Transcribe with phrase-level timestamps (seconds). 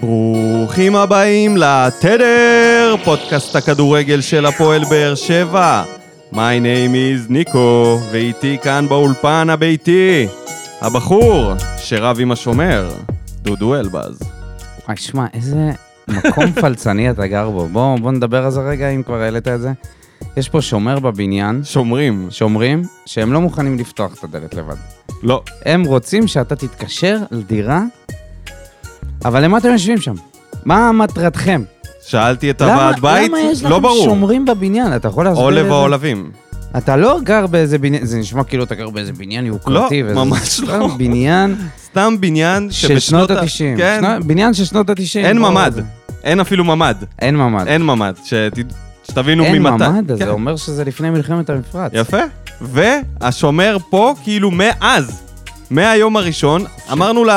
[0.00, 5.84] ברוכים הבאים לתדר, פודקאסט הכדורגל של הפועל באר שבע.
[6.32, 10.26] My name is ניקו, ואיתי כאן באולפן הביתי,
[10.80, 12.90] הבחור שרב עם השומר,
[13.42, 14.18] דודו אלבז.
[14.86, 15.70] וואי, שמע, איזה
[16.08, 17.68] מקום פלצני אתה גר בו.
[17.68, 19.72] בוא, בוא נדבר על זה רגע, אם כבר העלית את זה.
[20.36, 22.28] יש פה שומר בבניין, שומרים.
[22.30, 24.76] שומרים, שהם לא מוכנים לפתוח את הדלת לבד.
[25.22, 27.82] לא, הם רוצים שאתה תתקשר לדירה,
[29.24, 30.14] אבל למה אתם יושבים שם?
[30.64, 31.62] מה מטרתכם?
[32.06, 34.04] שאלתי את למה- הוועד בית, למה יש לא לכם ברור.
[34.04, 34.96] שומרים בבניין?
[34.96, 35.72] אתה יכול להסביר את עולב זה?
[35.72, 36.30] העולבים.
[36.78, 40.02] אתה לא גר באיזה בניין, זה נשמע כאילו אתה גר באיזה בניין יוקרתי.
[40.06, 40.66] וזה- ממש לא.
[40.66, 43.76] סתם בניין סתם בניין של שנות ה-90.
[43.76, 45.00] כן, בניין של שנות ה-90.
[45.16, 45.72] אין ממ"ד.
[46.24, 46.94] אין אפילו ממ"ד.
[47.18, 47.66] אין ממ"ד.
[47.66, 48.72] אין ממ"ד, שת-
[49.08, 49.84] שתבינו אין ממתי.
[49.88, 50.24] ממ"ד, אז כן.
[50.24, 51.92] זה אומר שזה לפני מלחמת המפרץ.
[51.94, 52.18] יפה.
[52.60, 55.22] והשומר פה, כאילו מאז,
[55.70, 57.30] מהיום הראשון, אמרנו ל...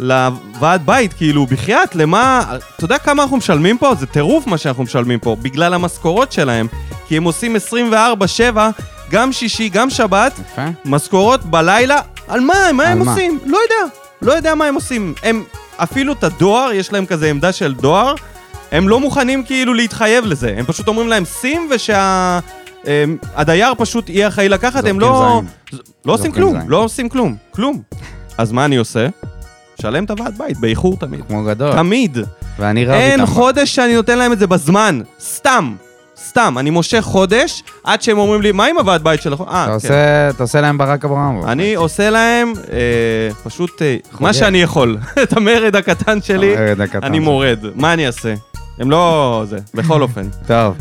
[0.00, 2.44] לוועד בית, כאילו, בחייאת, למה...
[2.76, 3.94] אתה יודע כמה אנחנו משלמים פה?
[3.94, 6.66] זה טירוף מה שאנחנו משלמים פה, בגלל המשכורות שלהם.
[7.08, 7.56] כי הם עושים
[8.52, 8.58] 24-7,
[9.10, 10.66] גם שישי, גם שבת, יפה.
[10.84, 12.00] משכורות בלילה.
[12.28, 12.54] על מה?
[12.72, 13.12] מה על הם מה?
[13.12, 13.38] עושים?
[13.46, 13.94] לא יודע.
[14.22, 15.14] לא יודע מה הם עושים.
[15.22, 15.44] הם,
[15.76, 18.14] אפילו את הדואר, יש להם כזה עמדה של דואר,
[18.72, 20.54] הם לא מוכנים כאילו להתחייב לזה.
[20.58, 22.38] הם פשוט אומרים להם שים ושה...
[22.84, 25.40] הם, הדייר פשוט יהיה אחראי לקחת, הם לא...
[25.70, 25.78] זין.
[26.04, 26.68] לא עושים כלום, זין.
[26.68, 27.82] לא עושים כלום, כלום.
[28.38, 29.06] אז מה אני עושה?
[29.80, 31.20] משלם את הוועד בית, באיחור תמיד.
[31.28, 31.72] כמו גדול.
[31.72, 32.18] תמיד.
[32.58, 33.32] ואני רב אין איתם.
[33.32, 35.00] חודש שאני נותן להם את זה בזמן.
[35.20, 35.74] סתם.
[36.28, 36.54] סתם.
[36.58, 39.40] אני מושך חודש, עד שהם אומרים לי, מה עם הוועד בית שלך?
[39.48, 39.72] אה, כן.
[39.72, 41.46] עושה- אתה עושה להם ברק אברמוב.
[41.46, 42.78] אני עושה להם אה,
[43.44, 44.32] פשוט אה, מה.
[44.32, 44.96] שאני יכול.
[45.22, 47.18] את המרד הקטן שלי, המרד הקטן אני.
[47.18, 47.58] מורד.
[47.74, 48.34] מה אני אעשה?
[48.78, 49.44] הם לא...
[49.48, 50.28] זה, בכל אופן.
[50.46, 50.74] טוב.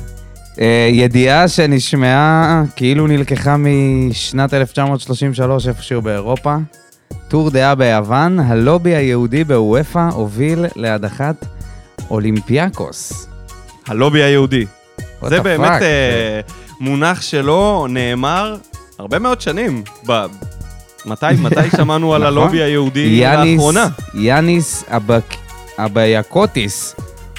[0.61, 6.55] אה, ידיעה שנשמעה כאילו נלקחה משנת 1933 איפשהו באירופה.
[7.27, 11.45] טור דעה ביוון, הלובי היהודי באוופא הוביל להדחת
[12.09, 13.27] אולימפיאקוס.
[13.87, 14.65] הלובי היהודי.
[15.27, 15.81] זה באמת?
[15.81, 16.39] אה,
[16.79, 18.55] מונח שלא נאמר
[18.99, 19.83] הרבה מאוד שנים.
[20.07, 20.25] ב...
[21.05, 22.37] מתי, מתי שמענו על נכון.
[22.37, 23.87] הלובי היהודי לאחרונה?
[24.13, 25.35] יאניס אבק-
[25.77, 26.95] אבייקוטיס,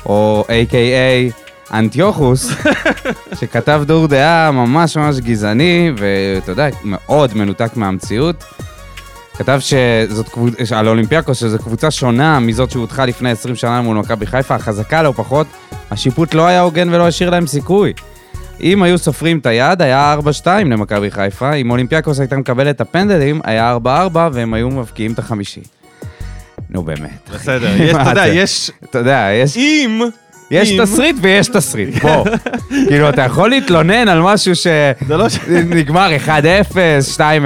[0.07, 1.33] או A.K.A.
[1.75, 2.51] אנטיוכוס,
[3.41, 8.45] שכתב דור דעה ממש ממש גזעני, ואתה יודע, מאוד מנותק מהמציאות.
[9.41, 14.27] כתב שזאת קבוצה, על אולימפיאקוס, שזו קבוצה שונה מזאת שהודחה לפני 20 שנה מול מכבי
[14.27, 15.47] חיפה, החזקה לא פחות,
[15.91, 17.93] השיפוט לא היה הוגן ולא השאיר להם סיכוי.
[18.61, 23.41] אם היו סופרים את היד, היה 4-2 למכבי חיפה, אם אולימפיאקוס הייתה מקבלת את הפנדלים,
[23.45, 23.87] היה 4-4
[24.33, 25.63] והם היו מבקיעים את החמישי.
[26.71, 27.31] נו באמת.
[27.35, 28.27] בסדר, יש, אתה יודע?
[28.27, 28.71] יש...
[28.85, 30.01] אתה יודע, יש, אם...
[30.51, 32.25] יש תסריט ויש תסריט, בוא.
[32.89, 34.53] כאילו, אתה יכול להתלונן על משהו.
[34.55, 36.33] שנגמר 1-0, 2-1,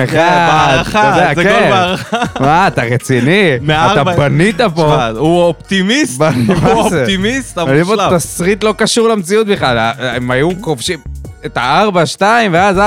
[0.07, 1.43] כן, בהערכה, זה כן.
[1.43, 2.23] גול בהערכה.
[2.41, 3.51] מה, אתה רציני?
[3.93, 5.07] אתה בנית פה.
[5.09, 6.67] הוא אופטימיסט, הוא?
[6.67, 8.17] אופטימיסט המושלם.
[8.17, 10.99] תסריט לא קשור למציאות בכלל, הם היו כובשים
[11.47, 12.23] את ה-4-2
[12.53, 12.81] ואז 4-4,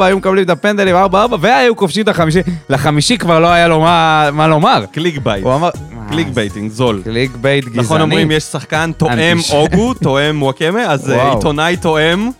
[0.00, 0.98] היו מקבלים את הפנדלים 4-4
[1.40, 4.84] והיו כובשים את החמישי, לחמישי כבר לא היה לו מה מה לומר.
[4.92, 5.44] clickbait.
[5.44, 5.70] הוא אמר...
[6.08, 7.00] clickbaiting, זול.
[7.04, 7.82] clickbait גזעני.
[7.82, 9.38] נכון אומרים, יש שחקן תואם.
[9.52, 11.32] אוגו, תואם וואקמה, אז אה.
[11.32, 12.30] עיתונאי תואם.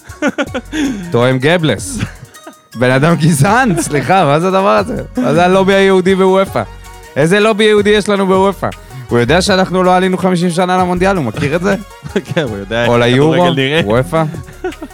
[1.10, 1.98] תואם גבלס.
[2.74, 5.02] בן אדם גזען, סליחה, מה זה הדבר הזה?
[5.16, 6.62] מה זה הלובי היהודי בוופא?
[7.16, 8.68] איזה לובי יהודי יש לנו בוופא?
[9.08, 11.74] הוא יודע שאנחנו לא עלינו 50 שנה למונדיאל, הוא מכיר את זה?
[12.34, 13.46] כן, הוא יודע איך או ליורו?
[13.84, 14.24] וופא?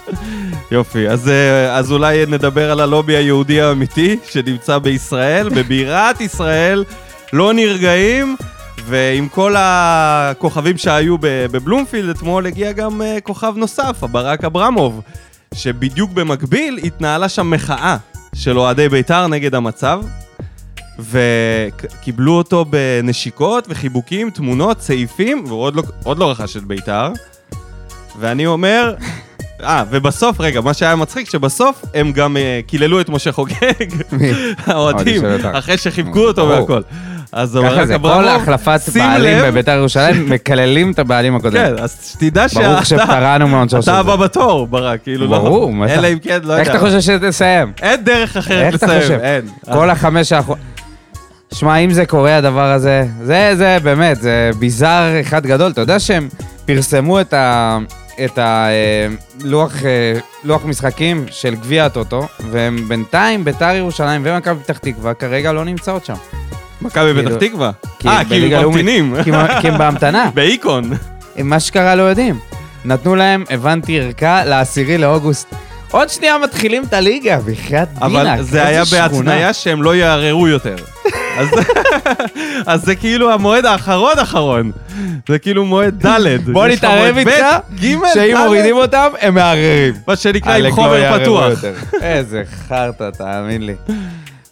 [0.71, 6.84] יופי, אז, אה, אז אולי נדבר על הלובי היהודי האמיתי שנמצא בישראל, בבירת ישראל,
[7.32, 8.37] לא נרגעים,
[8.87, 15.00] ועם כל הכוכבים שהיו בבלומפילד, אתמול הגיע גם אה, כוכב נוסף, הברק אברמוב,
[15.54, 17.97] שבדיוק במקביל התנהלה שם מחאה
[18.34, 20.03] של אוהדי בית"ר נגד המצב.
[20.98, 27.12] וקיבלו אותו בנשיקות וחיבוקים, תמונות, סעיפים, והוא עוד לא, עוד לא רכש את בית"ר.
[28.19, 28.94] ואני אומר,
[29.62, 33.54] אה, ובסוף, רגע, מה שהיה מצחיק, שבסוף הם גם אה, קיללו את משה חוגג?
[34.66, 35.59] האוהדים, אוהדי של בית"ר.
[35.59, 36.49] אחרי שחיבקו אותו.
[36.49, 36.82] והכל.
[37.32, 41.55] אז ככה זה, כל החלפת בעלים בבית"ר ירושלים מקללים את הבעלים הקודם.
[41.55, 43.99] כן, אז שתדע ברוך שאתה שפרענו מעונשו של אתה זה.
[43.99, 46.58] הבא בתור, ברק, כאילו, לא- ברור, מה אתה- אלא אם כן, לא יודע.
[46.62, 47.73] איך אתה חושב שתסיים?
[47.82, 49.19] אין דרך אחרת איך אתה לסיים, חושב?
[49.23, 49.43] אין.
[49.73, 50.64] כל החמש האחרונות...
[51.55, 55.70] שמע, אם זה קורה הדבר הזה, זה, זה באמת, זה ביזאר אחד גדול.
[55.70, 56.28] אתה יודע שהם
[56.67, 57.78] פרסמו את ה...
[58.25, 59.73] את הלוח
[60.44, 66.05] לוח משחקים של גביע הטוטו, והם בינתיים ביתר ירושלים ומכבי פתח תקווה כרגע לא נמצאות
[66.05, 66.14] שם.
[66.82, 67.70] מכבי כאילו- פתח תקווה.
[67.99, 68.84] כי אה, כאילו הלאומית.
[68.84, 69.14] ממתינים.
[69.25, 70.31] כי הם- כי הם בהמתנה.
[70.34, 70.84] באיקון.
[71.37, 72.38] הם מה שקרה לא יודעים.
[72.84, 75.55] נתנו להם, הבנתי, ערכה לעשירי לאוגוסט.
[75.90, 78.02] עוד שנייה מתחילים את הליגה, בחייאת דינק.
[78.02, 78.82] אבל זה היה.
[78.93, 80.76] בהתניה שהם לא יערערו יותר.
[81.38, 81.49] אז,
[82.67, 84.73] אז זה כאילו המועד האחרון אחרון.
[85.28, 86.50] זה כאילו מועד ד'.
[86.52, 87.44] בוא נתערב איתך,
[88.14, 89.94] שאם מורידים אותם, הם מערערים.
[90.08, 91.52] מה שנקרא עם לא חומר פתוח.
[92.02, 93.75] איזה חרטא, תאמין לי.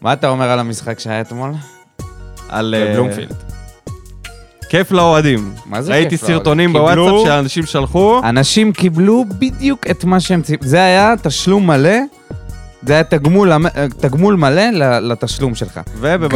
[0.00, 1.50] מה אתה אומר על המשחק שהיה אתמול?
[2.50, 2.74] על...
[2.78, 3.34] אה, בבלומפילד.
[4.68, 5.52] כיף לאוהדים.
[5.66, 6.38] מה זה ראיתי כיף לאוהדים?
[6.38, 8.20] סרטונים קיבלו- בוואטסאפ שאנשים שלחו.
[8.24, 10.64] אנשים קיבלו בדיוק את מה שהם ציפו.
[10.66, 11.96] זה היה תשלום מלא,
[12.82, 13.68] זה היה תגמול, המ-
[14.00, 14.70] תגמול מלא
[15.00, 15.80] לתשלום שלך.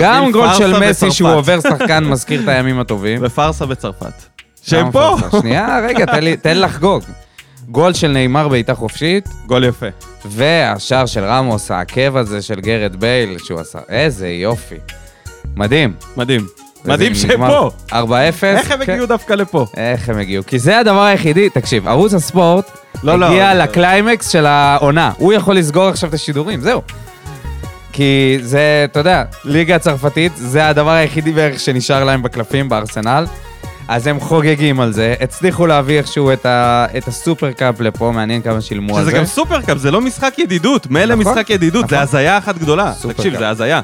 [0.02, 1.12] גם גול של מסי בצרפת.
[1.12, 3.18] שהוא עובר שחקן מזכיר את הימים הטובים.
[3.22, 4.12] ופארסה בצרפת.
[4.62, 5.16] שהם פה.
[5.20, 5.38] פרסה.
[5.40, 7.02] שנייה, רגע, תן לי- תן לחגוג.
[7.68, 9.86] גול של נאמר בעיטה חופשית, גול יפה.
[10.26, 13.78] והשער של רמוס, העקב הזה של גרד בייל שהוא עשה.
[13.88, 14.74] איזה יופי.
[15.56, 15.92] מדהים.
[16.16, 16.46] מדהים.
[16.84, 17.70] מדהים שהם פה.
[17.90, 17.94] 4-0.
[18.42, 18.92] איך הם כן.
[18.92, 19.66] הגיעו דווקא לפה?
[19.76, 20.46] איך הם הגיעו?
[20.46, 22.70] כי זה הדבר היחידי, תקשיב, ערוץ הספורט
[23.02, 23.26] לא, לא.
[23.26, 25.12] הגיע לקליימקס של העונה.
[25.16, 26.82] הוא יכול לסגור עכשיו את השידורים, זהו.
[27.92, 33.26] כי זה, אתה יודע, ליגה הצרפתית, זה הדבר היחידי בערך שנשאר להם בקלפים, בארסנל.
[33.88, 38.60] אז הם חוגגים על זה, הצליחו להביא איכשהו את, ה, את הסופרקאפ לפה, מעניין כמה
[38.60, 39.16] שילמו על שזה זה.
[39.18, 40.86] גם סופרקאפ, זה לא משחק ידידות.
[40.90, 42.08] מילא נכון, משחק ידידות, זה נכון.
[42.08, 42.92] הזיה אחת גדולה.
[42.92, 43.16] סופרקאפ.
[43.16, 43.80] תקשיב, זה הזיה.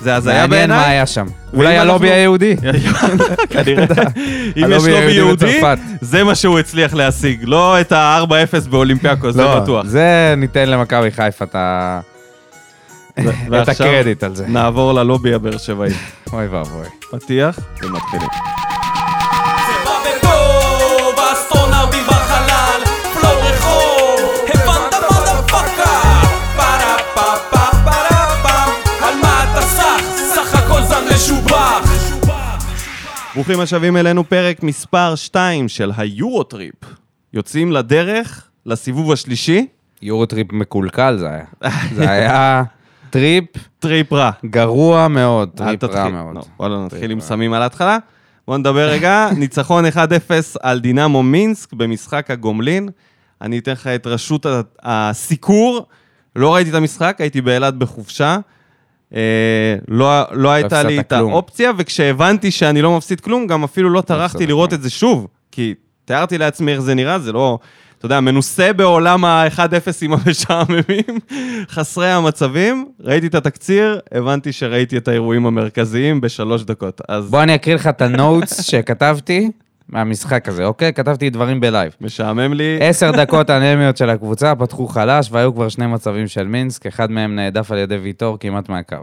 [0.00, 0.90] זה הזיה מעניין מה בעיניי.
[0.94, 1.26] היה שם.
[1.54, 2.56] אולי הלובי היהודי.
[3.50, 3.86] כנראה.
[4.56, 5.60] אם יש לובי יהודי.
[6.00, 7.40] זה מה שהוא הצליח להשיג.
[7.44, 9.86] לא את ה-4-0 באולימפיאקוס, זה לא, בטוח.
[9.86, 12.00] זה ניתן למכבי חיפה את ה-
[13.18, 14.44] את ועכשיו הקרדיט על זה.
[14.48, 15.90] נעבור ללובי הבאר שבעי.
[16.32, 16.86] אוי ואבוי.
[17.10, 18.28] פתיח ומתחילים.
[33.38, 36.74] ברוכים השבים אלינו, פרק מספר 2 של היורוטריפ.
[37.32, 39.66] יוצאים לדרך, לסיבוב השלישי,
[40.02, 41.44] יורוטריפ מקולקל זה היה.
[41.94, 42.62] זה היה
[43.10, 43.44] טריפ
[43.78, 44.30] טריפ רע.
[44.46, 46.08] גרוע מאוד, טריפ רע.
[46.08, 46.36] מאוד.
[46.36, 47.20] לא, וואלה, נתחיל עם.
[47.20, 47.98] סמים על ההתחלה.
[48.46, 49.88] בואו נדבר רגע, ניצחון 1-0
[50.62, 52.88] על דינמו מינסק במשחק הגומלין.
[53.42, 54.46] אני אתן לך את רשות
[54.82, 55.86] הסיקור.
[56.36, 58.38] לא ראיתי את המשחק, הייתי באילת בחופשה.
[59.14, 61.32] אה, לא, לא הייתה לי את כלום.
[61.32, 64.72] האופציה, וכשהבנתי שאני לא מפסיד כלום, גם אפילו לא טרחתי לראות.
[64.72, 65.26] את זה שוב.
[65.52, 65.74] כי
[66.04, 67.58] תיארתי לעצמי איך זה נראה, זה לא...
[67.98, 69.60] אתה יודע, מנוסה בעולם ה-1-0
[70.10, 71.18] המשעממים,
[71.74, 72.86] חסרי המצבים.
[73.00, 77.00] ראיתי את התקציר, הבנתי שראיתי את האירועים המרכזיים בשלוש דקות.
[77.08, 79.50] אז בוא אני אקריא לך את ה notes שכתבתי
[79.88, 80.92] מהמשחק הזה, אוקיי?
[80.92, 81.92] כתבתי דברים ב live.
[82.00, 82.78] משעמם לי.
[82.80, 87.36] עשר דקות אנמיות של הקבוצה, פתחו חלש והיו כבר שני מצבים של מינסק, אחד מהם
[87.36, 88.96] נהדף על ידי ויטור כמעט מהקו.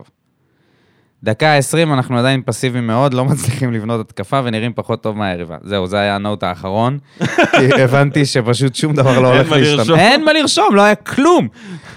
[1.26, 5.58] דקה 20, אנחנו עדיין פסיביים מאוד, לא מצליחים לבנות התקפה ונראים פחות טוב מהיריבה.
[5.64, 6.98] זהו, זה היה הנוט האחרון.
[7.52, 9.52] כי הבנתי שפשוט שום דבר לא הולך.
[9.52, 10.00] לרשום.
[10.00, 11.48] אין מה לרשום, לא היה כלום.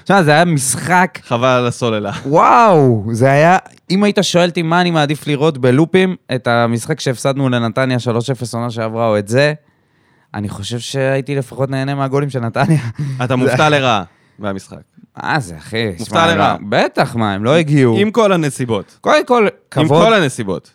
[0.04, 2.12] תשמע, זה היה משחק, חבל על הסוללה.
[2.26, 3.58] וואו, זה היה...
[3.90, 8.10] אם היית שואל אותי מה אני מעדיף לראות בלופים, את המשחק שהפסדנו לנתניה 3-0
[8.52, 9.52] עונה שעברה, או את זה,
[10.34, 12.80] אני חושב שהייתי לפחות נהנה מהגולים של נתניה.
[13.24, 14.02] אתה מופתע לרעה
[14.38, 14.97] מהמשחק.
[15.22, 15.86] מה זה, אחי?
[15.98, 16.56] מופתע שמע, לרעה.
[16.60, 17.96] לא- בטח, מה, הם לא הגיעו.
[17.98, 18.98] עם כל הנסיבות.
[19.00, 19.42] קודם כל,
[19.76, 20.04] עם כבוד...
[20.06, 20.74] כל הנסיבות.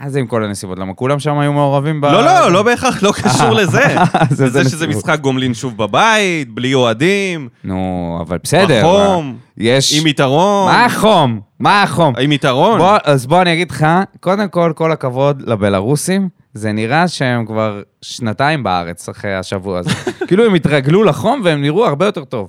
[0.00, 0.78] מה זה עם כל הנסיבות?
[0.78, 2.04] למה כולם שם היו מעורבים ב...
[2.04, 3.80] לא, לא, לא בהכרח, לא קשור לזה.
[4.30, 4.86] זה- זה זה שזה.
[4.86, 8.80] משחק גומלין שוב בבית, בלי אוהדים, נו, אבל בסדר.
[8.82, 9.64] בחום, מה?
[9.64, 10.00] יש...
[10.00, 10.72] עם יתרון.
[10.72, 11.40] מה החום?
[11.60, 12.14] מה החום?
[12.20, 12.78] עם יתרון.
[12.78, 13.86] בוא, אז בוא אני אגיד לך,
[14.20, 19.90] קודם כל, כל הכבוד לבלארוסים, זה נראה שהם כבר שנתיים בארץ אחרי השבוע הזה.
[20.28, 22.48] כאילו הם התרגלו לחום והם נראו הרבה יותר טוב.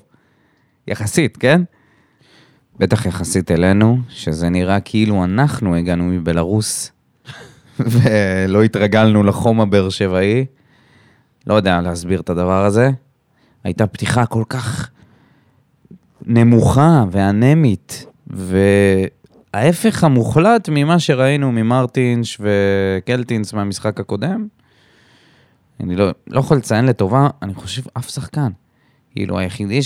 [0.87, 1.61] יחסית, כן?
[2.79, 6.91] בטח יחסית אלינו, שזה נראה כאילו אנחנו הגענו מבלארוס,
[7.79, 10.45] ולא התרגלנו לחום הבאר שבעי.
[11.47, 12.89] לא יודע להסביר את הדבר הזה.
[13.63, 14.89] הייתה פתיחה כל כך
[16.25, 24.47] נמוכה ואנמית, וההפך המוחלט ממה שראינו ממרטינש וקלטינס מהמשחק הקודם.
[25.79, 28.51] אני לא, לא יכול לציין לטובה, אני חושב אף שחקן.
[29.11, 29.79] כאילו, היחידי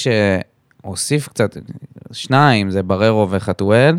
[0.82, 1.58] שהוסיף קצת,
[2.12, 3.98] שניים, זה בררו וחתואל.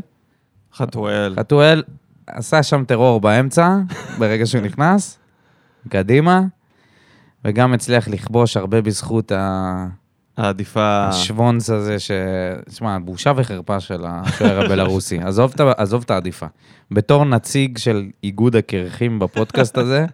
[0.74, 1.34] חתואל.
[1.38, 1.82] חתואל
[2.26, 3.76] עשה שם טרור באמצע,
[4.18, 5.18] ברגע שהוא נכנס,
[5.88, 6.42] קדימה,
[7.44, 9.86] וגם הצליח לכבוש הרבה בזכות ה...
[10.36, 11.08] העדיפה...
[11.08, 12.10] השוונץ הזה, ש...
[12.68, 15.18] תשמע, בושה וחרפה של השוער הבלארוסי.
[15.26, 16.46] עזוב, עזוב את העדיפה.
[16.90, 20.06] בתור נציג של איגוד הקרחים בפודקאסט הזה,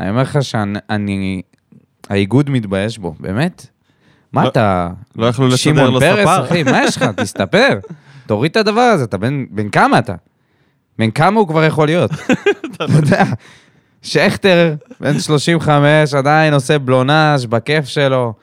[0.00, 1.42] אני אומר לך שאני...
[2.08, 3.66] האיגוד מתבייש בו, באמת?
[4.32, 4.88] מה לא- אתה...
[5.16, 6.44] לא יכלו לסדר שמעון לו פרס, ספר.
[6.44, 7.02] אחי, מה יש לך?
[7.22, 7.78] תסתפר.
[8.26, 10.14] תוריד את הדבר הזה, אתה בן, בן כמה אתה?
[10.98, 12.10] בן כמה הוא כבר יכול להיות?
[12.76, 13.24] אתה יודע,
[14.02, 18.34] שכטר, בן 35, עדיין עושה בלונאז' בכיף שלו.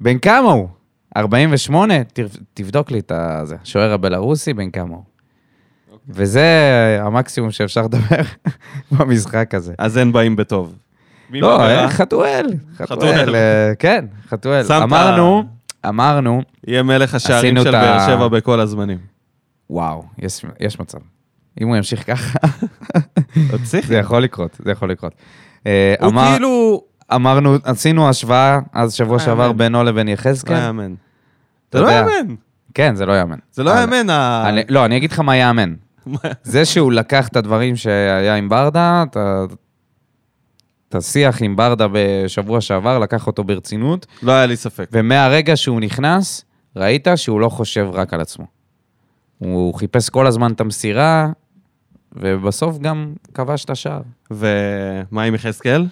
[0.00, 0.68] בן כמה הוא?
[1.16, 2.04] 48?
[2.04, 2.18] ת-
[2.54, 3.56] תבדוק לי את הזה.
[3.64, 5.02] שוער הבלארוסי, בן כמה הוא?
[6.08, 6.42] וזה
[7.02, 8.22] המקסימום שאפשר לדבר
[8.92, 9.74] במשחק הזה.
[9.78, 10.74] אז אין באים בטוב.
[11.32, 11.62] לא?
[11.62, 12.46] אה, חתואל.
[12.76, 13.34] חתואל.
[13.34, 14.64] אה, כן, חתואל.
[14.82, 15.44] אמרנו,
[15.88, 18.98] אמרנו, יהיה מלך השערים של באר שבע בכל הזמנים.
[19.70, 20.02] וואו,
[20.60, 20.98] יש, מצב.
[21.60, 22.38] אם הוא ימשיך ככה?
[23.88, 25.12] זה יכול לקרות, זה יכול לקרות.
[25.66, 26.82] אה, הוא כאילו...
[27.14, 29.58] אמרנו, עשינו השוואה אז שבוע לא שעבר יאמן.
[29.58, 30.56] בינו לבין לא יחזקאל.
[30.56, 30.94] יאמן.
[31.70, 31.90] אתה זה לא.
[31.90, 32.34] יאמן.
[32.74, 33.38] כן, זה לא יאמן.
[33.52, 34.06] זה לא יאמן.
[34.68, 35.74] לא, אני אגיד לך מה יאמן.
[36.42, 39.04] זה שהוא לקח את הדברים שהיה עם ברדה,
[40.88, 44.88] את את השיח עם ברדה בשבוע שעבר, לקח אותו ברצינות, לא היה לי ספק.
[44.92, 46.44] ומהרגע שהוא נכנס,
[46.76, 48.46] ראית שהוא לא חושב רק על עצמו.
[49.38, 51.28] הוא חיפש כל הזמן את המסירה,
[52.12, 54.00] ובסוף גם כבש את השער.
[54.30, 55.86] ומה עם יחזקאל?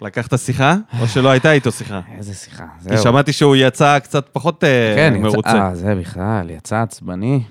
[0.00, 0.76] לקחת שיחה?
[1.00, 2.00] או שלא הייתה איתו שיחה?
[2.16, 3.02] איזה שיחה, כי זהו.
[3.02, 5.68] שמעתי שהוא יצא קצת פחות אה, כן, יצא, מרוצה.
[5.68, 7.42] אה, זה בכלל, יצא עצבני.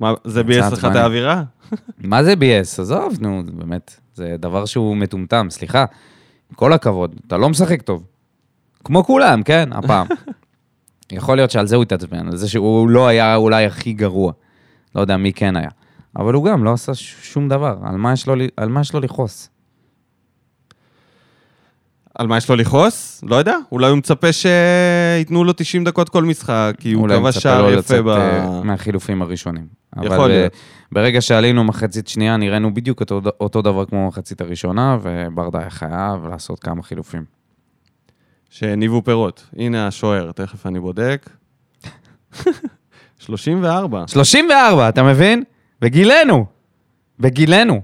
[0.00, 0.96] מה, זה ביאס לך את.
[0.96, 1.42] האווירה?
[1.98, 2.80] מה זה ביאס?
[2.80, 5.80] עזוב, נו, באמת, זה דבר שהוא מטומטם, סליחה.
[6.50, 8.04] עם כל הכבוד, אתה לא משחק טוב.
[8.84, 10.06] כמו כולם, כן, הפעם.
[11.12, 14.32] יכול להיות שעל זה הוא התעצבן, על זה שהוא לא היה אולי הכי גרוע.
[14.94, 15.70] לא יודע מי כן היה.
[16.16, 18.94] אבל הוא גם לא עשה שום דבר, על מה יש לו, ל- על מה יש
[18.94, 19.48] לו לכעוס?
[22.18, 23.24] על מה יש לו לכעוס?
[23.28, 23.56] לא יודע.
[23.72, 27.68] אולי הוא מצפה שייתנו לו 90 דקות כל משחק, כי הוא אולי מצפה שער לו
[27.70, 28.08] יפה לצאת ב...
[28.08, 29.66] אה, מהחילופים הראשונים.
[29.96, 30.52] יכול אבל אה, להיות.
[30.92, 36.26] ברגע שעלינו מחצית שנייה, נראינו בדיוק אותו, אותו דבר כמו המחצית הראשונה, וברדה היה חייב
[36.30, 37.24] לעשות כמה חילופים.
[38.50, 39.46] שהניבו פירות.
[39.56, 41.30] הנה השוער, תכף אני בודק.
[43.18, 44.04] 34.
[44.06, 45.44] 34, אתה מבין?
[45.80, 46.46] בגילנו.
[47.20, 47.80] בגילנו.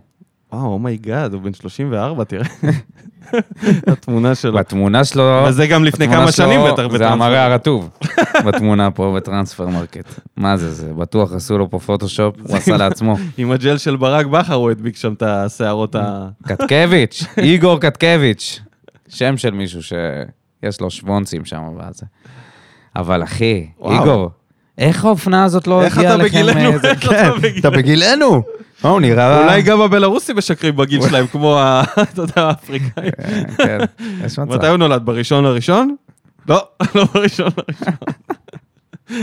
[0.53, 2.47] וואו, oh my God, הוא בן 34, תראה.
[3.93, 4.53] התמונה שלו.
[4.53, 5.45] בתמונה שלו...
[5.49, 7.07] וזה גם לפני כמה שנים בטח זה בטרנספר.
[7.13, 7.91] המראה הרטוב.
[8.47, 10.21] בתמונה פה ב Transfermarkt.
[10.37, 13.17] מה זה, זה בטוח עשו לו פה פוטושופ, הוא עשה לעצמו.
[13.39, 16.29] עם הג'ל של ברק בכר הוא הדביק שם את השערות ה...
[16.47, 18.61] קטקביץ', איגור קטקביץ'.
[19.09, 22.07] שם של מישהו שיש לו שוונצים שם וזה.
[22.97, 23.67] אבל אחי.
[23.91, 24.31] איגור,
[24.79, 26.45] איך האופנה הזאת לא הגיעה אתה לכם?
[26.47, 27.59] מאיזה- איך אתה כן, בגילנו?
[27.61, 28.43] אתה בגילנו.
[28.85, 29.43] מה, הוא נראה...
[29.43, 31.83] אולי גם הבלרוסים משקרים בגיל שלהם, כמו ה...
[32.03, 33.11] אתה יודע, האפריקאים.
[33.17, 33.79] כן, כן,
[34.25, 34.55] יש מצב.
[34.55, 35.03] מתי הוא נולד?
[35.05, 35.97] בראשון לראשון?
[36.49, 37.95] לא, לא בראשון לראשון.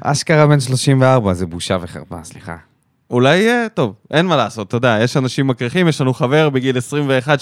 [0.00, 2.56] אשכרה בן 34, זה בושה וחרפה, סליחה.
[3.10, 6.76] אולי, אה, טוב, אין מה לעשות, אתה יודע, יש אנשים מקריחים, יש לנו חבר בגיל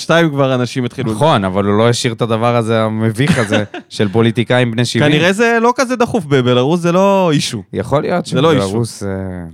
[0.07, 1.13] 21-2 כבר אנשים התחילו...
[1.13, 5.11] נכון, אבל הוא לא השאיר את הדבר הזה, המביך הזה, של פוליטיקאים בני 70.
[5.13, 7.63] כנראה זה לא כזה דחוף בבלרוס, זה לא אישו.
[7.73, 8.53] יכול להיות זה לא.
[8.53, 8.59] אה,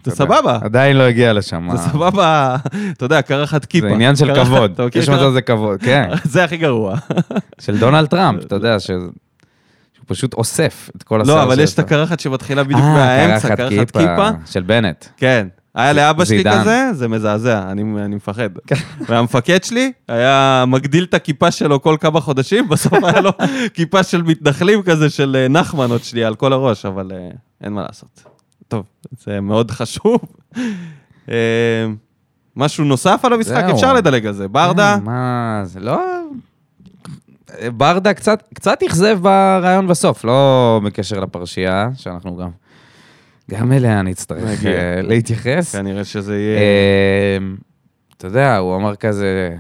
[0.05, 0.59] זה סבבה.
[0.63, 1.69] עדיין לא הגיע לשם.
[1.77, 2.57] זה אה, סבבה,
[2.93, 3.89] אתה יודע, קרחת כיפה.
[3.89, 4.81] זה עניין של כבוד.
[4.95, 5.09] יש?
[5.09, 6.09] מצב זה כבוד, כן.
[6.25, 6.95] זה הכי גרוע.
[7.65, 8.91] של דונלד טראמפ, אתה יודע, ש-
[10.07, 11.79] פשוט אוסף את כל השיער לא, אבל יש את.
[11.79, 14.29] הקרחת שמתחילה בדיוק מהאמצע, קרחת כיפה.
[14.47, 15.05] של בנט.
[15.17, 15.47] כן.
[15.81, 16.45] היה לאבא שלי.
[16.45, 18.49] כזה, זה מזעזע, אני, אני מפחד.
[18.67, 18.75] כן.
[19.07, 23.31] והמפקד שלי היה מגדיל את הכיפה שלו כל כמה חודשים, בסוף היה לו
[23.75, 27.31] כיפה של מתנחלים כזה, של אה, נחמן עוד שלי על כל הראש, אבל אה,
[27.65, 28.23] אין מה לעשות.
[28.69, 28.85] טוב,
[29.25, 30.19] זה מאוד חשוב.
[31.29, 31.87] אה,
[32.57, 33.65] משהו נוסף על המשחק?
[33.73, 34.49] אפשר לדלג על זה.
[34.49, 36.01] ברדה, מה, זה לא...
[37.77, 42.51] ברדה קצת, קצת אכזב ברעיון בסוף, לא בקשר לפרשייה, שאנחנו גם...
[43.51, 44.71] גם אליה נצטרך נגיע.
[44.71, 45.77] אה, להתייחס.
[45.77, 46.61] כנראה שזה יהיה...
[47.39, 47.57] אמ,
[48.17, 49.57] אתה יודע, הוא אמר כזה,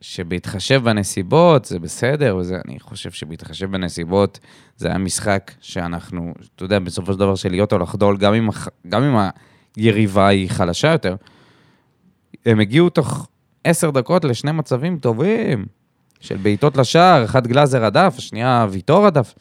[0.00, 4.38] שבהתחשב בנסיבות זה בסדר, וזה, אני חושב שבהתחשב בנסיבות
[4.76, 8.48] זה היה משחק שאנחנו, אתה יודע, בסופו של דבר של להיות או לחדול, גם אם,
[8.88, 9.28] גם אם
[9.76, 11.16] היריבה היא חלשה יותר,
[12.46, 13.28] הם הגיעו תוך
[13.64, 15.66] עשר דקות לשני מצבים טובים,
[16.20, 19.34] של בעיטות לשער, אחד גלאזר הדף, השנייה ויטור הדף.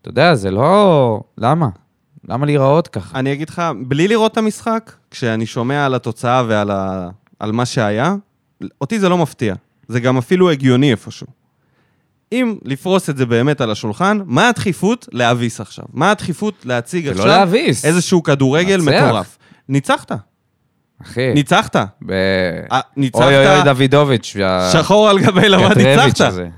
[0.00, 1.20] אתה יודע, זה לא...
[1.38, 1.68] למה?
[2.28, 3.18] למה להיראות ככה?
[3.18, 7.08] אני אגיד לך, בלי לראות את המשחק, כשאני שומע על התוצאה ועל ה...
[7.38, 8.14] על מה שהיה,
[8.80, 9.54] אותי זה לא מפתיע.
[9.88, 11.26] זה גם אפילו הגיוני איפשהו.
[12.32, 15.84] אם לפרוס את זה באמת על השולחן, מה הדחיפות להביס עכשיו?
[15.92, 17.84] מה הדחיפות להציג עכשיו לא להביס.
[17.84, 19.04] איזשהו כדורגל לנצח.
[19.04, 19.38] מטורף?
[19.68, 20.12] ניצחת,
[21.02, 21.34] אחי.
[21.34, 21.76] ניצחת.
[22.06, 22.12] ב...
[22.72, 24.36] אה, ניצחת, אוי אוי אוי דוידוביץ',
[24.72, 26.20] שחור על גבי לבן, ניצחת.
[26.20, 26.48] הזה.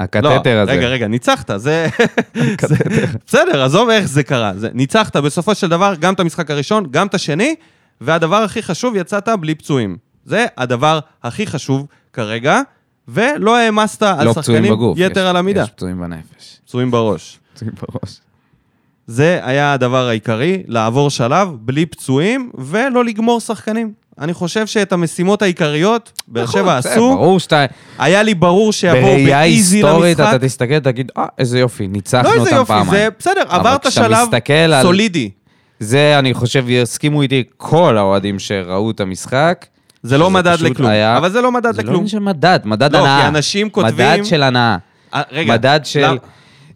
[0.00, 0.72] לא, הקטטר הזה.
[0.72, 1.86] רגע, רגע, ניצחת, זה...
[3.26, 4.52] בסדר, עזוב איך זה קרה.
[4.56, 7.54] זה, ניצחת בסופו של דבר גם את המשחק הראשון, גם את השני,
[8.00, 9.96] והדבר הכי חשוב, יצאת בלי פצועים.
[10.24, 12.60] זה הדבר הכי חשוב כרגע,
[13.08, 14.98] ולא העמסת על לא שחקנים בגוף.
[15.00, 15.62] יתר יש- על המידה.
[15.62, 16.60] יש פצועים בנפש.
[16.64, 17.38] פצועים בראש.
[17.54, 18.20] פצועים בראש.
[19.06, 23.92] זה היה הדבר העיקרי, לעבור שלב בלי פצועים ולא לגמור שחקנים.
[24.20, 27.64] אני חושב שאת המשימות העיקריות, באר שבע נכון, עשו, ברור שאתה...
[27.98, 30.34] היה לי ברור שיבואו בראייה באיזי היסטורית למשחק.
[30.36, 32.86] אתה תסתכל, תגיד, אה, איזה יופי, ניצחנו לא אותם איזה פעמיים.
[32.86, 34.28] יופי, זה בסדר, עברת שלב
[34.82, 35.30] סולידי.
[35.80, 39.66] זה, אני חושב, יסכימו איתי כל האוהדים שראו את המשחק.
[40.02, 40.90] זה לא מדד לכלום.
[40.90, 41.94] היה- אבל זה לא מדד זה לא לכלום.
[41.94, 43.20] עניין של מדד, מדד לא, הנאה.
[43.22, 44.76] כי אנשים כותבים- מדד של הנאה.
[45.14, 46.16] אה, רגע, מדד של למה-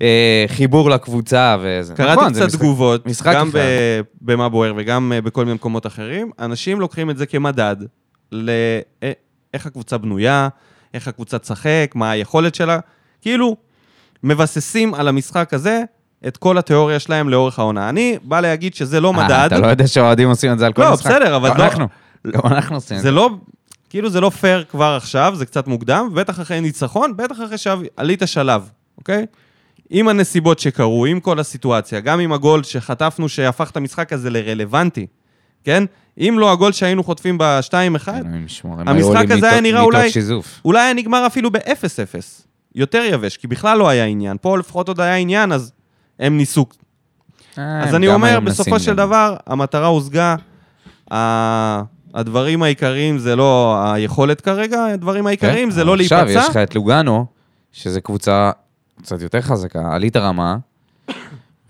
[0.03, 1.95] אה, חיבור לקבוצה וזה.
[1.95, 3.51] קראתי נכון, זה קצת משחק- תגובות, משחק גם.
[3.53, 6.31] ב- במה בוער וגם אה, בכל מיני מקומות אחרים.
[6.39, 7.77] אנשים לוקחים את זה כמדד
[8.33, 10.49] לאיך הקבוצה בנויה,
[10.95, 12.79] איך הקבוצה תשחק, מה היכולת שלה.
[13.21, 13.57] כאילו,
[14.23, 15.83] מבססים על המשחק הזה
[16.29, 17.89] את כל התיאוריה שלהם לאורך העונה.
[17.89, 19.31] אני בא להגיד שזה לא אה, מדד.
[19.47, 21.07] אתה לא יודע שהאוהדים עושים את זה על כל לא, משחק?
[21.11, 21.87] בסדר, אבל גם לא- אנחנו.
[22.33, 23.15] גם אנחנו עושים את זה זה.
[23.15, 23.31] לא,
[23.91, 28.23] כאילו זה לא פייר כבר עכשיו, זה קצת מוקדם, בטח אחרי ניצחון, בטח אחרי שעלית
[28.27, 29.27] שלב, אוקיי?
[29.91, 35.07] עם הנסיבות שקרו, עם כל הסיטואציה, גם עם הגול שחטפנו שהפך את המשחק הזה לרלוונטי,
[35.65, 35.85] כן?
[36.19, 40.11] אם לא הגול שהיינו חוטפים ב-2-1, אלוהים ישמור, הם המשחק הזה היה נראה אולי-.
[40.65, 42.49] אולי היה נגמר אפילו ב-0-0.
[42.75, 44.37] יותר יבש, כי בכלל לא היה עניין.
[44.41, 45.73] פה לפחות עוד היה עניין, אז
[46.19, 46.67] הם ניסו.
[47.59, 48.95] אה, אז אני אומר, בסופו של.
[48.95, 50.37] דבר, המטרה הושגה.
[52.15, 56.45] הדברים העיקריים זה לא היכולת כרגע, הדברים העיקריים כן, זה לא אבל עכשיו להיפצע.
[56.45, 57.27] יש לך את לוגאנו,
[57.73, 58.51] שזו קבוצה
[59.03, 60.57] קצת יותר חזקה, עלית רמה,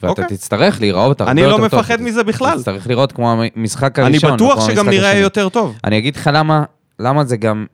[0.02, 0.24] ואתה אוקיי.
[0.28, 1.78] תצטרך להיראות הרבה אני יותר לא טוב.
[1.80, 2.58] מפחד מזה בכלל.
[2.58, 4.34] תצטרך לראות כמו המשחק אני הראשון.
[4.34, 5.20] בטוח כמו שגם נראה השני.
[5.20, 5.76] יותר טוב.
[5.84, 6.64] אני אגיד לך למה,
[6.98, 7.66] למה זה גם,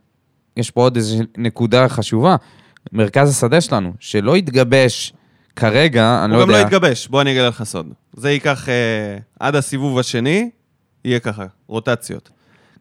[0.56, 2.36] יש פה עוד איזו נקודה חשובה.
[2.92, 5.12] מרכז השדה שלנו, שלא התגבש
[5.56, 6.62] כרגע, אני לא הוא גם יודע.
[6.62, 7.86] לא יתגבש, בוא אני אגלה לך סוד.
[8.12, 8.74] זה ייקח אה,
[9.40, 10.50] עד הסיבוב השני,
[11.04, 12.30] יהיה ככה, רוטציות.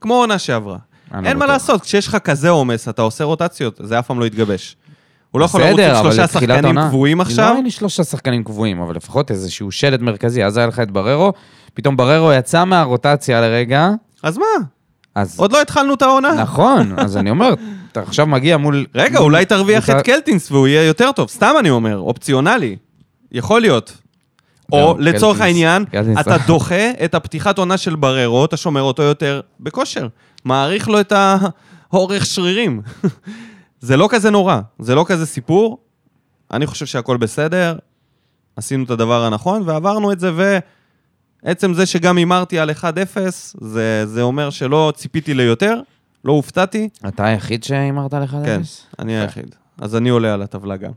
[0.02, 0.78] כמו עונה שעברה.
[1.14, 1.54] אני לא אין מה בטוח.
[1.54, 4.76] לעשות, כשיש לך כזה עומס, אתה עושה רוטציות, זה אף פעם לא יתגבש.
[5.34, 7.52] הוא לא יכול לרוץ עם שלושה שחקנים קבועים לא עכשיו.
[7.54, 10.44] היה לי שלושה שחקנים קבועים, אבל לפחות איזשהו שלד מרכזי.
[10.44, 11.34] אז היה לך את בררו,
[11.74, 13.90] פתאום בררו יצא מהרוטציה לרגע,
[14.24, 14.46] אז מה?
[15.16, 15.40] אז...
[15.40, 16.34] עוד לא התחלנו את העונה.
[16.34, 17.54] נכון, אז אני אומר,
[17.92, 18.86] אתה עכשיו מגיע מול...
[18.96, 21.30] רגע, מול אולי תרוויח קבוצה- את קלטינס והוא יהיה יותר טוב.
[21.30, 22.76] סתם אני אומר, אופציונלי.
[23.32, 23.98] יכול להיות.
[24.72, 25.86] או לצורך העניין,
[26.20, 30.08] אתה דוחה את הפתיחת עונה של בררו, אתה שומר אותו יותר בכושר.
[30.46, 31.14] מעריך לו את
[31.92, 32.82] האורך שרירים.
[33.84, 35.78] זה לא כזה נורא, זה לא כזה סיפור.
[36.52, 37.78] אני חושב שהכל בסדר,
[38.56, 40.32] עשינו את הדבר הנכון ועברנו את זה,
[41.44, 42.84] ועצם זה שגם הימרתי על 1-0,
[43.62, 45.80] זה, זה אומר שלא ציפיתי ליותר,
[46.26, 46.90] לא הופתעתי.
[47.08, 48.86] אתה היחיד שהימרת לך כן, אפס?
[49.00, 49.56] אני היחיד.
[49.82, 50.92] אז אני עולה על הטבלה גם.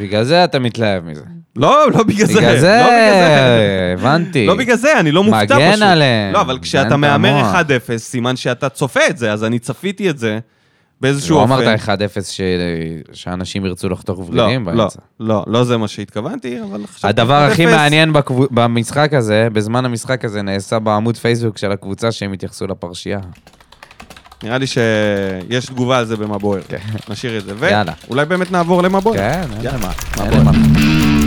[0.00, 1.24] בגלל זה אתה מתלהב מזה.
[1.56, 2.38] לא, לא בגלל זה.
[2.38, 3.94] בגלל לא זה.
[3.98, 4.46] הבנתי.
[4.46, 5.58] לא בגלל זה, אני לא מופתע פשוט.
[5.58, 6.32] מגן עליהם.
[6.32, 7.54] לא, אבל כשאתה מהמר המוח.
[7.94, 10.38] 1-0, סימן שאתה צופה את זה, אז אני צפיתי את זה
[11.00, 11.52] באיזשהו לא אופן.
[11.52, 11.88] אמרת 1-0
[12.30, 12.40] ש-
[13.12, 14.98] שאנשים ירצו לחתוך לא, ורידים לא, באמצע.
[15.20, 17.06] לא, לא זה מה שהתכוונתי, אבל חשבתי...
[17.08, 17.70] הדבר הכי 1-0.
[17.70, 23.20] מעניין בקבו- במשחק הזה, בזמן המשחק הזה, נעשה בעמוד פייסבוק של הקבוצה שהם התייחסו לפרשייה.
[24.42, 26.60] נראה לי שיש תגובה על זה במה בוער.
[27.08, 27.68] נשאיר את זה.
[27.70, 27.92] יאללה.
[28.08, 29.16] ואולי באמת נעבור למה בוער.
[29.16, 29.90] כן, יאללה.
[30.30, 31.17] למה.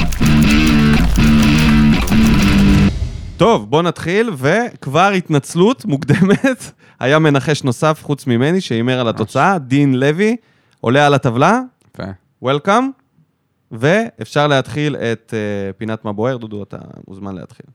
[3.42, 6.72] טוב, בוא נתחיל, וכבר התנצלות מוקדמת.
[7.00, 10.36] היה מנחש נוסף חוץ ממני שהימר על התוצאה, דין לוי,
[10.80, 11.62] עולה על הטבלה,
[11.94, 12.04] יפה.
[12.42, 12.90] וולקאם,
[13.72, 16.38] ואפשר להתחיל את uh, פינת מה בוער.
[16.38, 16.78] דודו, אתה
[17.08, 17.66] מוזמן להתחיל.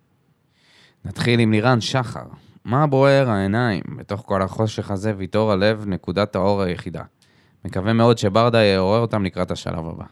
[1.05, 2.26] נתחיל עם לירן שחר.
[2.64, 3.83] מה בוער העיניים?
[3.96, 7.02] בתוך כל החושך הזה, ויתור הלב, נקודת האור היחידה.
[7.64, 10.05] מקווה מאוד שברדה יעורר אותם לקראת השלב הבא.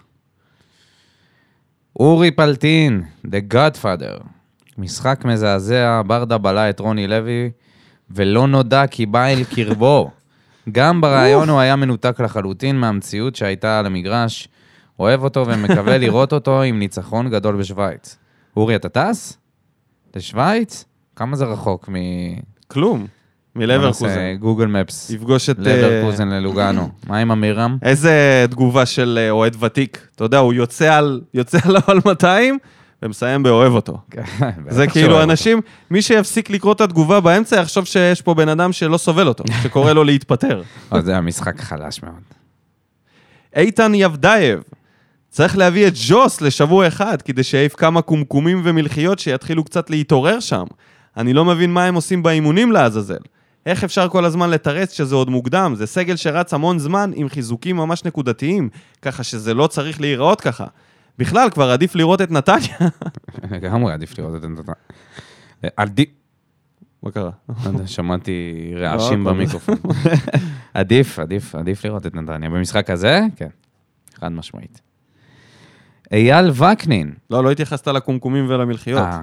[2.00, 4.33] אורי פלטין, The Godfather.
[4.78, 7.50] משחק מזעזע, ברדה בלע את רוני לוי,
[8.10, 10.10] ולא נודע כי בא אל קרבו.
[10.72, 14.48] גם ברעיון הוא היה מנותק לחלוטין מהמציאות שהייתה על המגרש.
[14.98, 18.16] אוהב אותו ומקווה לראות אותו עם ניצחון גדול בשוויץ.
[18.56, 19.38] אורי, אתה טס?
[20.16, 20.84] לשוויץ?
[21.16, 21.94] כמה זה רחוק מ...
[22.68, 23.06] כלום,
[23.56, 24.34] מלברקוזן.
[24.40, 25.10] גוגל מפס.
[25.10, 25.66] יפגוש את...
[25.66, 26.88] אה, לברקוזן ללוגנו.
[27.06, 27.78] מה עם אמירם?
[27.82, 30.08] איזה תגובה של אה, אוהד ותיק.
[30.16, 32.58] אתה יודע, הוא יוצא על, יוצא עליו על 200
[33.04, 33.98] ומסיים באוהב אותו.
[34.68, 38.96] זה כאילו אנשים, מי שיפסיק לקרוא את התגובה באמצע יחשוב שיש פה בן אדם שלא
[38.96, 40.62] סובל אותו, שקורא לו להתפטר.
[40.92, 42.22] אבל זה היה משחק חלש מאוד.
[43.56, 44.62] איתן יבדייב,
[45.30, 50.64] צריך להביא את ג'וס לשבוע אחד כדי שיעיף כמה קומקומים ומלחיות שיתחילו קצת להתעורר שם.
[51.16, 53.18] אני לא מבין מה הם עושים באימונים לעזאזל.
[53.66, 55.74] איך אפשר כל הזמן לתרץ שזה עוד מוקדם?
[55.76, 58.68] זה סגל שרץ המון זמן עם חיזוקים ממש נקודתיים,
[59.02, 60.64] ככה שזה לא צריך להיראות ככה.
[61.18, 62.76] בכלל, כבר עדיף לראות את נתניה.
[63.50, 64.74] לגמרי עדיף לראות את נתניה.
[65.76, 66.08] עדיף...
[67.02, 67.30] מה קרה?
[67.48, 69.76] לא שמעתי רעשים לא, במיקרופון.
[70.74, 72.50] עדיף, עדיף, עדיף לראות את נתניה.
[72.50, 73.48] במשחק הזה, כן,
[74.20, 74.80] חד משמעית.
[76.12, 77.12] אייל וקנין.
[77.30, 79.00] לא, לא התייחסת לקומקומים ולמלחיות.
[79.00, 79.20] אה.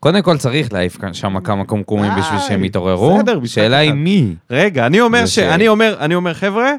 [0.00, 3.18] קודם כל צריך להעיף שם כמה קומקומים בשביל די, שהם יתעוררו.
[3.18, 3.92] בסדר, משחק שאלה היא.
[3.92, 4.34] מי.
[4.50, 5.38] רגע, אני אומר, ש...
[5.38, 6.72] אני אומר, אני אומר, חבר'ה,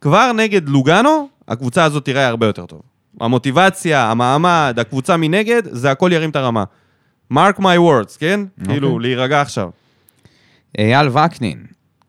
[0.00, 2.82] כבר נגד לוגאנו, הקבוצה הזאת תראה הרבה יותר טוב.
[3.22, 6.64] המוטיבציה, המעמד, הקבוצה מנגד, זה הכל ירים את הרמה.
[7.32, 8.40] mark my words, כן?
[8.60, 8.74] אוקיי.
[8.74, 9.70] כאילו, להירגע עכשיו.
[10.78, 11.66] אייל וקנין,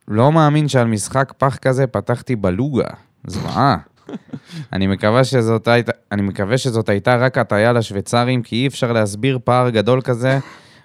[0.08, 2.88] לא מאמין שעל משחק פח כזה פתחתי בלוגה.
[3.28, 3.78] זוועה.
[4.74, 9.40] אני מקווה שזאת הייתה, אני מקווה שזאת הייתה רק הטעיה לשוויצרים, כי אי אפשר להסביר
[9.44, 10.40] פער גדול כזה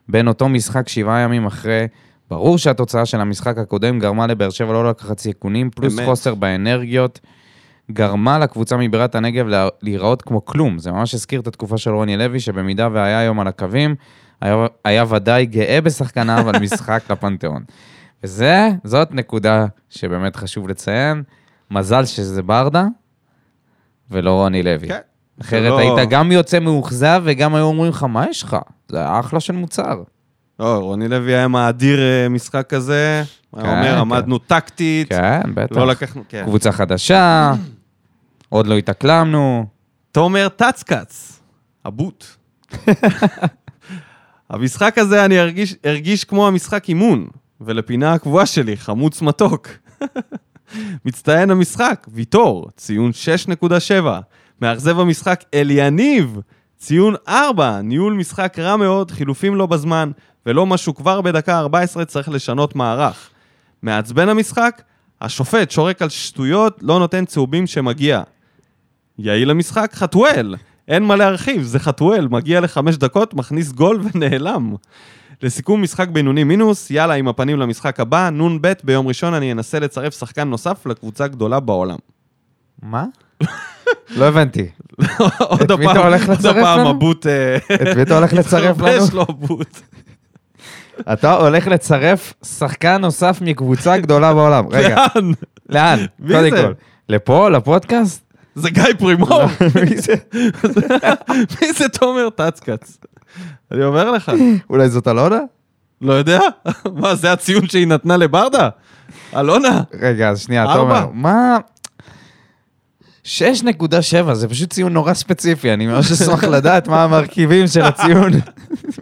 [0.08, 1.86] בין אותו משחק שבעה ימים אחרי.
[2.30, 6.06] ברור שהתוצאה של המשחק הקודם גרמה לבאר שבע לא לקחת סיכונים, פלוס אמת.
[6.06, 7.20] חוסר באנרגיות,
[7.92, 10.78] גרמה לקבוצה מבירת הנגב לה- להיראות כמו כלום.
[10.78, 13.94] זה ממש הזכיר את התקופה של רוני לוי, שבמידה והיה היום על הקווים,
[14.40, 17.62] היה, היה ודאי גאה בשחקניו על משחק לפנתיאון.
[18.24, 21.22] וזה, זאת נקודה שבאמת חשוב לציין.
[21.70, 22.86] מזל שזה ברדה,
[24.10, 24.88] ולא רוני לוי.
[24.88, 24.98] כן.
[25.40, 28.56] אחרת לא- היית גם יוצא מאוכזב, וגם היו אומרים לך, מה יש לך?
[28.88, 30.02] זה היה אחלה של מוצר.
[30.60, 33.22] לא, רוני לוי היה מאדיר אה, משחק כזה.
[33.56, 33.98] כן, היה אומר, כן.
[33.98, 35.76] עמדנו טקטית, כן, בטח.
[35.76, 36.22] לא לקחנו...
[36.28, 36.42] כן.
[36.44, 37.52] קבוצה חדשה,
[38.48, 39.66] עוד לא התאקלמנו.
[40.12, 41.40] תומר טצקץ,
[41.84, 42.24] הבוט.
[44.50, 47.28] המשחק הזה אני ארגיש, הרגיש כמו המשחק אימון,
[47.60, 49.68] ולפינה הקבועה שלי, חמוץ מתוק.
[51.04, 53.10] מצטיין המשחק, ויטור, ציון
[53.60, 54.04] 6.7.
[54.60, 56.38] מאכזב המשחק, אליניב,
[56.76, 57.80] ציון 4.
[57.80, 60.10] ניהול משחק רע מאוד, חילופים לא בזמן,
[60.46, 63.30] ולא משהו כבר בדקה 14 צריך לשנות מערך.
[63.82, 64.82] מעצבן המשחק,
[65.20, 68.22] השופט שורק על שטויות, לא נותן צהובים שמגיע.
[69.18, 70.54] יעיל המשחק, חתואל.
[70.88, 74.74] אין מה להרחיב, זה חתואל, מגיע לחמש דקות, מכניס גול ונעלם.
[75.42, 80.18] לסיכום, משחק בינוני מינוס, יאללה, עם הפנים למשחק הבא, נ"ב, ביום ראשון אני אנסה לצרף
[80.18, 81.96] שחקן נוסף לקבוצה גדולה בעולם.
[82.82, 83.04] מה?
[84.16, 84.68] לא הבנתי.
[85.38, 85.96] עוד הפעם,
[86.28, 86.86] עוד הפעם?
[86.86, 87.26] הבוט...
[87.26, 89.04] אה, את מי אתה הולך לצרף לנו?
[89.04, 89.80] יש לו בוט.
[91.12, 94.64] אתה הולך לצרף שחקן נוסף מקבוצה גדולה בעולם.
[94.70, 95.32] רגע, לאן?
[95.68, 96.06] לאן?
[96.18, 96.62] מי קודם זה?
[96.62, 96.72] כל.
[97.08, 98.27] לפה, לפודקאסט?
[98.58, 99.28] זה גיא פרימור.
[99.42, 99.46] לא,
[99.90, 100.14] מי זה?
[101.78, 102.98] זה תומר טצקץ?
[103.72, 104.32] אני אומר לך,
[104.70, 105.38] אולי זאת אלונה?
[106.00, 106.40] לא יודע?
[106.94, 108.68] מה, זה הציון שהיא נתנה לברדה?
[109.36, 109.82] אלונה?
[110.00, 110.66] רגע, אז שנייה.
[110.74, 111.56] תומר, מה...
[113.24, 113.30] 6.7,
[114.34, 118.32] זה פשוט ציון נורא ספציפי, אני ממש אשמח לדעת מה המרכיבים של הציון.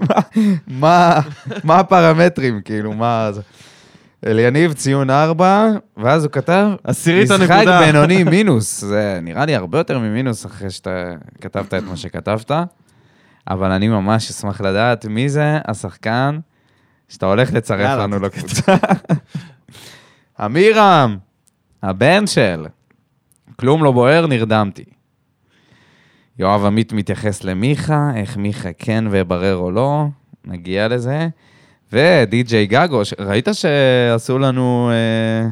[0.00, 0.20] מה-
[0.80, 1.20] מה-
[1.64, 3.30] מה הפרמטרים, כאילו, מה...
[4.24, 7.80] אליניב ציון 4, ואז הוא כתב, עשירית משחק הנקודה.
[7.86, 8.80] בינוני מינוס.
[8.80, 12.50] זה נראה לי הרבה יותר ממינוס אחרי שאתה כתבת את מה שכתבת,
[13.48, 16.38] אבל אני ממש אשמח לדעת מי זה השחקן
[17.08, 18.76] שאתה הולך לצרף לנו לקבוצה.
[20.44, 21.16] אמירם,
[21.82, 22.66] הבן של.
[23.56, 24.84] כלום לא בוער, נרדמתי.
[26.38, 30.04] יואב עמית מתייחס למיכה, איך מיכה כן ואברר או לא,
[30.44, 31.28] נגיע לזה.
[31.92, 34.90] ודי.ג'יי גגו, ש- ראית שעשו לנו...
[34.92, 35.48] אה,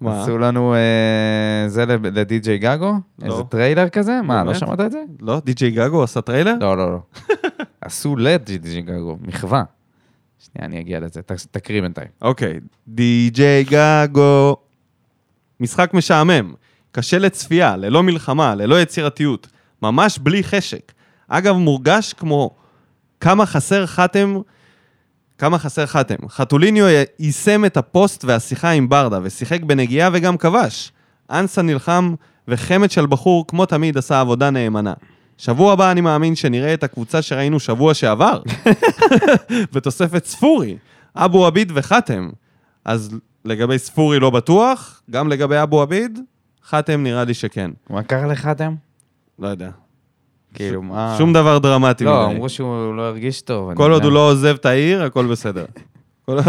[0.00, 0.22] מה?
[0.22, 2.94] עשו לנו אה, זה לדי.ג'יי גגו?
[3.22, 3.26] לא.
[3.32, 4.20] איזה טריילר כזה?
[4.22, 4.58] מה, לא באמת?
[4.58, 5.02] שמעת את זה?
[5.20, 5.40] לא?
[5.44, 6.54] די.ג'יי גגו עשה טריילר?
[6.60, 6.98] לא, לא, לא.
[7.80, 9.62] עשו לדי.ג'יי גגו, מחווה.
[10.38, 12.08] שנייה, אני אגיע לזה, ת- תקריא בינתיים.
[12.22, 12.60] אוקיי.
[12.88, 14.56] די.ג'יי גגו.
[15.60, 16.54] משחק משעמם.
[16.92, 19.46] קשה לצפייה, ללא מלחמה, ללא יצירתיות.
[19.82, 20.92] ממש בלי חשק.
[21.28, 22.50] אגב, מורגש כמו
[23.20, 24.36] כמה חסר חתם,
[25.38, 26.28] כמה חסר חתם.
[26.28, 26.86] חתוליניו
[27.18, 30.92] יישם את הפוסט והשיחה עם ברדה, ושיחק בנגיעה וגם כבש.
[31.30, 32.14] אנסה נלחם,
[32.48, 34.92] וחמד של בחור, כמו תמיד, עשה עבודה נאמנה.
[35.38, 38.42] שבוע הבא אני מאמין שנראה את הקבוצה שראינו שבוע שעבר.
[39.72, 40.76] בתוספת ספורי,
[41.16, 42.30] אבו עביד וחתם.
[42.84, 43.10] אז
[43.44, 46.18] לגבי ספורי לא בטוח, גם לגבי אבו עביד,
[46.66, 47.70] חתם נראה לי שכן.
[47.90, 48.74] מה קרה לחתם?
[49.38, 49.70] לא יודע.
[50.54, 51.14] כאילו, מה...
[51.18, 52.26] שום דבר דרמטי לא.
[52.26, 53.74] אמרו שהוא לא הרגיש טוב.
[53.74, 54.04] כל עוד.
[54.04, 55.64] הוא לא עוזב את העיר, הכל בסדר.
[56.26, 56.44] כל עוד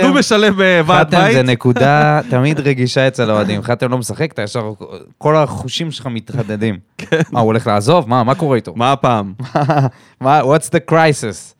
[0.00, 3.62] חתם- הוא משלם בוועד חתם בית, זה נקודה תמיד רגישה אצל האוהדים.
[3.62, 4.72] חתם לא משחק, אתה ישר,
[5.18, 6.78] כל החושים שלך מתחדדים.
[7.32, 8.08] מה, הוא הולך לעזוב?
[8.08, 8.72] מה, מה קורה איתו?
[8.76, 9.32] מה הפעם?
[10.20, 11.54] מה, what's the crisis?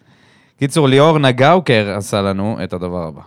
[0.58, 3.20] קיצור, ליאור נגאוקר עשה לנו את הדבר הבא.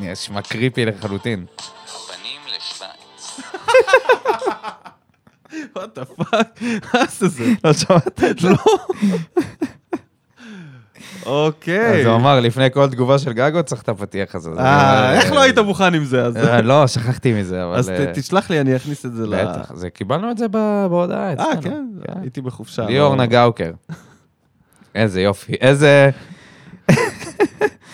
[0.00, 1.44] נשמע קריפי לחלוטין.
[1.86, 3.40] הפנים לשוויץ.
[5.76, 6.60] what the fuck?
[6.94, 7.44] מה זה זה?
[7.64, 8.48] לא שמעת את זה?
[8.50, 8.56] לא.
[11.26, 12.00] אוקיי.
[12.00, 14.50] אז הוא אמר, לפני כל תגובה של גגו צריך את הפתיח הזה.
[14.58, 16.24] אה, איך לא היית מוכן עם זה?
[16.24, 17.74] אז- אה, לא, שכחתי מזה, אבל...
[17.76, 19.34] אז אה, תשלח לי, אני אכניס את זה ל...
[19.44, 21.62] בטח, זה קיבלנו את זה בהודעה אה, אצלנו.
[21.62, 21.84] כן,
[22.20, 22.86] הייתי בחופשה.
[22.86, 23.70] ליאור לא- נגאוקר.
[24.94, 26.10] איזה יופי, איזה...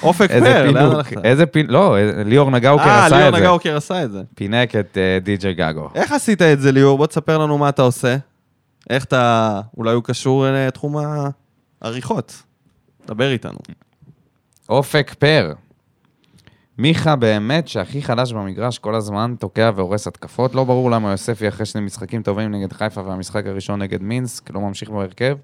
[0.03, 1.25] אופק פר, לאן הלכת?
[1.25, 3.41] איזה פינוק, לא, ליאור נגאוקר אה, עשה ליאור את זה.
[3.41, 4.23] נגאוקר עשה את זה.
[4.35, 5.89] פינק את אה, די.ג'יי גגו.
[5.95, 6.99] איך עשית את זה, ליאור?
[6.99, 8.17] בוא תספר לנו מה אתה עושה.
[8.91, 9.61] איך אתה...
[9.77, 10.97] אולי הוא קשור לתחום
[11.83, 12.43] העריכות.
[13.07, 13.59] דבר איתנו.
[14.69, 15.53] אופק פר.
[16.79, 20.55] מיכה באמת שהכי חלש במגרש כל הזמן, תוקע והורס התקפות.
[20.55, 24.61] לא ברור למה יוספי אחרי שני משחקים טובים נגד חיפה והמשחק הראשון נגד מינסק, לא
[24.61, 25.37] ממשיך בהרכב.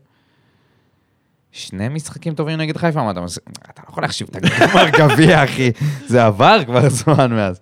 [1.57, 3.39] שני משחקים טובים נגד חיפה, מה אתה מס...
[3.39, 5.71] אתה לא יכול להחשיב את הגמר גביע, אחי.
[6.07, 7.61] זה עבר כבר זמן מאז.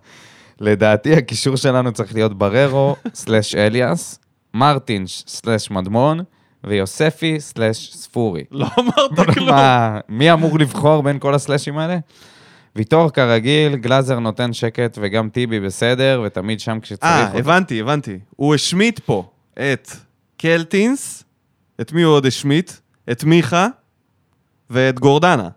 [0.59, 4.19] לדעתי הקישור שלנו צריך להיות בררו, סלאש אליאס,
[4.53, 6.19] מרטינש, סלאש מדמון,
[6.63, 8.43] ויוספי, סלאש ספורי.
[8.51, 9.49] לא אמרת כלום.
[9.49, 11.97] מה, מי אמור לבחור בין כל הסלאשים האלה?
[12.75, 17.39] ויטור כרגיל, גלאזר נותן שקט וגם טיבי בסדר, ותמיד שם כשצריך אה.
[17.39, 18.19] הבנתי, הבנתי.
[18.35, 19.91] הוא השמיט פה את
[20.37, 21.23] קלטינס,
[21.81, 22.71] את מי הוא עוד השמיט?
[23.11, 23.67] את מיכה
[24.69, 25.49] ואת גורדנה.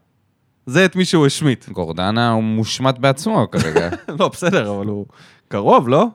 [0.67, 1.69] זה את מי שהוא השמיט.
[1.69, 3.89] גורדנה הוא מושמט בעצמו כרגע.
[4.21, 5.07] לא, בסדר, אבל הוא
[5.49, 6.07] קרוב, לא?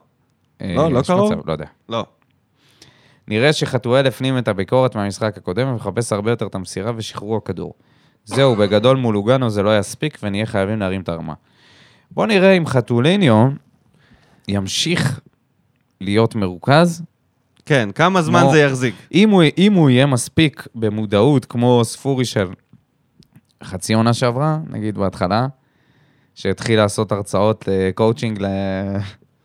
[0.60, 1.32] לא, לא יש קרוב?
[1.46, 1.66] לא יודע.
[1.88, 2.04] לא.
[3.28, 7.74] נראה שחתואל הפנים את הביקורת מהמשחק הקודם ומחפש הרבה יותר את המסירה ושחרור הכדור.
[8.24, 11.34] זהו, בגדול מול לוגנו זה לא יספיק ונהיה חייבים להרים את הרמה.
[12.10, 13.48] בוא נראה אם חתוליניו
[14.48, 15.20] ימשיך
[16.00, 17.02] להיות מרוכז.
[17.66, 18.94] כן, כמה זמן כמו- זה יחזיק?
[19.14, 22.46] אם הוא, אם הוא יהיה מספיק במודעות כמו ספורי של
[23.64, 25.46] חצי עונה שעברה, נגיד בהתחלה,
[26.34, 28.46] שהתחיל לעשות הרצאות אה, קואוצ'ינג ל...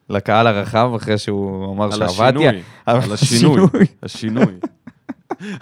[0.09, 2.47] לקהל הרחב אחרי שהוא אמר על שעבדתי.
[2.47, 2.61] השינוי.
[2.85, 3.85] על השינוי.
[4.03, 4.53] השינוי.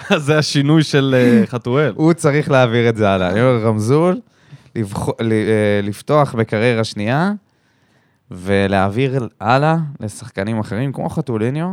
[0.10, 1.94] אז זה השינוי של אה, חתואל.
[1.96, 3.30] הוא צריך להעביר את זה הלאה.
[3.30, 4.20] אני אומר, רמזול,
[4.78, 4.84] אה,
[5.84, 7.32] לפתוח בקריירה שנייה,
[8.32, 11.68] ולהעביר הלאה לשחקנים אחרים, כמו חתוליניו.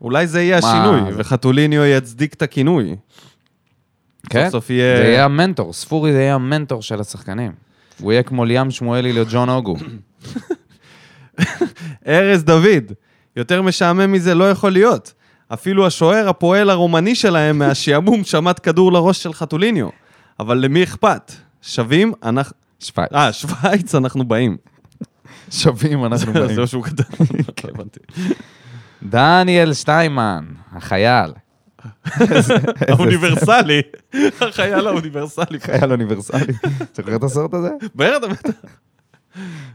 [0.00, 1.00] אולי זה יהיה השינוי?
[1.16, 2.96] וחתוליניו יצדיק את הכינוי.
[4.32, 7.52] כן, סוף יהיה- זה יהיה המנטור, ספורי זה יהיה המנטור של השחקנים.
[8.00, 9.76] הוא יהיה כמו ליאם שמואלי לג'ון אוגו.
[12.06, 12.92] ארז דוד,
[13.36, 15.12] יותר משעמם מזה לא יכול להיות.
[15.52, 19.88] אפילו השוער הפועל הרומני שלהם מהשעמום שמט כדור לראש של חתוליניו.
[20.40, 21.32] אבל למי אכפת?
[21.62, 22.56] שווים, אנחנו...
[22.80, 23.12] שווייץ.
[23.14, 24.56] אה, שווייץ, אנחנו באים.
[25.50, 26.60] שווים אנחנו זה באים.
[26.60, 27.04] מה שהוא כתב.
[29.02, 31.30] דניאל שטיימן, החייל.
[32.88, 33.82] האוניברסלי.
[34.40, 35.60] החייל האוניברסלי.
[35.60, 36.52] חייל אוניברסלי.
[36.94, 37.70] זוכר את הסרט הזה?
[37.94, 38.50] בטח, בטח.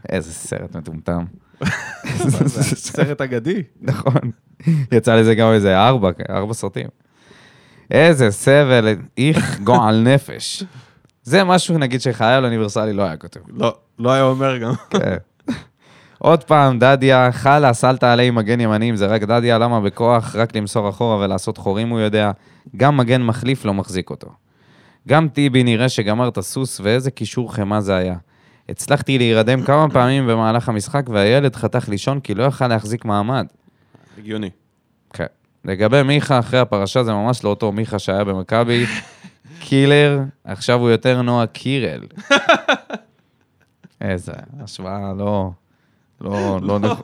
[0.08, 1.24] איזה סרט מטומטם.
[2.74, 3.62] סרט אגדי.
[3.80, 4.30] נכון.
[4.92, 6.86] יצא לזה גם איזה ארבע, ארבע סרטים.
[7.90, 10.64] איזה סבל, איך גועל נפש.
[11.22, 13.40] זה משהו, נגיד, שחייל אוניברסלי לא היה כותב.
[13.48, 14.72] לא, לא היה אומר גם.
[14.90, 15.16] כן.
[16.18, 20.36] עוד פעם, דדיה, חלאס, אל תעלה עם מגן ימני, אם זה רק דדיה, למה בכוח
[20.36, 22.30] רק למסור אחורה ולעשות חורים הוא יודע?
[22.76, 24.28] גם מגן מחליף לא מחזיק אותו.
[25.08, 28.16] גם טיבי נראה שגמר את הסוס, ואיזה קישור חמאה זה היה.
[28.68, 33.46] הצלחתי להירדם כמה פעמים במהלך המשחק, והילד חתך לישון כי לא יכל להחזיק מעמד.
[34.18, 34.50] הגיוני.
[35.12, 35.26] כן.
[35.64, 38.86] לגבי מיכה, אחרי הפרשה זה ממש לא אותו מיכה שהיה במכבי.
[39.60, 42.00] קילר, עכשיו הוא יותר נועה קירל.
[44.00, 45.50] איזה השוואה לא...
[46.20, 46.96] לא, לא, לא,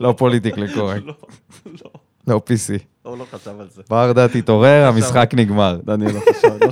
[0.00, 1.02] לא פוליטיקלי קורקט.
[1.06, 1.14] לא,
[1.84, 1.90] לא.
[2.26, 2.82] לא PC.
[3.02, 3.82] הוא לא חשב על זה.
[3.90, 5.78] ברדה תתעורר, המשחק נגמר.
[5.84, 6.48] דניאל לא חשב.
[6.64, 6.70] לא.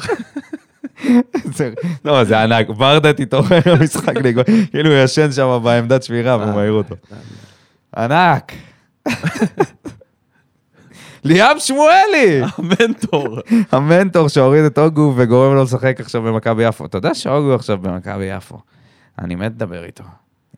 [1.56, 1.72] זה-
[2.04, 2.68] לא, זה ענק.
[2.70, 4.42] ברדה תתעורר, המשחק נגמר.
[4.70, 6.94] כאילו הוא ישן שם בעמדת שמירה והוא מעיר אותו.
[7.96, 8.52] ענק.
[11.24, 12.40] ליאם שמואלי!
[12.58, 13.38] המנטור.
[13.72, 16.84] המנטור שהוריד את אוגו וגורם לו לשחק עכשיו במכבי יפו.
[16.84, 18.58] אתה יודע שאוגו עכשיו במכבי יפו.
[19.18, 20.04] אני מת לדבר איתו.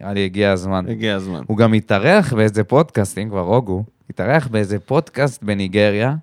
[0.00, 0.84] נראה לי הגיע הזמן.
[0.88, 1.40] הגיע הזמן.
[1.46, 6.14] הוא גם התארח באיזה פודקאסט, אם כבר אוגו, התארח באיזה פודקאסט בניגריה.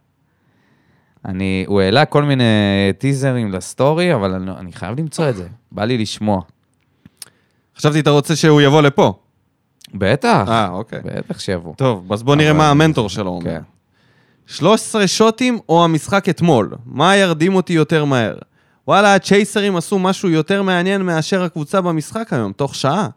[1.26, 2.44] אני, הוא העלה כל מיני
[2.98, 5.48] טיזרים לסטורי, אבל אני, אני חייב למצוא את זה.
[5.72, 6.42] בא לי לשמוע.
[7.78, 9.14] חשבתי, אתה רוצה שהוא יבוא לפה.
[9.94, 11.00] בטח, אה, אוקיי.
[11.04, 11.74] בטח שיבוא.
[11.76, 13.44] טוב, אז בוא נראה אבל- מה המנטור שלו אומר.
[13.52, 13.62] כן.
[14.48, 16.72] 13 שוטים או המשחק אתמול?
[16.86, 18.36] מה ירדים אותי יותר מהר?
[18.88, 23.08] וואלה, הצ'ייסרים עשו משהו יותר מעניין מאשר הקבוצה במשחק היום, תוך שעה.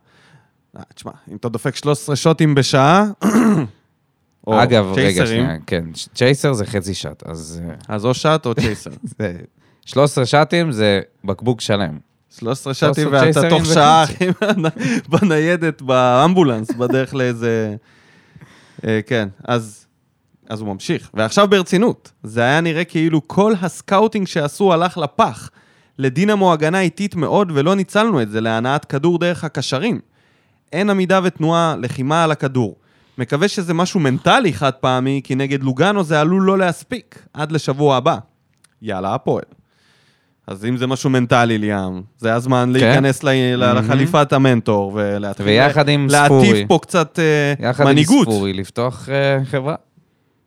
[0.77, 3.05] אה, תשמע, אם אתה דופק 13 שוטים בשעה,
[4.47, 8.55] או אגב, רגע, שנייה, כן, צ'ייסר זה חצי שט, אז אה, אז או שט או
[8.55, 8.91] צ'ייסר.
[9.19, 9.37] זה...
[9.85, 11.99] 13 שטים זה בקבוק שלם.
[12.39, 14.05] 13 שטים 13 ואתה תוך שעה.
[14.05, 14.27] אחי,
[15.09, 17.77] בניידת, באמבולנס, בדרך לאיזה...
[18.87, 19.87] אה, כן, אז...
[20.49, 21.11] אז הוא ממשיך.
[21.15, 25.51] ועכשיו ברצינות, זה היה נראה כאילו כל ה scouting שעשו הלך לפח.
[25.99, 30.01] לדינמו הגנה איטית מאוד ולא ניצלנו את זה להנעת כדור דרך הקשרים.
[30.73, 32.77] אין עמידה ותנועה, לחימה על הכדור.
[33.19, 37.97] מקווה שזה משהו מנטלי חד פעמי, כי נגד לוגנו זה עלול לא להספיק עד לשבוע
[37.97, 38.17] הבא.
[38.83, 39.45] יאללה, הפועל.
[40.47, 42.81] אז אם זה משהו מנטלי, ליאם, זה הזמן כן.
[42.81, 46.49] להיכנס ל- לחליפת המנטור ולהתחיל ויחד עם ספורי.
[46.49, 48.27] להטיף פה קצת אה, יחד מנהיגות.
[48.27, 49.75] עם ספורי, לפתוח אה, חברה.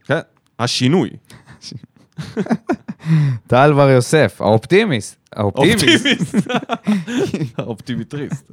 [0.05, 0.19] כן,
[0.59, 1.09] השינוי.
[3.47, 5.15] טל בר יוסף, האופטימיסט.
[5.35, 5.83] האופטימיסט.
[5.87, 6.47] אופטימיסט.
[7.57, 8.51] האופטימיטריסט.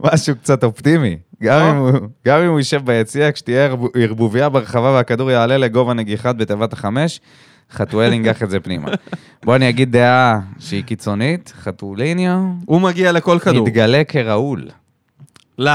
[0.00, 1.16] משהו קצת אופטימי.
[1.42, 1.70] גם אה?
[1.70, 1.92] אם הוא-
[2.26, 7.20] גם אם הוא יישב ביציע, כשתהיה ערב- ערבוביה ברחבה והכדור יעלה לגובה נגיחת בתיבת החמש,
[7.72, 8.88] חתואל ינגח את זה פנימה.
[9.44, 13.66] בוא אני אגיד דעה שהיא קיצונית, חתוליניו הוא מגיע לכל כדור.
[13.66, 14.68] מתגלה כראול.
[15.58, 15.70] לא,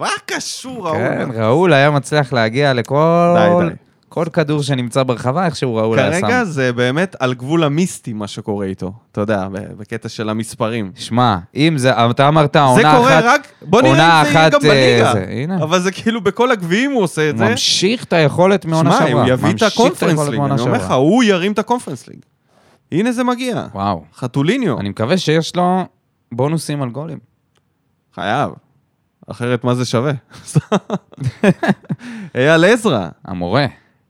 [0.00, 1.42] מה קשור, כן, ראול?
[1.44, 3.34] ראול היה מצליח להגיע לכל...
[3.36, 3.74] די, די.
[4.16, 6.20] כל כדור שנמצא ברחבה, איכשהו ראול היה שם.
[6.20, 8.92] כרגע זה באמת על גבול המיסטי מה שקורה איתו.
[9.12, 9.48] אתה יודע,
[9.78, 10.92] בקטע של המספרים.
[10.94, 12.98] שמע, אם זה, אתה אמרת זה עונה אחת...
[12.98, 15.08] קורה רק, בוא נראה אם זה יהיה אחת, גם בליגה.
[15.08, 15.56] אה, זה, הנה.
[15.62, 17.48] אבל זה כאילו בכל הגביעים הוא עושה את זה.
[17.48, 19.22] ממשיך את היכולת מעונה שמע, שעברה.
[19.22, 20.90] הוא יביא את הקונפרנס ליג, אני אומר לך.
[20.90, 22.18] הוא ירים את הקונפרנס ליג.
[22.92, 23.66] הנה זה מגיע.
[23.74, 24.04] וואו.
[24.14, 25.84] חתוליניו, אני מקווה שיש לו
[26.32, 27.18] בונוסים על גולים.
[28.14, 28.50] חייב.
[29.26, 30.12] אחרת מה זה שווה?
[32.34, 33.66] אייל עזרא, המורה.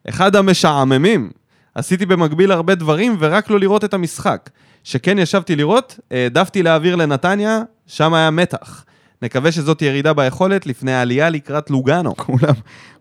[0.09, 1.31] אחד המשעממים.
[1.75, 4.51] עשיתי במקביל הרבה דברים ורק לא לראות את המשחק.
[4.85, 8.85] שכן ישבתי לראות, העדפתי להעביר לנתניה, שם היה מתח.
[9.23, 12.17] נקווה שזאת ירידה ביכולת לפני העלייה לקראת לוגאנו.
[12.17, 12.55] כולם,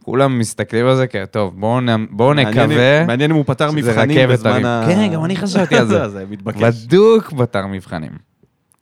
[0.03, 1.15] כולם מסתכלים על זה כ...
[1.31, 1.55] טוב,
[2.09, 3.05] בואו אם- נקווה.
[3.05, 4.65] מעניין אם הוא פתר מבחנים בזמן.
[4.65, 4.83] ה...
[4.87, 6.09] כן, גם אני חשבתי על זה.
[6.09, 6.85] זה מתבקש.
[6.85, 8.11] בדוק פתר מבחנים.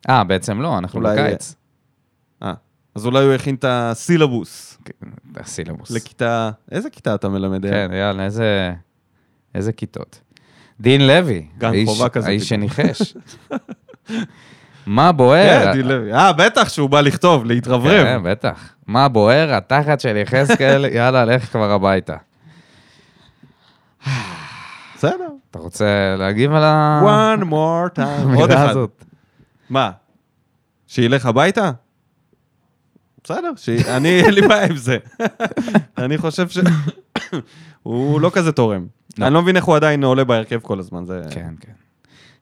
[0.10, 1.56] אה, בעצם לא, אנחנו בקיץ.
[2.44, 2.54] אה,
[2.96, 5.92] אז אולי הוא הכין את הסילבוס כן, הסילבוס.
[5.92, 6.50] לכיתה...
[6.72, 7.62] איזה כיתה אתה מלמד?
[7.70, 8.74] כן, יאללה, איזה...
[9.56, 10.22] איזה כיתות.
[10.80, 11.48] דין לוי.
[11.58, 12.50] גן האיש- חובה כזה האיש.
[12.50, 13.14] שניחש.
[14.86, 15.64] מה בוער?
[15.66, 16.14] כן, דין לוי.
[16.14, 18.04] אה, בטח שהוא בא לכתוב, להתרברב.
[18.04, 18.74] כן, בטח.
[18.88, 19.54] מה בוער?
[19.54, 22.16] התחת של יחזקאל, יאללה, לך כבר הביתה.
[24.96, 25.28] בסדר.
[25.52, 27.02] אתה רוצה להגיב על ה...
[27.38, 28.36] one more time.
[28.40, 28.76] עוד אחד.
[29.70, 29.92] מה?
[30.88, 31.72] שילך הביתה?
[33.24, 33.52] בסדר.
[33.98, 34.98] אני, אין לי בעיה עם זה.
[35.98, 36.58] אני חושב ש...
[37.84, 38.86] הוא לא כזה תורם.
[39.18, 39.26] לא.
[39.26, 41.22] אני לא מבין איך הוא עדיין עולה בהרכב כל הזמן, זה...
[41.32, 41.72] כן, כן.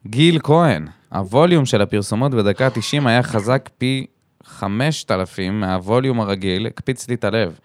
[0.08, 4.06] גיל כהן, הווליום של הפרסומות בדקה ה-90 היה חזק פי
[4.44, 7.60] 5,000 מהווליום הרגיל, הקפיץ לי את הלב.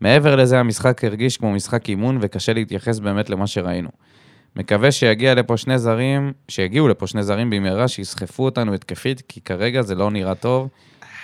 [0.00, 3.88] מעבר לזה, המשחק הרגיש כמו משחק אימון, וקשה להתייחס באמת למה שראינו.
[4.56, 9.82] מקווה שיגיע לפה שני זרים, שיגיעו לפה שני זרים במהרה, שיסחפו אותנו התקפית, כי כרגע
[9.82, 10.68] זה לא נראה טוב,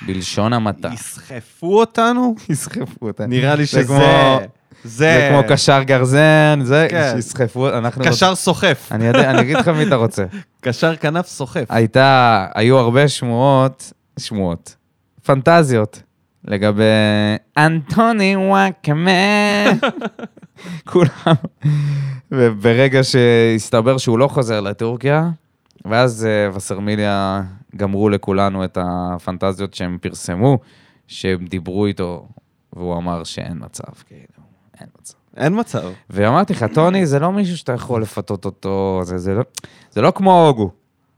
[0.07, 0.89] בלשון המעטה.
[0.95, 2.35] יסחפו אותנו?
[2.49, 3.27] יסחפו אותנו.
[3.27, 4.39] נראה לי זה שזה...
[4.85, 5.29] זה...
[5.31, 7.13] כמו קשר גרזן, זה, כן.
[7.15, 8.05] שיסחפו, אנחנו...
[8.05, 8.89] קשר סוחף.
[8.93, 10.25] אני יודע, אני אגיד לך מי אתה רוצה.
[10.61, 11.65] קשר כנף סוחף.
[11.69, 14.77] הייתה, היו הרבה שמועות, שמועות,
[15.25, 16.03] פנטזיות,
[16.45, 16.85] לגבי
[17.59, 19.11] אנטוני וואקמה.
[20.85, 21.35] כולם.
[22.33, 25.31] וברגע שהסתבר שהוא לא חוזר לטורקיה,
[25.85, 27.43] ואז אה, וסרמיליה
[27.77, 30.59] גמרו לכולנו את הפנטזיות שהם פרסמו,
[31.07, 32.29] שהם דיברו איתו,
[32.73, 34.45] והוא אמר שאין מצב, כאילו,
[34.81, 35.15] אין מצב.
[35.37, 35.93] אין מצב.
[36.11, 39.43] ואמרתי לך, טוני זה לא מישהו שאתה יכול לפתות אותו, זה, זה, לא,
[39.91, 40.71] זה לא כמו הוגו.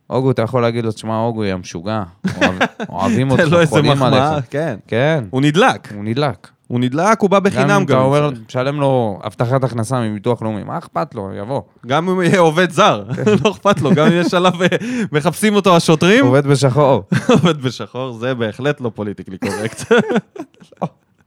[0.07, 2.03] הוגו, אתה יכול להגיד לו, תשמע, הוגו יהיה משוגע,
[2.37, 4.45] אוהב, אוהבים אותך, תן לו איזה חולים מחמאה, עליך.
[4.51, 4.79] כן.
[4.87, 5.93] כן, הוא נדלק.
[5.95, 6.49] הוא נדלק.
[6.67, 7.97] הוא נדלק, הוא בא בחינם גם אם גם.
[7.97, 11.63] אתה אומר, משלם לו הבטחת הכנסה מביטוח לאומי, מה אכפת לו, יבוא.
[11.87, 13.05] גם אם יהיה עובד זר,
[13.45, 14.69] לא אכפת לו, גם אם יש עליו, אה,
[15.13, 17.03] מחפשים אותו השוטרים, עובד בשחור.
[17.35, 19.93] עובד בשחור, זה בהחלט לא פוליטיקלי קורקט.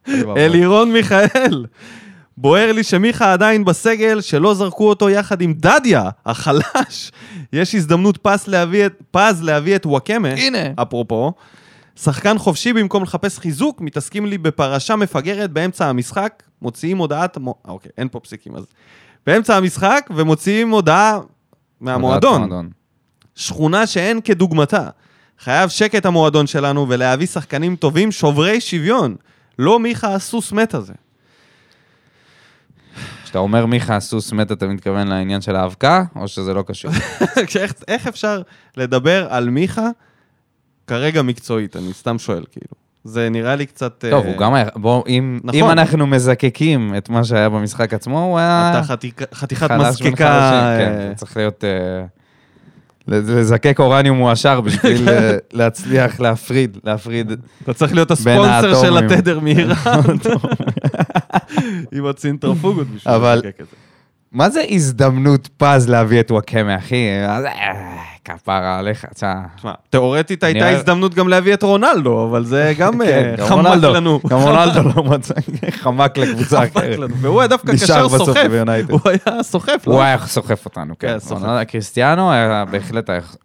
[0.38, 1.66] אלירון מיכאל.
[2.38, 7.12] בוער לי שמיכה עדיין בסגל, שלא זרקו אותו יחד עם דדיה, החלש.
[7.54, 10.60] יש הזדמנות פז להביא את, פז להביא את וואקמה, הנה.
[10.82, 11.34] אפרופו.
[12.04, 17.38] שחקן חופשי במקום לחפש חיזוק, מתעסקים לי בפרשה מפגרת באמצע המשחק, מוציאים הודעת...
[17.38, 18.66] מו- אוקיי, אין פה פסיקים אז.
[19.28, 21.20] באמצע המשחק, ומוציאים הודעה
[21.82, 22.70] מהמועדון.
[23.36, 24.90] שכונה שאין כדוגמתה.
[25.40, 29.16] חייב שקט המועדון שלנו ולהביא שחקנים טובים שוברי שוויון.
[29.60, 30.94] לא מיכה הסוס מת הזה.
[33.24, 36.92] כשאתה אומר מיכה הסוס מת, אתה מתכוון לעניין של האבקה, או שזה לא קשור?
[37.56, 38.42] איך, איך אפשר
[38.78, 39.90] לדבר על מיכה
[40.90, 41.76] כרגע מקצועית?
[41.76, 42.74] אני סתם שואל, כאילו.
[43.04, 44.06] זה נראה לי קצת...
[44.10, 45.60] טוב, אה, הוא גם היה, בוא, אם, נכון.
[45.60, 48.72] אם אנחנו מזקקים את מה שהיה במשחק עצמו, הוא היה...
[48.72, 49.90] אתה חתיק, חתיכת מזקקה...
[49.90, 51.64] חלשים, אה, כן, צריך להיות...
[51.64, 52.06] אה,
[53.08, 57.32] לזקק אורניום מועשר בשביל אה, להצליח להפריד, להפריד.
[57.64, 58.98] אתה צריך להיות הספונסר של.
[58.98, 59.76] התדר מאיראן.
[61.92, 63.89] עם הצינטרפוגות בשביל לזקק את זה.
[64.32, 67.08] מה זה הזדמנות פז להביא את וואקמה, אחי?
[67.26, 67.40] אה,
[68.26, 69.34] כפרה עליך, תשמע.
[69.58, 73.84] תשמע, תיאורטית הייתה הזדמנות גם להביא את רונלדו, אבל זה גם אה, כן, גם חמק
[73.84, 74.20] לנו.
[74.30, 75.34] גם רונלדו לא מצא,
[75.70, 77.10] חמק לקבוצה אחרת.
[77.22, 78.48] והוא היה דווקא קשר סוחף.
[78.90, 80.02] הוא היה סוחף, הוא לא?
[80.02, 81.18] היה סוחף אותנו, כן.
[81.30, 82.32] כן, קריסטיאנו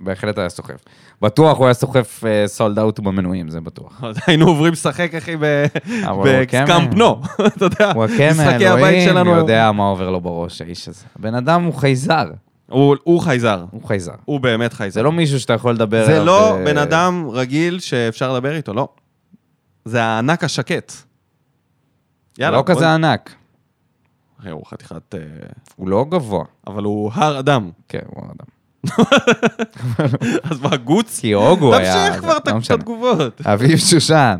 [0.01, 0.79] בהחלט היה סוחף.
[1.25, 4.03] בטוח הוא היה סוחף סולד אאוט במנויים, זה בטוח.
[4.27, 5.65] היינו עוברים לשחק, אחי, ב-
[6.05, 7.21] אבל וואקמה- בקאמפ נו.
[7.57, 7.93] אתה יודע,
[8.31, 9.31] משחקי הבית שלנו.
[9.31, 11.05] יודע מה עובר לו בראש, האיש הזה.
[11.19, 12.31] הבן אדם הוא חייזר.
[12.71, 13.65] הוא הוא חייזר.
[13.71, 14.13] הוא חייזר.
[14.25, 14.95] הוא באמת חייזר.
[14.95, 18.57] זה לא מישהו שאתה יכול לדבר זה עליו, לא אה, בן אדם רגיל שאפשר לדבר
[18.57, 18.89] איתו, לא.
[19.85, 20.93] זה הענק השקט.
[22.39, 23.35] יאללה, לא בוא- כזה ענק.
[24.51, 25.15] הוא חתיכת...
[25.15, 25.21] אה,
[25.77, 26.45] הוא לא גבוה.
[26.67, 27.71] אבל הוא הר אדם.
[27.89, 28.54] כן, הוא אדם.
[30.51, 31.21] אז מה, גוץ?
[31.21, 31.95] כי הוגו היה...
[31.95, 32.75] תמשיך כבר את לא.
[32.75, 33.41] התגובות.
[33.45, 34.37] אביב שושן.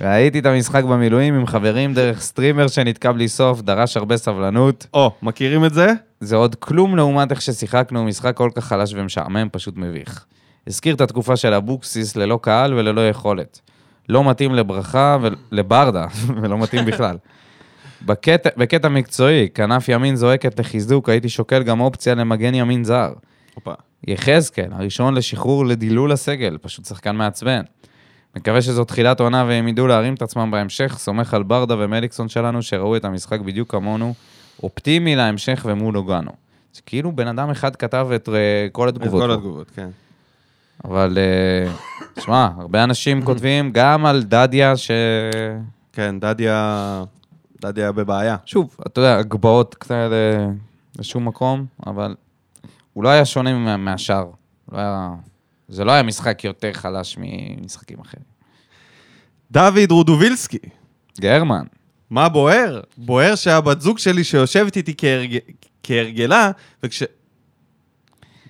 [0.00, 4.86] ראיתי את המשחק במילואים עם חברים דרך סטרימר שנתקע בלי סוף, דרש הרבה סבלנות.
[4.94, 5.92] או, מכירים את זה?
[6.20, 10.24] זה עוד כלום לעומת איך ששיחקנו, משחק כל כך חלש ומשעמם, פשוט מביך.
[10.66, 13.60] הזכיר את התקופה של אבוקסיס ללא קהל וללא יכולת.
[14.08, 16.06] לא מתאים לברכה ולברדה,
[16.42, 17.16] ולא מתאים בכלל.
[18.02, 23.12] בקטע, בקטע מקצועי, כנף ימין זועקת לחיזוק, הייתי שוקל גם אופציה למגן ימין זר.
[23.58, 23.72] הופה.
[24.06, 27.62] יחזקאל, הראשון לשחרור לדילול הסגל, פשוט שחקן מעצבן.
[28.36, 32.62] מקווה שזו תחילת עונה והם ידעו להרים את עצמם בהמשך, סומך על ברדה ומליקסון שלנו
[32.62, 34.14] שראו את המשחק בדיוק כמונו,
[34.62, 36.30] אופטימי להמשך ומול אוגנו.
[36.74, 39.22] זה כאילו בן אדם אחד כתב את אה, כל את התגובות.
[39.22, 39.34] כל פה.
[39.34, 39.88] התגובות, כן.
[40.84, 41.72] אבל, אה,
[42.22, 44.90] שמע, הרבה אנשים כותבים גם על דדיה, ש...
[45.92, 47.04] כן, דדיה...
[47.62, 48.36] דדיה בבעיה.
[48.44, 50.46] שוב, אתה יודע, הגבהות כאלה
[50.98, 52.14] לשום מקום, אבל
[52.98, 54.24] הוא לא היה שונה מה- מהשאר.
[54.72, 55.10] לא היה...
[55.68, 58.24] זה לא היה משחק יותר חלש ממשחקים אחרים.
[59.50, 60.58] דוד רודובילסקי.
[61.20, 61.64] גרמן.
[62.10, 62.80] מה בוער?
[62.96, 65.38] בוער שהבת זוג שלי שיושבת איתי כהרג...
[65.82, 66.50] כהרגלה,
[66.82, 67.02] וכש...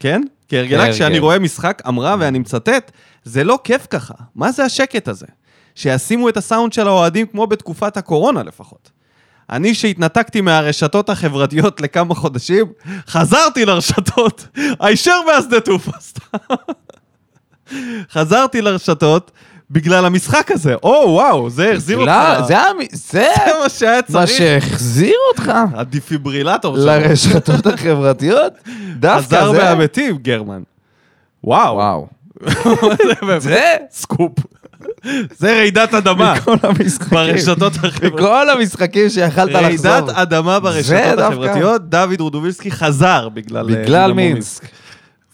[0.01, 0.23] כן?
[0.49, 0.93] כהרגלה, כהרגל.
[0.95, 2.93] כשאני רואה משחק, אמרה, ואני מצטט,
[3.25, 4.15] זה לא כיף ככה.
[4.35, 5.27] מה זה השקט הזה?
[5.75, 8.91] שישימו את הסאונד של האוהדים כמו בתקופת הקורונה לפחות.
[9.51, 12.67] אני שהתנתקתי מהרשתות החברתיות לכמה חודשים,
[13.09, 14.47] חזרתי לרשתות,
[14.81, 16.39] הישר מהשדה תעופה, סתם.
[18.13, 19.31] חזרתי לרשתות
[19.71, 20.75] בגלל המשחק הזה.
[20.75, 22.13] או, וואו, זה החזיר אותך.
[22.47, 22.57] זה
[22.93, 24.39] זה זה מה שהיה מה צריך.
[24.39, 26.87] שהחזיר אותך הדיפיברילטור שלו.
[26.87, 28.53] לרשתות החברתיות?
[28.99, 29.59] דווקא חזר זה...
[29.59, 30.63] מהמתים, גרמן.
[31.45, 31.75] וואו.
[31.75, 32.07] וואו.
[33.39, 34.33] זה סקופ.
[35.31, 37.19] זה רעידת אדמה מכל המשחקים.
[37.19, 38.15] ברשתות החברתיות.
[38.15, 39.91] מכל המשחקים שיכלת לחזור.
[39.93, 41.19] רעידת אדמה ברשתות.
[41.19, 43.75] החברתיות, דוד רודובילסקי חזר בגלל...
[43.75, 44.65] אה, בגלל מינסק.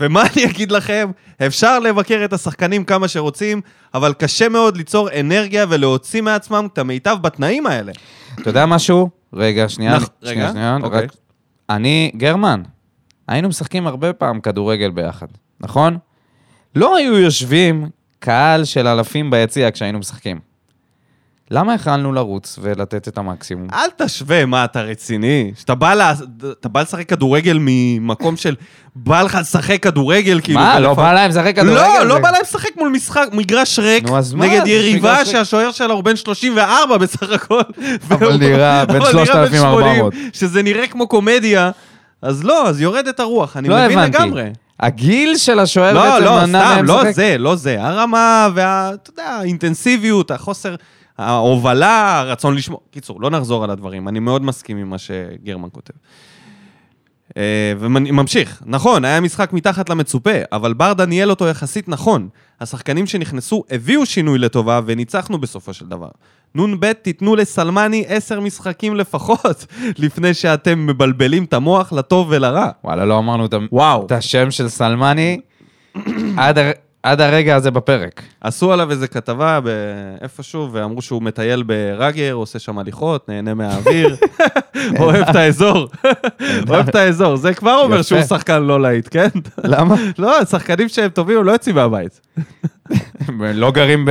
[0.01, 1.11] ומה אני אגיד לכם?
[1.47, 3.61] אפשר לבקר את השחקנים כמה שרוצים,
[3.95, 7.93] אבל קשה מאוד ליצור אנרגיה ולהוציא מעצמם את המיטב בתנאים האלה.
[8.41, 9.11] אתה יודע משהו?
[9.33, 9.99] רגע, שנייה.
[10.23, 10.79] רגע, שנייה.
[10.83, 11.07] אוקיי.
[11.71, 12.63] אני, גרמן,
[13.29, 15.27] היינו משחקים הרבה פעם כדורגל ביחד,
[15.61, 15.99] נכון?
[16.77, 17.89] לא היו יושבים
[18.25, 20.39] קהל של אלפים ביציע כשהיינו משחקים.
[21.51, 23.69] למה יכלנו לרוץ ולתת את המקסימום?
[23.73, 25.53] אל תשווה, מה, אתה רציני?
[25.57, 26.13] שאתה בא, לה...
[26.61, 28.55] אתה בא לשחק כדורגל ממקום של...
[28.95, 30.61] בא לך לשחק כדורגל, כאילו...
[30.61, 31.75] מה, לא בא להם לשחק כדורגל?
[31.75, 34.05] לא, לא בא להם לשחק מול משחק, מגרש ריק?
[34.37, 35.25] נגד יריבה.
[35.25, 37.61] שהשוער שלה הוא בן 34 בסך הכל.
[38.11, 40.13] אבל נראה בן אבל 3,400.
[40.13, 41.71] 80, שזה נראה כמו קומדיה,
[42.23, 43.99] אז לא, אז יורדת הרוח, אני לא מבין.
[43.99, 44.51] לגמרי.
[44.81, 47.15] הגיל של השוער לא, בעצם לא, מנע סתם, מהם לא לשחק?
[47.15, 47.83] זה, לא זה.
[47.83, 48.91] הרמה וה...
[48.95, 50.75] אתה יודע, האינטנסיביות, החוסר,
[51.19, 52.81] ההובלה, הרצון לשמור.
[52.91, 55.95] קיצור, לא נחזור על הדברים, אני מאוד מסכים עם מה שגרמן כותב.
[57.37, 62.29] אה, וממשיך, נכון, היה משחק מתחת למצופה, אבל ברדה ניהל אותו יחסית נכון.
[62.61, 66.09] השחקנים שנכנסו הביאו שינוי לטובה וניצחנו בסופו של דבר.
[66.55, 69.67] נ"ב, תיתנו לסלמני עשר משחקים לפחות,
[70.03, 72.71] לפני שאתם מבלבלים את המוח לטוב ולרע.
[72.85, 74.07] וואלה, לא אמרנו את וואו.
[74.07, 75.41] את השם של סלמני
[76.37, 76.59] עד
[77.05, 78.23] עד הרגע הזה בפרק.
[78.41, 84.17] עשו עליו איזה כתבה באיפשהו, ואמרו שהוא מטייל ברגר, עושה שם הליכות, נהנה מהאוויר,
[85.01, 85.89] אוהב את האזור.
[86.69, 87.37] אוהב את האזור.
[87.37, 88.03] זה כבר אומר.
[88.03, 89.29] שהוא שחקן לא להיט, כן?
[89.65, 89.95] למה?
[90.19, 92.21] לא, שחקנים שהם טובים, הם לא יוצאים מהבית.
[93.55, 94.11] לא גרים ב-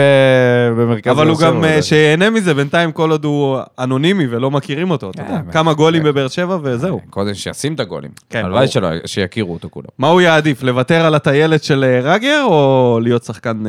[0.77, 1.11] במרכז...
[1.11, 5.21] אבל הוא גם, אה, שיהנה מזה בינתיים כל עוד הוא אנונימי ולא מכירים אותו, אתה
[5.21, 5.33] יודע.
[5.33, 6.07] אה, כמה גולים כן.
[6.07, 6.99] בבאר שבע וזהו.
[7.09, 8.11] קודם שישים את הגולים.
[8.29, 8.67] כן, הלוואי.
[8.67, 9.87] שלא, שיכירו אותו כולם.
[9.97, 13.63] מה הוא יעדיף, לוותר על הטיילת של אה, רגר, או להיות שחקן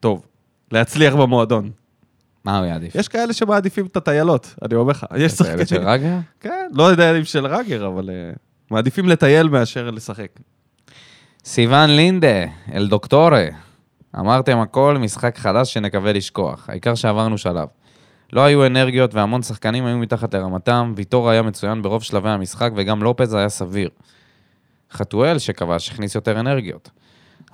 [0.00, 0.22] טוב?
[0.72, 1.70] להצליח במועדון.
[2.44, 2.94] מה הוא יעדיף?
[2.94, 5.06] יש כאלה שמעדיפים את הטיילות, אני אומר לך.
[5.16, 5.88] יש את הילד של שחקנים...
[5.88, 6.16] רגר?
[6.40, 8.10] כן, לא יודע אם של רגר, אבל
[8.70, 10.28] מעדיפים לטייל מאשר לשחק.
[11.44, 12.44] סיוון לינדה,
[12.74, 13.44] אל דוקטורה.
[14.18, 16.70] אמרתם הכל, משחק חדש שנקווה לשכוח.
[16.70, 17.68] העיקר שעברנו שלב.
[18.32, 23.02] לא היו אנרגיות והמון שחקנים היו מתחת לרמתם, ויטור היה מצוין ברוב שלבי המשחק וגם
[23.02, 23.90] לופז היה סביר.
[24.92, 26.90] חתואל שכבש הכניס יותר אנרגיות.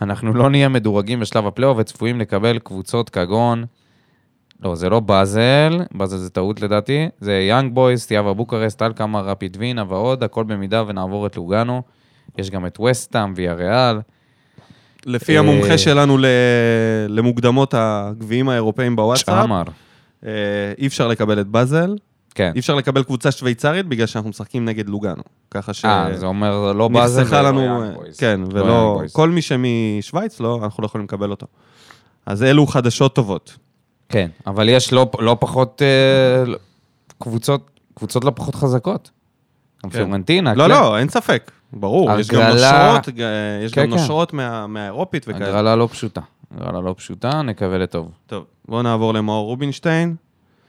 [0.03, 3.65] אנחנו לא נהיה מדורגים בשלב הפלייאוף וצפויים לקבל קבוצות כגון...
[4.61, 9.57] לא, זה לא באזל, באזל זה טעות לדעתי, זה יאנג בויס, סטיאווה בוקרסט, אלקמאר, רפיד
[9.61, 11.83] וינה ועוד, הכל במידה ונעבור את לוגאנו.
[12.39, 14.01] יש גם את ווסטהאם, ויאריאל.
[15.07, 16.27] לפי אה, המומחה שלנו ל-
[17.09, 19.63] למוקדמות הגביעים האירופאים בוואטסאפ, צ'אמר.
[20.27, 20.31] אה,
[20.79, 21.97] אי אפשר לקבל את באזל,
[22.35, 22.51] כן.
[22.55, 25.23] אי אפשר לקבל קבוצה שוויצרית בגלל שאנחנו משחקים נגד לוגאנו.
[25.51, 25.85] ככה ש...
[25.85, 28.17] אה, זה אומר לא באזל נחסכה ולא לנו, יאנג בויז.
[28.17, 29.03] כן, לא ולא.
[29.13, 31.47] כל מי שמשוויץ, לא, אנחנו לא יכולים לקבל אותו.
[32.27, 33.57] אז אלו חדשות טובות.
[34.09, 36.53] כן, אבל יש לא, לא פחות אה,
[37.19, 39.11] קבוצות, קבוצות לא פחות חזקות.
[39.85, 39.99] גם כן.
[39.99, 40.71] פיורנטינה, לא, כן.
[40.71, 42.19] לא, אין ספק, ברור.
[42.19, 43.09] יש גם הגרלה- נושרות,
[43.65, 43.93] יש כן, גם כן.
[43.93, 45.47] נושרות מה- מהאירופית וכאלה.
[45.49, 46.21] הגרלה לא פשוטה.
[46.57, 48.11] הגרלה לא פשוטה, נקווה לטוב.
[48.27, 50.17] טוב, בואו נעבור למאור רובינשטיין.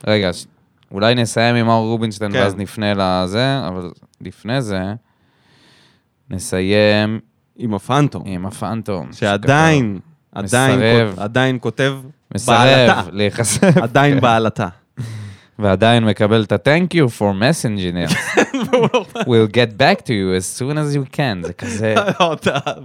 [0.08, 0.46] רגע, ש-
[0.92, 2.38] אולי נסיים עם מאור רובינשטיין כן.
[2.38, 3.92] ואז נפנה לזה, אבל
[4.22, 4.94] לפני זה,
[6.30, 7.20] נסיים
[7.58, 9.08] עם הפנטום, עם הפנטום.
[9.14, 10.00] שעדיין,
[10.32, 11.20] עדיין, מסרב.
[11.20, 11.96] עדיין כותב
[12.36, 13.02] מסרב בעלתה.
[13.12, 14.68] להיחשף, עדיין בעלתה.
[15.60, 18.14] ועדיין מקבל את ה-Thank you for messenger.
[19.30, 21.48] we'll get back to you as soon as you can.
[21.48, 22.36] זה כזה, אוי,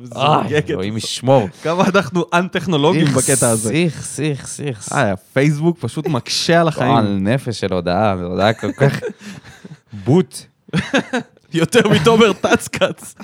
[0.03, 0.97] מזוגגת אלוהים.
[0.97, 1.49] ישמור.
[1.63, 3.69] כמה אנחנו אנ-טכנולוגיים בקטע הזה.
[3.71, 4.89] סיך, סיך, סיך.
[4.93, 7.29] אה, הפייסבוק פשוט מקשה על החיים.
[7.29, 9.01] נפש של הודעה, זו הודעה כל כך...
[10.05, 10.39] בוט.
[11.55, 13.15] יותר מתומר טצקץ.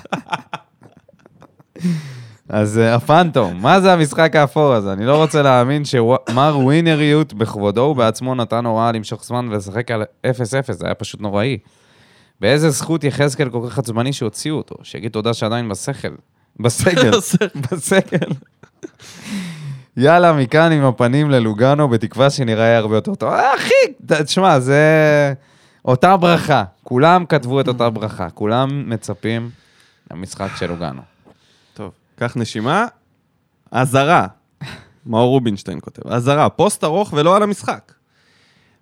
[2.49, 4.93] אז אה, הפנטום, מה זה המשחק האפור הזה?
[4.93, 10.27] אני לא רוצה להאמין שמר ווינריות בכבודו ובעצמו נתן הוראה למשוך זמן ולשחק על 0-0,
[10.71, 11.57] זה היה פשוט נוראי.
[12.41, 14.75] באיזה זכות יחזקאל כל כך עצבני שהוציאו אותו?
[14.83, 16.07] שיגיד תודה שעדיין בשכל.
[16.59, 17.11] בסגל.
[17.71, 18.29] בסגל.
[19.97, 23.29] יאללה, מכאן עם הפנים ללוגנו, בתקווה שנראה הרבה יותר טוב.
[23.29, 24.83] אה, אחי, תשמע, זה
[25.85, 26.63] אותה ברכה.
[26.83, 28.29] כולם כתבו את אותה ברכה.
[28.29, 29.49] כולם מצפים
[30.11, 31.16] למשחק של לוגנו.
[32.19, 32.85] קח נשימה.
[33.71, 34.27] אזהרה.
[35.05, 36.07] מאור רובינשטיין כותב.
[36.07, 37.91] אזהרה, פוסט ארוך ולא על המשחק.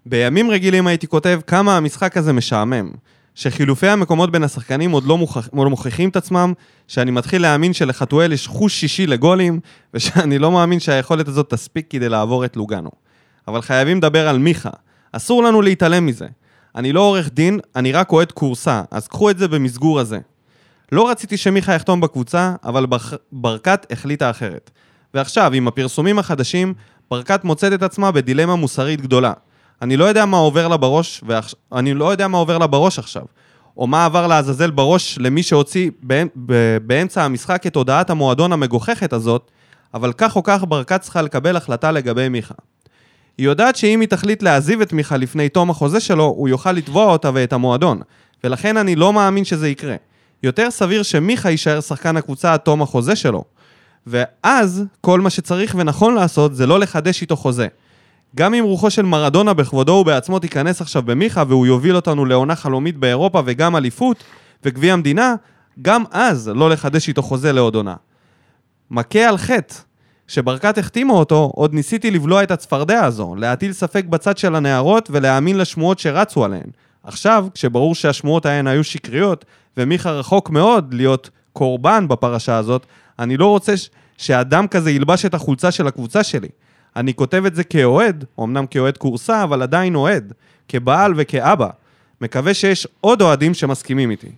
[0.06, 2.92] בימים רגילים הייתי כותב כמה המשחק הזה משעמם.
[3.36, 6.54] שחילופי המקומות בין השחקנים עוד לא, מוכח, לא מוכיחים את עצמם,
[6.88, 9.60] שאני מתחיל להאמין שלחתואל יש חוש שישי לגולים,
[9.94, 12.90] ושאני לא מאמין שהיכולת הזאת תספיק כדי לעבור את לוגנו.
[13.48, 14.70] אבל חייבים לדבר על מיכה.
[15.12, 16.28] אסור לנו להתעלם מזה.
[16.76, 20.20] אני לא עורך דין, אני רק אוהד כורסה, אז קחו את זה במסגור הזה.
[20.92, 22.98] לא רציתי שמיכה יחתום בקבוצה, אבל בר...
[23.32, 24.72] ברקת החליטה אחרת.
[25.14, 26.74] ועכשיו, עם הפרסומים החדשים,
[27.12, 29.34] ברקת מוצאת את עצמה בדילמה מוסרית גדולה.
[29.82, 31.56] אני לא יודע מה עובר לה בראש, ועכש...
[31.74, 33.24] אני לא יודע מה עובר לה בראש עכשיו.
[33.78, 35.92] או מה עבר לעזאזל בראש למי שהוציא.
[36.82, 39.52] באמצע המשחק את הודעת המועדון המגוחכת הזאת,
[39.94, 42.54] אבל כך או כך ברקת צריכה לקבל החלטה לגבי מיכה.
[43.38, 47.06] היא יודעת שאם היא תחליט להעזיב את מיכה לפני תום החוזה שלו, הוא יוכל לתבוע
[47.06, 48.02] אותה ואת המועדון.
[48.44, 49.96] ולכן אני לא מאמין שזה יקרה.
[50.46, 53.44] יותר סביר שמיכה יישאר שחקן הקבוצה עד תום החוזה שלו.
[54.08, 57.68] ואז, כל מה שצריך ונכון לעשות זה לא לחדש איתו חוזה.
[58.36, 62.98] גם אם רוחו של מרדונה בכבודו ובעצמו תיכנס עכשיו במיכה והוא יוביל אותנו לעונה חלומית
[62.98, 64.24] באירופה וגם אליפות
[64.64, 65.36] וגביע המדינה,
[65.82, 67.96] גם אז לא לחדש איתו חוזה לעוד עונה.
[68.92, 69.76] מכה על חטא.
[70.28, 75.58] כשברקת החתימה אותו, עוד ניסיתי לבלוע את הצפרדע הזו, להטיל ספק בצד של הנערות ולהאמין
[75.58, 76.70] לשמועות שרצו עליהן.
[77.04, 79.46] עכשיו, כשברור שהשמועות ההן היו שקריות,
[79.78, 82.86] ומיכה רחוק מאוד להיות קורבן בפרשה הזאת,
[83.20, 86.48] אני לא רוצה ש- שאדם כזה ילבש את החולצה של הקבוצה שלי.
[86.96, 90.34] אני כותב את זה כאוהד, אמנם כאוהד כורסה, אבל עדיין אוהד,
[90.68, 91.70] כבעל וכאבא.
[92.22, 94.32] מקווה שיש עוד אוהדים שמסכימים איתי.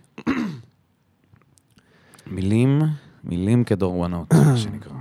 [2.27, 2.81] מילים,
[3.23, 4.93] מילים כדורבנות, מה שנקרא.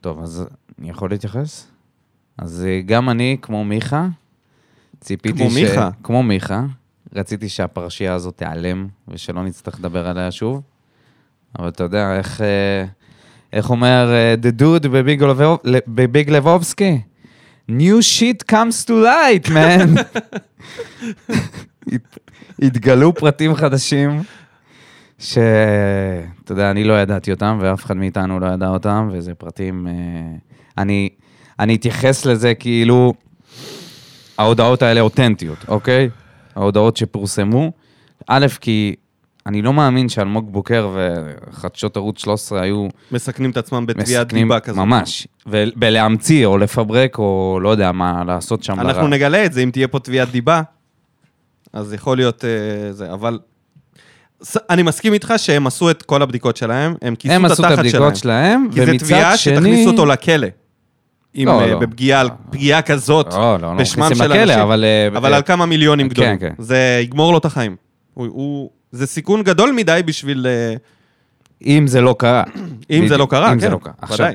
[0.00, 0.44] טוב, אז
[0.78, 1.66] אני יכול להתייחס?
[2.38, 4.06] אז אה, גם אני, כמו מיכה,
[5.00, 5.54] ציפיתי כמו ש...
[5.54, 5.90] מיכה?
[6.02, 6.64] כמו מיכה,
[7.14, 10.62] רציתי שהפרשייה הזאת תיעלם, ושלא נצטרך לדבר עליה שוב.
[11.58, 12.84] אבל אתה יודע, איך, אה,
[13.52, 15.58] איך אומר אה, The Dude בביג לבוב-
[15.88, 17.00] בביג לבובסקי?
[17.70, 20.00] New shit comes to light, man.
[21.92, 22.18] הת-
[22.62, 24.22] התגלו פרטים חדשים.
[25.18, 25.42] שאתה
[26.52, 29.86] יודע, אני לא ידעתי אותם, ואף אחד מאיתנו לא ידע אותם, וזה פרטים...
[29.86, 29.92] אה,
[30.78, 31.08] אני,
[31.58, 33.14] אני אתייחס לזה כאילו
[34.38, 36.10] ההודעות האלה אותנטיות, אוקיי?
[36.54, 37.72] ההודעות שפורסמו.
[38.26, 38.94] א', כי
[39.46, 44.78] אני לא מאמין שאלמוג בוקר וחדשות ערוץ 13 היו מסכנים את עצמם בתביעת דיבה כזאת.
[44.78, 45.28] ממש.
[45.46, 48.80] ולהמציא או לפברק או לא יודע מה לעשות שם.
[48.80, 49.08] אנחנו ברע.
[49.10, 50.62] נגלה את זה, אם תהיה פה תביעת דיבה,
[51.72, 53.38] אז יכול להיות אה, זה, אבל...
[54.70, 57.66] אני מסכים איתך שהם עשו את כל הבדיקות שלהם, הם כיסו הם את עשו את
[57.66, 58.68] התחת הבדיקות שלהם.
[58.68, 59.54] שלהם, כי זו ומצד תביעה שני...
[59.56, 60.46] שתכניס אותו לכלא.
[61.36, 61.78] אם לא, אה, לא.
[61.78, 64.58] בפגיעה פגיעה כזאת, לא, לא, לא בשמם של אנשים.
[64.58, 64.84] אבל...
[64.84, 66.38] אה, אבל אה, על כמה מיליונים כן, גדולים.
[66.38, 66.52] כן.
[66.58, 67.76] זה יגמור לו את החיים.
[68.14, 68.70] הוא- הוא...
[68.92, 70.46] זה סיכון גדול מדי בשביל...
[70.46, 70.74] אה,
[71.66, 72.42] אם זה לא קרה.
[72.90, 73.60] אם זה לא קרה, אם כן.
[73.60, 73.92] זה לא קרה.
[74.02, 74.32] עכשיו,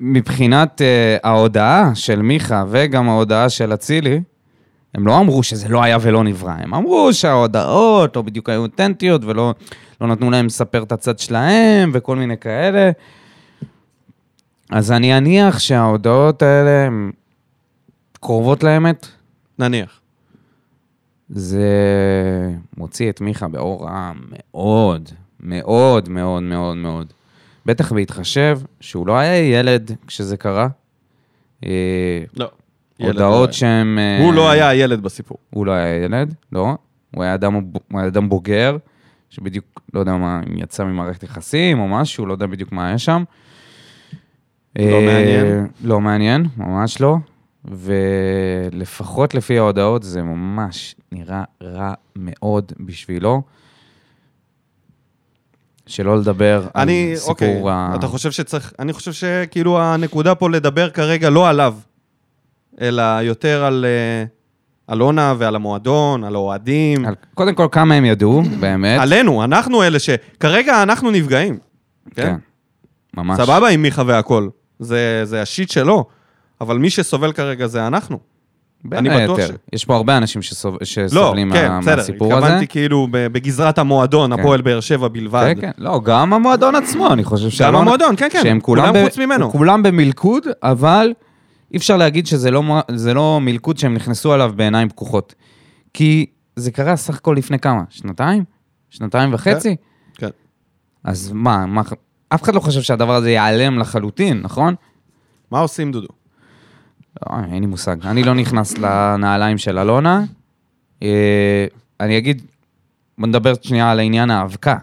[0.00, 4.20] מבחינת אה, ההודעה של מיכה וגם ההודעה של אצילי,
[4.94, 9.24] הם לא אמרו שזה לא היה ולא נברא, הם אמרו שההודעות לא בדיוק היו אותנטיות
[9.24, 9.54] ולא
[10.00, 12.90] לא נתנו להם לספר את הצד שלהם וכל מיני כאלה.
[14.70, 17.12] אז אני אניח שההודעות האלה הם
[18.20, 19.06] קרובות לאמת,
[19.58, 20.00] נניח.
[21.28, 21.68] זה
[22.76, 25.08] מוציא את מיכה באור רע מאוד,
[25.40, 27.12] מאוד, מאוד, מאוד, מאוד.
[27.66, 30.68] בטח בהתחשב שהוא לא היה ילד כשזה קרה.
[31.64, 32.50] אה, לא.
[32.98, 33.98] הודעות לא שהן...
[33.98, 34.18] היה.
[34.18, 35.38] אה, הוא לא היה הילד בסיפור.
[35.50, 36.76] הוא לא היה ילד, לא.
[37.14, 38.76] הוא היה אדם, הוא היה אדם בוגר,
[39.30, 42.98] שבדיוק, לא יודע מה, אם יצא ממערכת יחסים או משהו, לא יודע בדיוק מה היה
[42.98, 43.24] שם.
[44.78, 45.66] לא אה, מעניין?
[45.84, 47.16] לא מעניין, ממש לא.
[47.64, 53.42] ולפחות לפי ההודעות זה ממש נראה רע מאוד בשבילו.
[55.86, 57.92] שלא לדבר אני, על סיפור אוקיי, ה...
[57.94, 61.74] אתה חושב שצריך, אני חושב שכאילו הנקודה פה לדבר כרגע לא עליו,
[62.80, 64.24] אלא יותר על אה,
[64.94, 69.00] אלונה ועל המועדון, על האוהדים, על- קודם כל, כמה הם ידעו, באמת.
[69.00, 70.10] עלינו, אנחנו אלה ש...
[70.40, 71.58] כרגע אנחנו נפגעים,
[72.14, 72.22] כן?
[72.22, 72.36] כן.
[73.16, 73.40] ממש.
[73.40, 74.48] סבבה עם מיכה והכל,
[74.78, 76.04] זה, זה השיט שלו,
[76.60, 78.18] אבל מי שסובל כרגע זה אנחנו.
[78.84, 79.46] בין היתר.
[79.46, 80.74] ש- יש פה הרבה אנשים שסוב...
[80.80, 81.80] לא, שסובלים כן, מה...
[81.80, 82.44] בסדר, מהסיפור הזה.
[82.46, 84.40] התכוונתי כאילו בגזרת המועדון, כן.
[84.40, 85.54] הפועל באר שבע בלבד.
[85.54, 85.70] כן, כן.
[85.78, 89.18] לא, גם המועדון עצמו, אני חושב גם שאלונה- המועדון, כן, כן, שהם כולם ב- חוץ
[89.18, 89.50] ממנו.
[89.50, 91.12] כולם במלכוד, אבל
[91.72, 92.62] אי אפשר להגיד שזה לא,
[93.14, 95.34] לא מלכוד שהם נכנסו אליו בעיניים פקוחות.
[95.94, 96.26] כי
[96.56, 97.82] זה קרה סך הכל לפני כמה?
[97.90, 98.44] שנתיים?
[98.90, 99.76] שנתיים וחצי?
[100.18, 100.28] כן.
[101.04, 101.82] אז מה, מה,
[102.28, 104.74] אף אחד לא חושב שהדבר הזה ייעלם לחלוטין, נכון?
[105.50, 106.08] מה עושים, דודו?
[107.22, 108.06] לא, אין לי מושג.
[108.06, 110.24] אני לא נכנס לנעליים של אלונה.
[111.02, 111.66] אה,
[112.00, 112.42] אני אגיד,
[113.18, 114.76] בוא נדבר שנייה על העניין האבקה.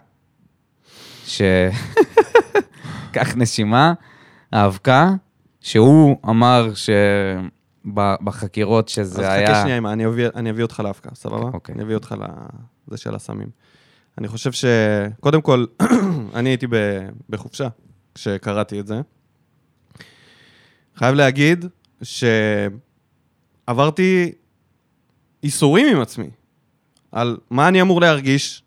[1.25, 1.41] ש...
[3.13, 3.93] קח נשימה,
[4.51, 5.09] האבקה,
[5.61, 6.69] שהוא אמר
[7.85, 9.47] שבחקירות שזה אז היה...
[9.47, 11.49] חכה שנייה, אני אביא- אני אביא אותך להפקה, סבבה?
[11.53, 11.75] אוקיי.
[11.75, 12.15] אני אביא אותך
[12.87, 13.47] לזה של הסמים.
[14.17, 14.65] אני חושב ש...
[15.19, 15.65] קודם כל,
[16.35, 16.67] אני הייתי
[17.29, 17.67] בחופשה
[18.15, 19.01] כשקראתי את זה.
[20.95, 21.65] חייב להגיד
[23.63, 24.31] שעברתי
[25.43, 26.29] איסורים עם עצמי
[27.11, 28.63] על מה אני אמור להרגיש,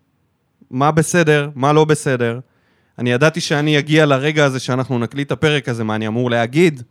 [0.71, 2.39] מה בסדר, מה לא בסדר.
[2.99, 6.83] אני ידעתי שאני אגיע לרגע הזה שאנחנו נקליט את הפרק הזה, מה אני אמור להגיד,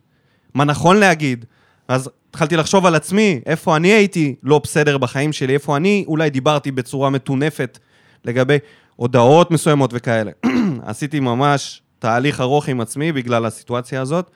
[0.53, 1.45] מה נכון להגיד.
[1.87, 6.29] אז התחלתי לחשוב על עצמי, איפה אני הייתי לא בסדר בחיים שלי, איפה אני אולי
[6.29, 7.79] דיברתי בצורה מטונפת
[8.25, 8.57] לגבי
[8.95, 10.31] הודעות מסוימות וכאלה.
[10.85, 14.31] עשיתי ממש תהליך ארוך עם עצמי בגלל הסיטואציה הזאת.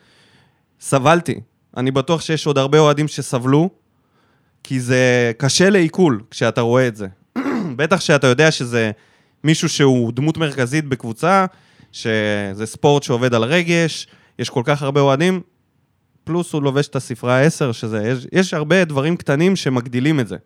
[0.80, 1.40] סבלתי.
[1.78, 3.70] אני בטוח שיש עוד הרבה אוהדים שסבלו,
[4.64, 7.08] כי זה קשה לעיכול כשאתה רואה את זה.
[7.78, 8.92] בטח שאתה יודע שזה
[9.44, 11.46] מישהו שהוא דמות מרכזית בקבוצה,
[11.92, 14.08] שזה ספורט שעובד על רגש,
[14.40, 15.42] יש כל כך הרבה אוהדים,
[16.24, 20.38] פלוס הוא לובש את הספרה 10, שזה, יש, יש הרבה דברים קטנים שמגדילים את זה.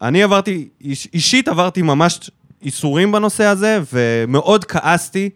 [0.00, 2.30] ואני עברתי, איש, אישית עברתי ממש
[2.62, 5.30] איסורים בנושא הזה, ומאוד כעסתי.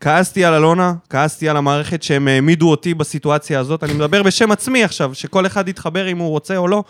[0.00, 3.84] כעסתי על אלונה, כעסתי על המערכת שהם העמידו אותי בסיטואציה הזאת.
[3.84, 6.84] אני מדבר בשם עצמי עכשיו, שכל אחד יתחבר אם הוא רוצה או לא.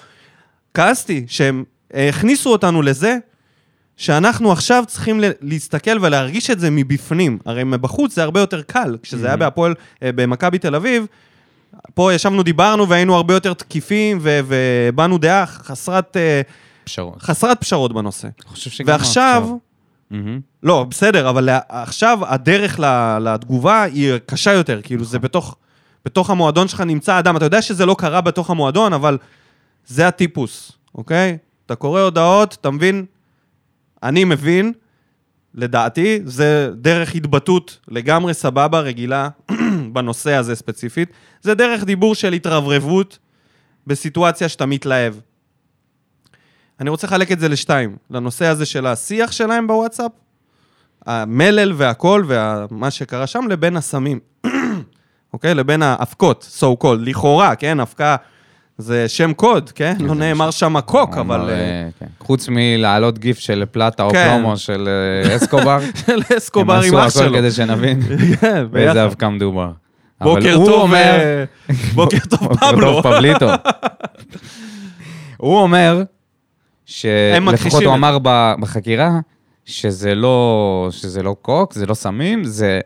[0.74, 1.64] כעסתי שהם
[1.95, 3.16] הכניסו אותנו לזה
[3.97, 7.39] שאנחנו עכשיו צריכים להסתכל ולהרגיש את זה מבפנים.
[7.47, 8.97] הרי מבחוץ זה הרבה יותר קל.
[9.03, 11.07] כשזה היה בהפועל, אה, במכבי תל אביב,
[11.95, 16.43] פה ישבנו, דיברנו והיינו הרבה יותר תקיפים ו- והבענו דעה חסרת, אה,
[16.89, 17.22] פשרות.
[17.22, 18.28] חסרת פשרות בנושא.
[18.28, 19.57] אני חושב שגם ועכשיו,
[20.11, 20.18] עכשיו-.
[20.62, 25.57] לא, בסדר, אבל עכשיו הדרך ל- לתגובה היא קשה יותר, כאילו זה בתוך,
[26.05, 29.18] בתוך המועדון שלך נמצא אדם, אתה יודע שזה לא קרה בתוך המועדון, אבל
[29.86, 31.39] זה הטיפוס, אוקיי?
[31.66, 33.05] אתה קורא הודעות, אתה מבין?
[34.03, 34.72] אני מבין,
[35.55, 39.28] לדעתי, זה דרך התבטאות לגמרי סבבה, רגילה,
[39.93, 41.09] בנושא הזה ספציפית.
[41.43, 43.18] זה דרך דיבור של התרברבות
[43.86, 45.14] בסיטואציה שאתה מתלהב.
[46.81, 47.97] אני רוצה לחלק את זה לשתיים.
[48.11, 50.11] לנושא הזה של השיח שלהם בוואטסאפ,
[51.07, 54.18] המלל והכל, ומה שקרה שם, לבין הסמים.
[55.35, 55.55] אוקיי?
[55.55, 57.81] לבין האבקות, so called, לכאורה, כן?
[57.81, 58.16] אבקה
[58.79, 59.95] זה שם קוד, כן?
[60.01, 61.51] לא נאמר שם קוק, הוא אבל...
[61.51, 62.07] אה, כן.
[62.20, 64.29] חוץ מלהעלות גיף של פלטה או כן.
[64.35, 64.89] פלומו של
[65.29, 67.39] אה, אסקובר, של אסקובר עם הם אח עשו הכל שלו.
[67.39, 68.01] כדי שנבין
[68.41, 69.05] כן, באיזה.
[69.05, 69.70] אבקה מדובר.
[70.20, 71.45] בוקר הוא טוב, אומר- אה,
[71.95, 73.03] בוקר טוב פבלו.
[75.37, 76.05] הוא אומר, הם
[76.89, 78.18] שלפחות הוא אמר
[78.61, 79.20] בחקירה,
[79.64, 82.80] שזה לא, שזה לא קוק, זה לא סמים, זה,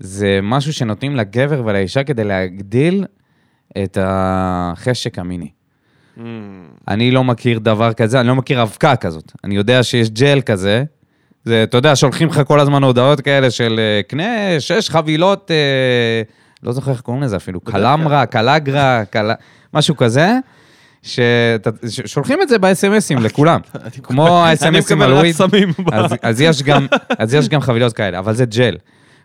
[0.00, 3.04] זה משהו שנותנים לגבר ולאישה כדי להגדיל
[3.82, 5.50] את החשק המיני.
[6.16, 6.20] Mm,
[6.88, 9.32] אני לא מכיר דבר כזה, אני לא מכיר אבקה כזאת.
[9.44, 10.84] אני יודע שיש ג'ל כזה.
[11.44, 16.22] זה, אתה יודע, שולחים לך כל הזמן הודעות כאלה של אה, קנה שש חבילות, אה,
[16.62, 19.30] לא זוכר איך קוראים לזה אפילו, קלמרה, קלגרה, קל...
[19.74, 20.38] משהו כזה,
[21.02, 23.60] ששולחים את זה ב-SMSים לכולם.
[24.02, 25.36] כמו מקבל על וויד.
[26.22, 26.86] אז, יש גם,
[27.18, 28.76] אז יש גם חבילות כאלה, אבל זה ג'ל.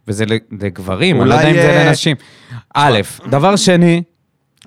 [0.08, 0.26] וזה
[0.62, 2.16] לגברים, אני לא יודע אם זה אה, לנשים.
[2.76, 3.00] א',
[3.30, 4.04] דבר שני,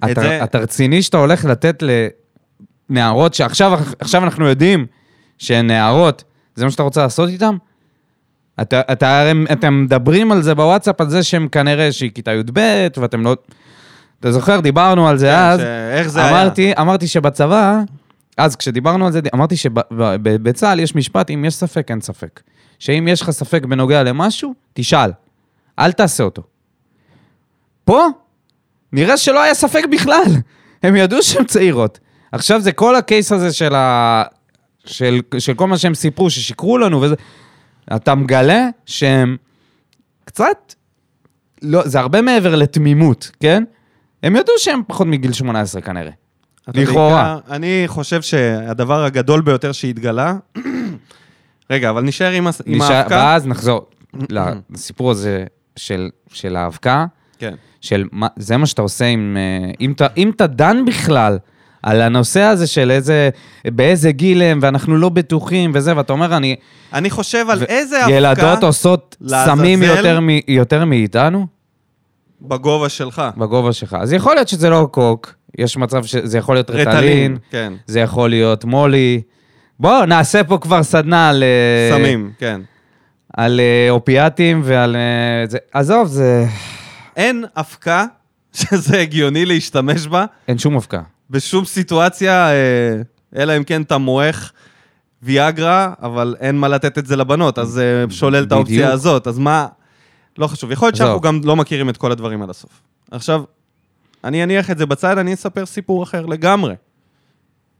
[0.04, 1.82] את אתה, רציני שאתה הולך לתת
[2.90, 4.86] לנערות שעכשיו עכשיו אנחנו יודעים
[5.38, 7.54] שהן נערות, זה מה שאתה רוצה לעשות איתן?
[8.62, 8.80] אתה,
[9.52, 12.60] אתם מדברים על זה בוואטסאפ, על זה שהם כנראה שהיא כיתה י"ב,
[12.96, 13.36] ואתם לא...
[14.20, 15.60] אתה זוכר, דיברנו על זה כן, אז.
[15.60, 15.62] ש-
[15.92, 16.74] איך זה היה?
[16.78, 17.80] אמרתי שבצבא,
[18.36, 22.40] אז כשדיברנו על זה, אמרתי שבצה"ל יש משפט, אם יש ספק, אין ספק.
[22.78, 25.10] שאם יש לך ספק בנוגע למשהו, תשאל.
[25.78, 26.42] אל תעשה אותו.
[27.84, 28.06] פה,
[28.92, 30.22] נראה שלא היה ספק בכלל.
[30.82, 31.98] הם ידעו שהן צעירות.
[32.32, 34.22] עכשיו זה כל הקייס הזה של, ה...
[34.84, 37.14] של, של כל מה שהם סיפרו, ששיקרו לנו וזה.
[37.96, 39.36] אתה מגלה שהם
[40.24, 40.74] קצת...
[41.62, 43.64] לא, זה הרבה מעבר לתמימות, כן?
[44.22, 46.10] הם ידעו שהם פחות מגיל 18 כנראה.
[46.74, 47.38] לכאורה.
[47.50, 50.34] אני חושב שהדבר הגדול ביותר שהתגלה...
[51.70, 53.14] רגע, אבל נשאר עם הס- עם נשאר- האבקה.
[53.16, 53.86] ואז נחזור
[54.70, 55.44] לסיפור הזה
[55.76, 57.06] של, של האבקה,
[57.38, 57.54] כן.
[57.80, 59.36] של מה, זה מה שאתה עושה עם...
[59.36, 61.38] אה, אם אתה, אם אתה דן בכלל
[61.82, 63.30] על הנושא הזה של איזה,
[63.66, 66.56] באיזה גיל הם, ואנחנו לא בטוחים וזה, ואתה אומר, אני...
[66.92, 69.16] אני חושב על איזה אבקה ילדות עושות.
[69.26, 71.46] סמים יותר, מ, יותר מאיתנו,
[72.42, 73.22] בגובה שלך.
[73.36, 73.96] בגובה שלך.
[74.00, 77.72] אז יכול להיות שזה לא קוק, יש מצב שזה יכול להיות רטלין, כן.
[77.86, 79.22] זה יכול להיות מולי.
[79.80, 81.42] בואו, נעשה פה כבר סדנה על...
[81.42, 82.60] אה, סמים, כן.
[83.36, 84.96] על אה, אופיאטים ועל...
[84.96, 86.46] אה, זה, עזוב, זה...
[87.16, 88.04] אין אבקה
[88.52, 91.00] שזה הגיוני להשתמש בה אין שום אבקה.
[91.30, 92.50] בשום סיטואציה,
[93.36, 94.52] אלא אם כן אתה מועך
[95.22, 97.80] ויאגרה, אבל אין מה לתת את זה לבנות, אז
[98.10, 98.92] שולל את האופציה.
[98.92, 99.26] הזאת.
[99.26, 99.66] אז מה...
[100.38, 100.72] לא חשוב.
[100.72, 100.96] יכול להיות.
[100.96, 102.80] שאנחנו גם לא מכירים את כל הדברים עד הסוף.
[103.10, 103.42] עכשיו,
[104.24, 106.74] אני אניח את זה בצד, אני אספר סיפור אחר לגמרי.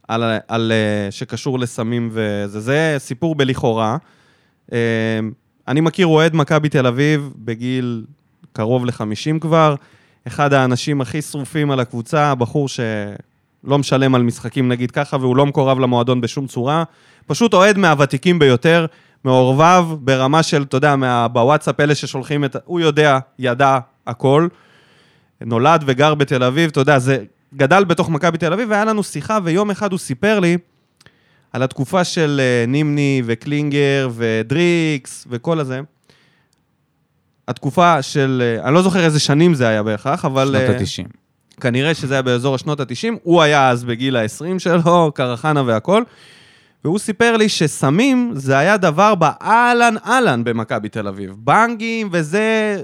[0.07, 2.59] על, על, אה, שקשור לסמים וזה.
[2.59, 3.97] זה סיפור בלכאורה.
[4.73, 5.19] אה,
[5.67, 8.05] אני מכיר אוהד מכבי תל אביב בגיל
[8.53, 9.75] קרוב ל-50 כבר,
[10.27, 15.45] אחד האנשים הכי שרופים על הקבוצה, בחור שלא משלם על משחקים נגיד ככה, והוא לא
[15.45, 16.83] מקורב למועדון בשום צורה.
[17.27, 18.85] פשוט אוהד מהוותיקים ביותר,
[19.23, 22.55] מעורבב ברמה של, אתה יודע, מה, בוואטסאפ אלה ששולחים את...
[22.65, 24.47] הוא יודע, ידע הכל.
[25.41, 27.23] נולד וגר בתל אביב, אתה יודע, זה
[27.55, 30.57] גדל בתוך מכבי תל אביב, והיה לנו שיחה, ויום אחד הוא סיפר לי
[31.53, 35.81] על התקופה של אה, נימני וקלינגר ודריקס וכל הזה.
[37.47, 40.47] התקופה של, אה, אני לא זוכר איזה שנים זה היה בהכרח, אבל...
[40.47, 41.09] שנות אה, ה-90.
[41.61, 46.03] כנראה שזה היה באזור השנות ה-90, הוא היה אז בגיל ה-20 שלו, קרחנה והכל,
[46.83, 51.35] והוא סיפר לי שסמים זה היה דבר באהלן אהלן במכבי תל אביב.
[51.37, 52.81] בנגים וזה...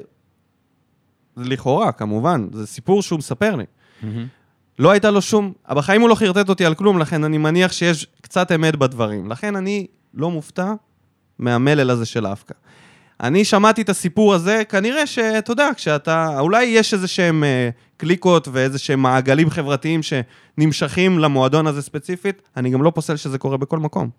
[1.36, 3.64] זה לכאורה, כמובן, זה סיפור שהוא מספר לי.
[4.80, 5.54] לא הייתה לו שום...
[5.70, 9.32] בחיים הוא לא חרטט אותי על כלום, לכן אני מניח שיש קצת אמת בדברים.
[9.32, 10.74] לכן אני לא מופתע
[11.40, 12.54] מהמלל הזה של האבקה.
[13.22, 16.40] אני שמעתי את הסיפור הזה, כנראה שאתה יודע, כשאתה...
[16.40, 22.70] אולי יש איזה שהם אה, קליקות ואיזה שהם מעגלים חברתיים שנמשכים למועדון הזה ספציפית, אני
[22.70, 24.10] גם לא פוסל שזה קורה בכל מקום.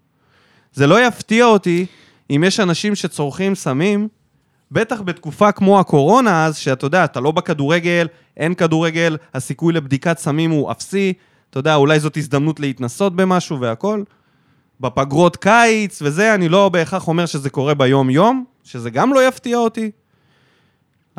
[0.72, 1.86] זה לא יפתיע אותי
[2.30, 4.08] אם יש אנשים שצורכים סמים,
[4.72, 10.50] בטח בתקופה כמו הקורונה אז, שאתה יודע, אתה לא בכדורגל, אין כדורגל, הסיכוי לבדיקת סמים
[10.50, 11.12] הוא אפסי,
[11.50, 14.02] אתה יודע, אולי זאת הזדמנות להתנסות במשהו והכל.
[14.80, 19.90] בפגרות קיץ וזה, אני לא בהכרח אומר שזה קורה ביום-יום, שזה גם לא יפתיע אותי.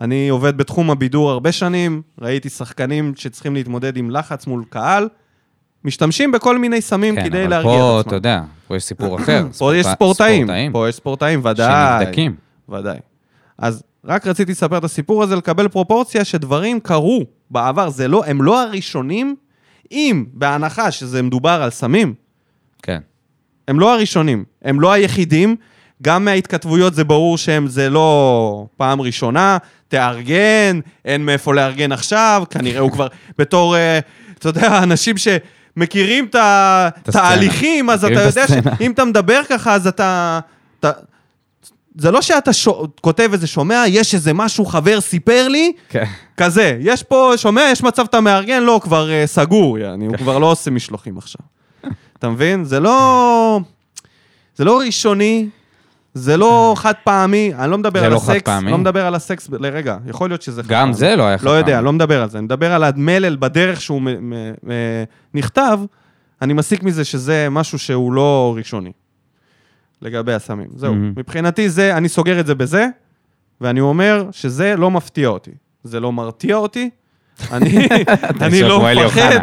[0.01, 5.07] אני עובד בתחום הבידור הרבה שנים, ראיתי שחקנים שצריכים להתמודד עם לחץ מול קהל,
[5.83, 8.15] משתמשים בכל מיני סמים כן, כדי אבל להרגיע פה, את אתה עצמם.
[8.15, 9.47] יודע, פה יש סיפור אחר.
[9.59, 11.99] פה יש ספורט- ספורטאים, פה יש ספורטאים, ודאי.
[12.03, 12.35] שנבדקים.
[12.69, 12.97] ודאי.
[13.57, 18.41] אז רק רציתי לספר את הסיפור הזה, לקבל פרופורציה שדברים קרו בעבר, זה לא, הם
[18.41, 19.35] לא הראשונים,
[19.91, 22.13] אם בהנחה שזה מדובר על סמים,
[22.83, 22.99] כן.
[23.67, 25.55] הם לא הראשונים, הם לא היחידים,
[26.01, 32.79] גם מההתכתבויות זה ברור שהם, זה לא פעם ראשונה, תארגן, אין מאיפה לארגן עכשיו, כנראה
[32.79, 33.99] הוא כבר בתור, אה,
[34.39, 36.35] אתה יודע, אנשים שמכירים את.
[36.35, 38.47] התהליכים, אז אתה יודע.
[38.47, 40.39] שאם אתה מדבר ככה, אז אתה...
[40.79, 40.91] אתה
[41.97, 46.03] זה לא שאתה שו, כותב איזה שומע, יש איזה משהו, חבר סיפר לי, כן.
[46.37, 50.37] כזה, יש פה, שומע, יש מצב אתה מארגן, לא, כבר uh, סגור, יעני, הוא כבר
[50.37, 51.41] לא עושה משלוחים עכשיו.
[52.19, 52.65] אתה מבין?
[52.65, 53.59] זה לא...
[54.55, 55.47] זה לא ראשוני,
[56.13, 58.49] זה לא חד פעמי, אני לא מדבר על לא הסקס?
[58.63, 60.93] לא מדבר על הסקס, לרגע, יכול להיות שזה חד גם פעמי.
[60.93, 61.85] זה לא היה חד לא יודע, פעמי.
[61.85, 65.03] לא מדבר על זה, אני מדבר על המלל בדרך שהוא מ- מ- מ-
[65.33, 65.79] נכתב,
[66.41, 68.91] אני מסיק מזה שזה משהו שהוא לא ראשוני,
[70.01, 70.67] לגבי הסמים.
[70.75, 71.13] זהו, מהמם.
[71.17, 72.87] מבחינתי זה, אני סוגר את זה בזה,
[73.61, 75.51] ואני אומר שזה לא מפתיע אותי.
[75.83, 76.89] זה לא מרתיע אותי,
[77.51, 79.39] אני לא מפחד.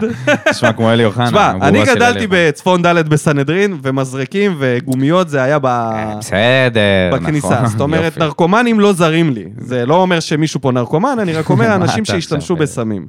[0.51, 1.27] נשמע כמו אלי אוחנה.
[1.27, 2.27] תשמע, אני גדלתי.
[2.31, 5.59] בצפון ד' בסנהדרין, ומזרקים וגומיות זה היה.
[5.65, 7.21] אה, נכון.
[7.21, 7.67] בכניסה.
[7.67, 8.19] זאת אומרת.
[8.19, 9.45] נרקומנים לא זרים לי.
[9.59, 13.07] זה לא אומר שמישהו פה נרקומן, אני רק אומר אנשים שהשתמשו בסמים.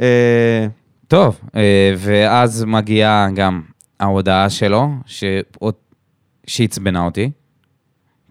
[0.00, 0.66] אה,
[1.08, 3.62] טוב, אה, ואז מגיעה גם
[4.00, 4.90] ההודעה שלו,
[6.46, 7.30] שעצבנה אותי,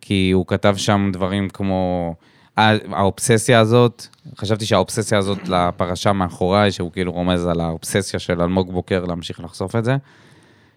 [0.02, 2.14] כי הוא כתב שם דברים כמו...
[2.58, 9.06] האובססיה הזאת, חשבתי שהאובססיה הזאת לפרשה מאחוריי, שהוא כאילו רומז על האובססיה של אלמוג בוקר
[9.06, 9.96] להמשיך לחשוף את זה.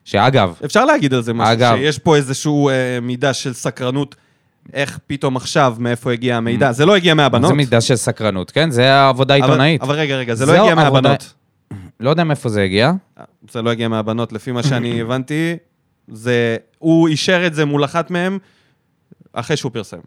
[0.05, 1.77] שאגב, אפשר להגיד על זה משהו, אגב.
[1.77, 4.15] שיש פה איזשהו אה, מידה של סקרנות,
[4.73, 6.73] איך פתאום עכשיו, מאיפה הגיע המידע.
[6.73, 7.49] זה לא הגיע מהבנות.
[7.49, 8.71] זה מידה של סקרנות, כן?
[8.71, 9.83] זה עבודה אבל- עיתונאית.
[9.83, 11.33] אבל רגע, רגע, זה לא הגיע עבודה- מהבנות.
[12.01, 12.93] לא יודע מאיפה זה הגיע.
[13.51, 15.57] זה לא הגיע מהבנות, לפי מה שאני הבנתי,
[16.09, 16.57] זה...
[16.79, 18.39] הוא אישר את זה מול אחת מהן
[19.33, 19.99] אחרי שהוא פרסם.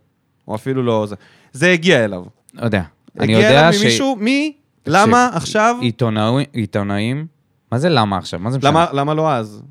[0.49, 1.15] או אפילו לא זה.
[1.53, 2.23] זה הגיע אליו.
[2.53, 2.81] לא יודע.
[3.19, 4.53] אני הגיע יודע אליו ממישהו, מי?
[4.87, 5.75] למה עכשיו?
[5.81, 7.25] עיתונאי- עיתונאים,
[7.71, 8.39] מה זה למה עכשיו?
[8.39, 8.69] מה זה משנה?
[8.69, 9.61] למה, למה לא אז?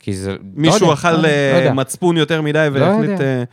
[0.00, 0.30] כי זה...
[0.30, 1.72] לא מישהו יודע, אכל לא אה.
[1.72, 3.20] מצפון יותר מדי לא והחליט...
[3.20, 3.44] אה,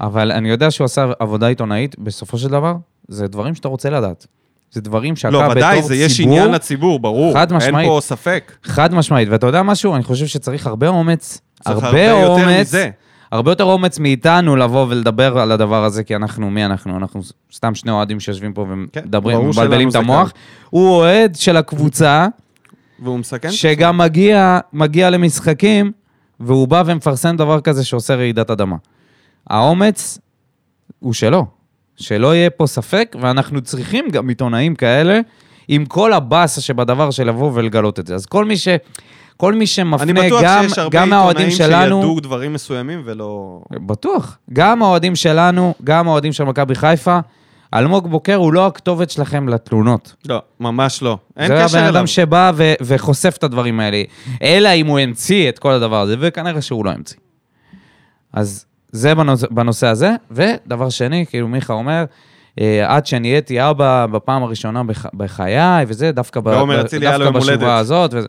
[0.00, 2.74] אבל אני יודע שהוא עשה עבודה עיתונאית, בסופו של דבר,
[3.08, 4.26] זה דברים שאתה רוצה לדעת.
[4.70, 5.68] זה דברים שאתה לא, בתור ציבור...
[5.68, 7.34] ודאי, זה יש עניין לציבור, ברור.
[7.34, 7.74] חד משמעית.
[7.74, 8.52] אין פה ספק.
[8.64, 9.28] חד משמעית.
[9.28, 9.94] ואתה יודע משהו?
[9.96, 11.40] אני חושב שצריך הרבה אומץ.
[11.64, 12.66] צריך הרבה יותר אומץ.
[12.68, 12.90] מזה.
[13.34, 16.96] הרבה יותר אומץ מאיתנו לבוא ולדבר על הדבר הזה, כי אנחנו, מי אנחנו?
[16.96, 17.20] אנחנו
[17.52, 20.32] סתם שני אוהדים שיושבים פה כן, ומדברים, ברור מבלבלים את המוח.
[20.70, 22.26] הוא אוהד של הקבוצה,
[22.98, 23.50] והוא מסכן?
[23.50, 25.92] שגם מגיע, מגיע למשחקים,
[26.40, 28.76] והוא בא ומפרסם דבר כזה שעושה רעידת אדמה.
[29.50, 30.18] האומץ
[30.98, 31.46] הוא שלו,
[31.96, 35.20] שלא יהיה פה ספק, ואנחנו צריכים גם עיתונאים כאלה,
[35.68, 38.14] עם כל הבאסה שבדבר של לבוא ולגלות את זה.
[38.14, 38.68] אז כל מי ש...
[39.36, 43.02] כל מי אני שמפנה, בטוח גם, שיש הרבה גם מהאוהדים עיתונאים שלנו, שידעו דברים מסוימים
[43.04, 43.60] ולא...
[43.70, 44.38] בטוח.
[44.52, 47.18] גם האוהדים שלנו, גם האוהדים של מכבי חיפה,
[47.74, 50.14] אלמוג בוקר הוא לא הכתובת שלכם לתלונות.
[50.28, 51.18] לא, ממש לא.
[51.36, 51.98] אין זה קשר הבן אליו.
[52.00, 54.02] אדם שבא ו- וחושף את הדברים האלה.
[54.42, 57.16] אלא אם הוא המציא את כל הדבר הזה, וכנראה שהוא לא המציא.
[58.32, 60.12] אז זה בנושא, בנושא הזה.
[60.30, 62.04] ודבר שני, כאילו מיכה אומר,
[62.60, 67.30] אה, עד שנהייתי אבא בפעם הראשונה בח, בחיי, וזה, דווקא, ב, ועומר ב- דווקא.
[67.30, 68.14] בשורה הזאת.
[68.14, 68.26] וזה...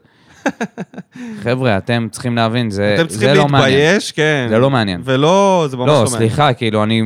[1.43, 3.79] חבר'ה, אתם צריכים להבין, זה, אתם צריכים זה לא מעניין.
[3.79, 4.47] להתבייש, כן.
[4.49, 5.01] זה לא מעניין.
[5.03, 6.17] ולא, זה ממש לא לא, מעניין.
[6.17, 7.01] סליחה, כאילו, אני,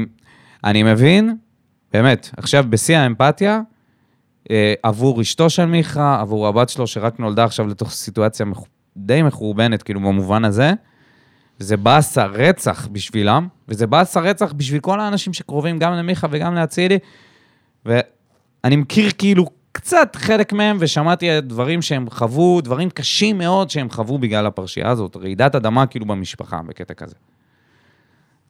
[0.63, 1.35] אני מבין,
[1.93, 3.61] באמת, עכשיו בשיא האמפתיה,
[4.51, 8.45] אה, עבור אשתו של מיכה, עבור הבת שלו, שרק נולדה עכשיו לתוך סיטואציה.
[8.97, 10.73] די מחורבנת, כאילו, במובן הזה,
[11.59, 16.97] זה באסה רצח בשבילם, וזה באסה רצח בשביל כל האנשים שקרובים גם למיכה וגם לאצילי,
[17.85, 19.45] ואני מכיר כאילו
[19.79, 25.17] קצת חלק מהם, ושמעתי דברים שהם חוו, דברים קשים מאוד שהם חוו בגלל הפרשייה הזאת,
[25.17, 27.15] רעידת אדמה כאילו במשפחה, בקטע כזה.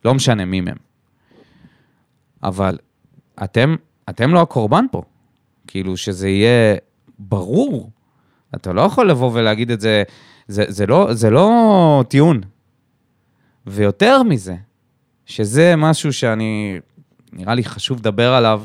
[0.05, 0.77] לא משנה מי מהם.
[2.43, 2.77] אבל
[3.43, 3.75] אתם,
[4.09, 5.03] אתם לא הקורבן פה.
[5.67, 6.75] כאילו, שזה יהיה
[7.19, 7.89] ברור.
[8.55, 10.03] אתה לא יכול לבוא ולהגיד את זה,
[10.47, 12.41] זה, זה, לא, זה לא טיעון.
[13.67, 14.55] ויותר מזה,
[15.25, 16.79] שזה משהו שאני,
[17.33, 18.63] נראה לי חשוב לדבר עליו,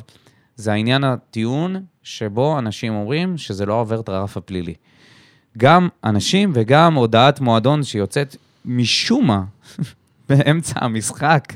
[0.56, 4.74] זה העניין הטיעון שבו אנשים אומרים שזה לא עובר את הרף הפלילי.
[5.58, 9.44] גם אנשים וגם הודעת מועדון שיוצאת משום מה
[10.28, 11.52] באמצע המשחק,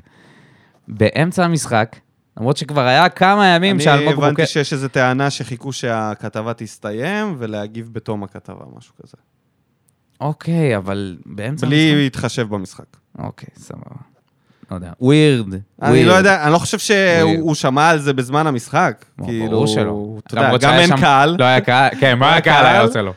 [0.88, 1.96] באמצע המשחק,
[2.36, 4.26] למרות שכבר היה כמה ימים אני שאלמוג בוקר...
[4.26, 9.16] הבנתי שיש איזו טענה שחיכו שהכתבה תסתיים ולהגיב בתום הכתבה, משהו כזה.
[10.20, 11.66] אוקיי, אבל באמצע המשחק...
[11.66, 12.96] בלי להתחשב במשחק.
[13.18, 14.07] אוקיי, סבבה.
[14.70, 14.90] לא יודע.
[15.00, 15.54] ווירד.
[15.82, 19.04] אני לא יודע, אני לא חושב שהוא שמע על זה בזמן המשחק.
[19.18, 20.16] ברור כאילו, שלא.
[20.26, 21.36] אתה יודע, למרות גם אין קהל.
[21.38, 23.12] לא היה קהל, כן, מה הקהל היה עושה לו?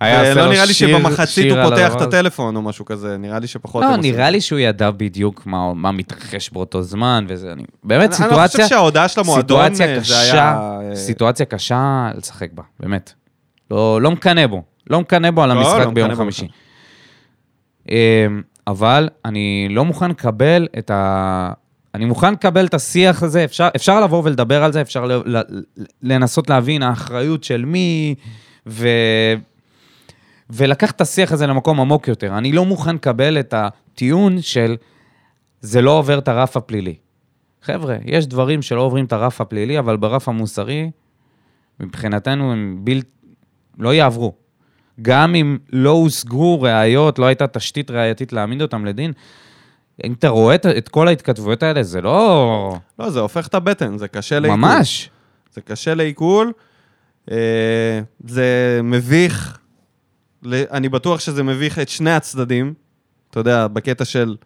[0.00, 2.00] היה עושה לו נראה לי שבמחצית הוא פותח את.
[2.00, 3.82] הטלפון או משהו כזה, נראה לי שפחות...
[3.82, 7.64] לא, נראה לי שהוא ידע בדיוק מה, מתרחש באותו זמן, וזה, אני...
[7.84, 8.24] באמת, זה.
[8.24, 10.78] אני לא סיטואציה, חושב שההודעה של המועדון, סיטואציה אה, זה קשה, היה...
[10.90, 13.12] אה, סיטואציה קשה לשחק בה, באמת.
[13.70, 16.48] לא, לא מקנא בו, לא מקנא בו על לא, המשחק לא ביום חמישי.
[18.66, 21.52] אבל אני לא מוכן לקבל את ה...
[21.94, 25.42] אני מוכן לקבל את השיח הזה, אפשר, אפשר לבוא ולדבר על זה, אפשר ל, ל,
[26.02, 28.14] לנסות להבין האחריות של מי,
[28.66, 28.88] ו...
[30.50, 32.38] ולקחת את השיח הזה למקום עמוק יותר.
[32.38, 34.76] אני לא מוכן לקבל את הטיעון של
[35.60, 36.94] זה לא עובר את הרף הפלילי.
[37.62, 40.90] חבר'ה, יש דברים שלא עוברים את הרף הפלילי, אבל ברף המוסרי,
[41.80, 43.08] מבחינתנו הם בלתי...
[43.78, 44.34] לא יעברו.
[45.02, 49.12] גם אם לא הושגו ראיות, לא הייתה תשתית ראייתית להעמיד אותם לדין,
[50.04, 52.76] אם אתה רואה את, כל ההתכתבויות האלה, זה לא...
[52.98, 54.58] לא, זה הופך את הבטן, זה קשה לעיכול.
[54.60, 55.10] ממש.
[55.52, 56.52] זה קשה לעיכול.
[57.30, 59.58] אה, זה מביך.
[60.52, 62.74] אני בטוח שזה מביך את שני הצדדים.
[63.30, 64.36] אתה יודע, בקטע של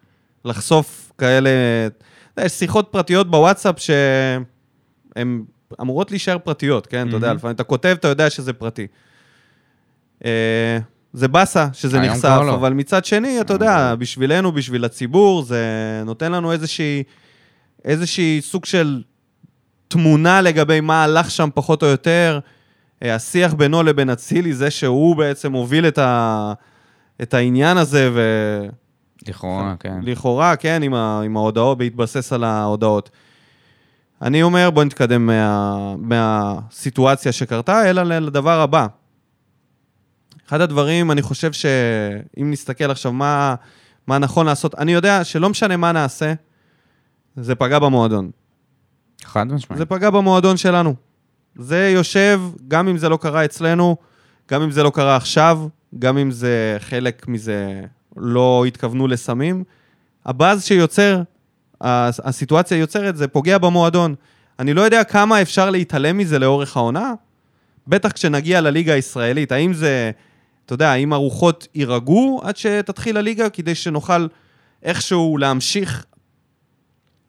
[0.45, 1.49] לחשוף כאלה...
[2.37, 5.43] יודע, יש שיחות פרטיות בוואטסאפ שהן
[5.81, 7.07] אמורות להישאר פרטיות, כן?
[7.07, 7.37] אתה יודע, מהמם.
[7.37, 8.87] לפעמים אתה כותב, אתה יודע שזה פרטי.
[10.25, 10.79] אה,
[11.13, 12.55] זה באסה שזה נחשף, לא.
[12.55, 15.65] אבל מצד שני, אתה יודע, בשבילנו, בשביל הציבור, זה
[16.05, 17.03] נותן לנו איזושהי,
[17.85, 19.01] איזושהי סוג של
[19.87, 22.39] תמונה לגבי מה הלך שם פחות או יותר.
[23.03, 26.53] אה, השיח בינו לבין אצילי, זה שהוא בעצם הוביל את, ה,
[27.21, 28.09] את העניין הזה,
[29.27, 29.99] לכאורה, כן.
[30.03, 33.09] ולכאורה, כן, עם, ה, עם ההודעות, בהתבסס על ההודעות.
[34.21, 38.87] אני אומר, בוא נתקדם מה, מהסיטואציה שקרתה, אלא לדבר הבא.
[40.51, 43.55] אחד הדברים, אני חושב שאם נסתכל עכשיו מה,
[44.07, 46.33] מה נכון לעשות, אני יודע שלא משנה מה נעשה,
[47.35, 48.31] זה פגע במועדון.
[49.23, 49.77] חד משמעית.
[49.77, 50.95] זה פגע במועדון שלנו.
[51.55, 53.97] זה יושב, גם אם זה לא קרה אצלנו,
[54.51, 55.67] גם אם זה לא קרה עכשיו,
[55.99, 57.81] גם אם זה חלק מזה
[58.17, 59.63] לא התכוונו לסמים.
[60.25, 61.21] הבאז שיוצר,
[61.81, 64.15] הס- הסיטואציה יוצרת, זה פוגע במועדון.
[64.59, 67.13] אני לא יודע כמה אפשר להתעלם מזה לאורך העונה,
[67.87, 69.51] בטח כשנגיע לליגה הישראלית.
[69.51, 70.11] האם זה,
[70.65, 74.27] אתה יודע, האם הרוחות יירגעו עד שתתחיל הליגה, כדי שנוכל
[74.83, 76.05] איכשהו להמשיך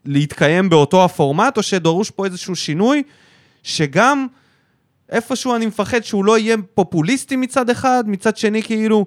[0.05, 3.03] להתקיים באותו הפורמט, או שדרוש פה איזשהו שינוי,
[3.63, 4.27] שגם
[5.09, 9.07] איפשהו אני מפחד שהוא לא יהיה פופוליסטי מצד אחד, מצד שני כאילו,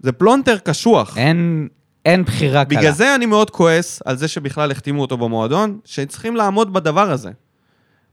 [0.00, 1.18] זה פלונטר קשוח.
[1.18, 1.68] אין,
[2.04, 2.80] אין בחירה קלה.
[2.80, 7.30] בגלל זה אני מאוד כועס על זה שבכלל החתימו אותו במועדון, שצריכים לעמוד בדבר הזה.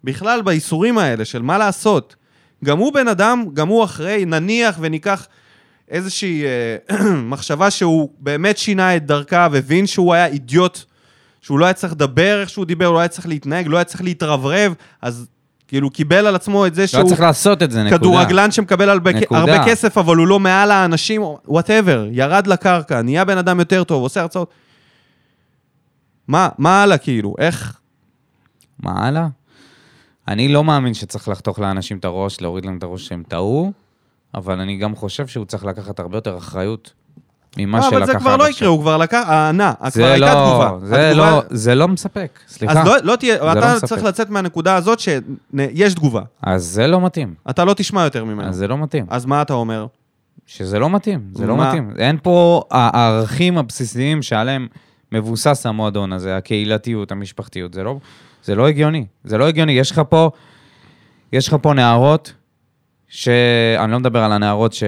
[0.04, 2.16] בכלל באיסורים האלה של מה לעשות.
[2.66, 5.28] גם הוא בן אדם, גם הוא אחרי, נניח וניקח
[5.90, 6.78] איזושהי אה,
[7.32, 10.84] מחשבה שהוא באמת שינה את דרכה והבין שהוא היה אידיוט,
[11.42, 13.84] שהוא לא היה צריך לדבר איך שהוא דיבר, הוא לא היה צריך להתנהג, לא היה
[13.84, 15.28] צריך להתרברב, אז
[15.68, 17.98] כאילו קיבל על עצמו את זה לא שהוא צריך לעשות את זה, נקודה.
[17.98, 19.40] כדורגלן שמקבל הרבה, נקודה.
[19.40, 24.04] הרבה כסף, אבל הוא לא מעל האנשים, וואטאבר, ירד לקרקע, נהיה בן אדם יותר טוב,
[24.04, 24.52] עושה הרצאות.
[26.28, 27.36] מה, מה הלאה כאילו?
[27.40, 27.80] איך?
[28.80, 29.28] מה הלאה?
[30.28, 33.72] אני לא מאמין שצריך לחתוך לאנשים את הראש, להוריד להם את הראש שהם טעו,
[34.36, 36.94] אבל אני גם חושב שהוא צריך לקחת הרבה יותר אחריות
[37.58, 38.56] ממה אה, שלקח אבל זה כבר עד לא עכשיו.
[38.56, 40.88] יקרה, הוא כבר לקח, הענה, כבר זה הייתה לא, תגובה.
[40.88, 42.82] זה לא, זה לא מספק, סליחה.
[42.82, 43.88] אז לא, לא תהיה, לא אתה.
[43.88, 46.22] צריך לצאת מהנקודה הזאת שיש תגובה.
[46.42, 47.34] אז זה לא מתאים.
[47.50, 48.50] אתה לא תשמע יותר ממנו.
[48.50, 49.06] אז זה לא מתאים.
[49.10, 49.88] אז מה אתה אומר?
[50.48, 51.58] שזה לא מתאים, זה לא?
[51.58, 51.92] מתאים.
[51.98, 54.68] אין פה הערכים הבסיסיים שעליהם
[55.12, 57.98] מבוסס המועדון הזה, הקהילתיות, המשפחתיות, זה לא,
[58.46, 59.06] זה לא הגיוני.
[59.24, 59.72] זה לא הגיוני.
[59.72, 60.30] יש לך פה,
[61.34, 62.34] יש לך פה נערות,
[63.08, 63.28] ש...
[63.80, 64.84] אני לא מדבר על הנערות ש...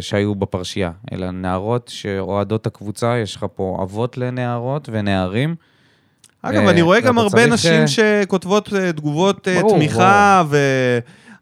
[0.00, 5.54] שהיו בפרשייה, אלא נערות שאוהדות את הקבוצה, יש לך פה אבות לנערות ונערים.
[6.42, 10.42] אגב, אה, אני רואה גם הרבה צריך, נשים אה, שכותבות אה, תגובות ברור, תמיכה,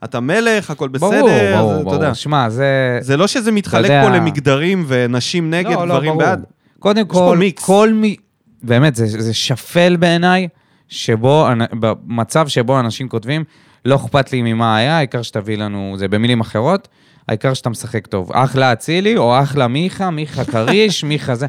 [0.02, 1.98] ואתה מלך, הכל בסדר, ברור, ברור, אז אתה יודע.
[1.98, 2.14] ברור.
[2.14, 2.98] שמע, זה...
[3.00, 6.22] זה לא שזה מתחלק יודע- פה למגדרים ונשים נגד, לא, לא, גברים ברור.
[6.22, 6.44] בעד.
[6.78, 7.38] קודם כל.
[7.54, 8.16] כל מי...
[8.62, 10.48] באמת, זה, זה שפל בעיניי,
[10.88, 11.46] שבו,
[11.80, 13.44] במצב שבו אנשים כותבים,
[13.84, 16.88] לא אכפת לי ממה היה, העיקר שתביא לנו, זה במילים אחרות,
[17.28, 18.32] העיקר שאתה משחק טוב.
[18.32, 21.46] אחלה אצילי, או אחלה מיכה, מיכה כריש, מיכה זה...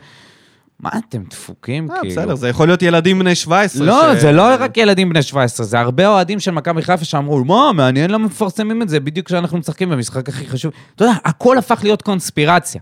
[0.79, 2.15] מה אתם דפוקים, אה, כאילו?
[2.21, 3.85] בסדר, זה יכול להיות ילדים בני 17.
[3.85, 7.45] לא, ש- זה לא רק ילדים בני 17, זה הרבה אוהדים של מכבי חיפה שאמרו,
[7.45, 10.71] מה, מעניין למה מפרסמים את זה בדיוק כשאנחנו משחקים במשחק הכי חשוב.
[10.95, 12.81] אתה יודע, הכל הפך להיות קונספירציה.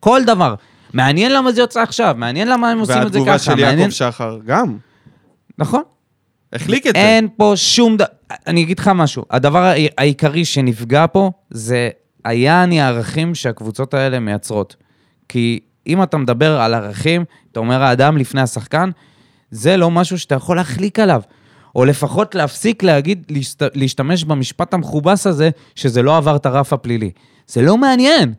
[0.00, 0.54] כל דבר.
[0.92, 3.78] מעניין למה זה יוצא עכשיו, מעניין למה הם עושים את זה ככה, והתגובה של מעניין...
[3.78, 4.76] יעקב שחר גם.
[5.58, 5.82] נכון.
[6.52, 6.98] החליק את זה.
[7.00, 8.02] אין פה שום ד...
[8.46, 11.90] אני אגיד לך משהו, הדבר העי- העיקרי שנפגע פה זה
[12.24, 14.76] היעני הערכים שהקבוצות האלה מייצרות.
[15.28, 18.90] כי אם אתה מדבר על ערכים, אתה אומר האדם לפני השחקן,
[19.50, 21.20] זה לא משהו שאתה יכול להחליק עליו.
[21.76, 23.62] או לפחות להפסיק להגיד, להשת...
[23.74, 27.10] להשתמש במשפט המכובס הזה, שזה לא עבר את הרף הפלילי.
[27.46, 28.32] זה לא מעניין.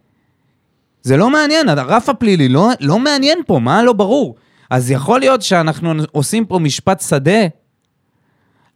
[1.02, 4.36] זה לא מעניין, הרף הפלילי לא, לא מעניין פה, מה לא ברור?
[4.70, 7.48] אז יכול להיות שאנחנו עושים פה משפט שדה,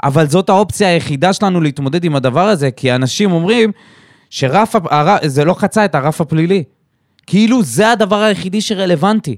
[0.03, 3.71] אבל זאת האופציה היחידה שלנו להתמודד עם הדבר הזה, כי אנשים אומרים
[4.29, 5.17] שרף, הר...
[5.25, 6.63] זה לא חצה את הרף הפלילי.
[7.27, 9.35] כאילו זה הדבר היחידי שרלוונטי.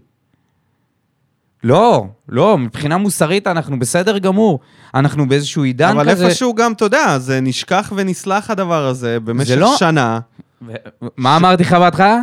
[1.64, 4.60] לא, לא, מבחינה מוסרית אנחנו בסדר גמור.
[4.96, 6.26] אנחנו באיזשהו עידן אבל כזה...
[6.28, 10.20] איפשהו גם, אתה יודע, זה נשכח ונסלח הדבר הזה במשך לא- שנה.
[10.68, 10.74] ו-
[11.18, 12.20] מה אמרתי לך בהתחלה?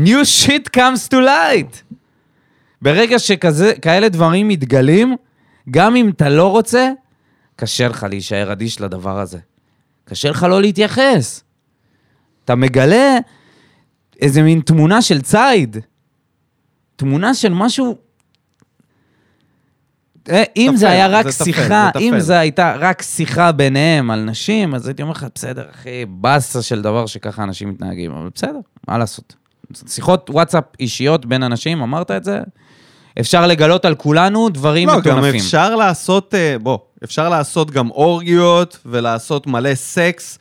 [0.00, 1.94] New shit comes to light.
[2.82, 5.16] ברגע שכאלה דברים מתגלים,
[5.70, 6.90] גם אם אתה לא רוצה,
[7.56, 9.38] קשה לך להישאר אדיש לדבר הזה.
[10.04, 11.44] קשה לך לא להתייחס.
[12.44, 13.18] אתה מגלה
[14.20, 15.76] איזה מין תמונה של ציד.
[16.96, 17.96] תמונה של משהו...
[20.30, 22.20] אה, אם זה היה רק זה שיחה, זה אם.
[22.20, 26.82] זה הייתה רק שיחה ביניהם על נשים, אז הייתי אומר לך, בסדר, אחי, באסה של
[26.82, 29.34] דבר שככה אנשים מתנהגים, אבל בסדר, מה לעשות?
[29.86, 32.40] שיחות וואטסאפ אישיות בין אנשים, אמרת את זה?
[33.20, 35.30] אפשר לגלות על כולנו דברים לא, מטונפים.
[35.30, 40.38] גם אפשר לעשות, אה, בוא, אפשר לעשות גם אורגיות ולעשות מלא סקס.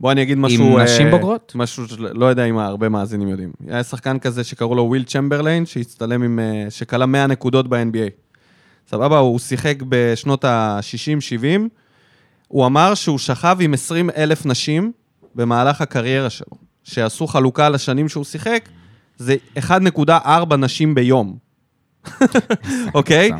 [0.00, 0.78] בוא אני אגיד משהו...
[0.78, 1.52] נשים אה, בוגרות?
[1.54, 3.52] משהו שלא יודע אם הרבה מאזינים יודעים.
[3.68, 6.38] היה שחקן כזה שקראו לו וויל צ'מברליין, שהצטלם עם...
[6.38, 8.10] אה, שכלה 100 נקודות ב-NBA.
[8.90, 9.18] סבבה?
[9.18, 11.60] הוא שיחק בשנות ה-60-70.
[12.48, 14.92] הוא אמר שהוא שכב עם 20 אלף נשים,
[15.34, 18.68] במהלך הקריירה שלו, שעשו חלוקה לשנים שהוא שיחק,
[19.16, 21.36] זה 1.4 נשים ביום.
[22.94, 23.30] אוקיי?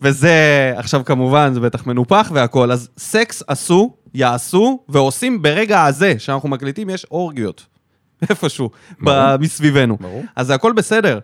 [0.00, 6.48] וזה, עכשיו כמובן, זה בטח מנופח והכול, אז סקס עשו, יעשו, ועושים ברגע הזה, שאנחנו
[6.48, 7.66] מקליטים, יש אורגיות.
[8.30, 8.70] איפשהו,
[9.04, 9.96] ב- מסביבנו.
[10.00, 10.24] ברור.
[10.36, 11.18] אז זה הכל בסדר.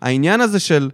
[0.00, 0.90] העניין הזה של,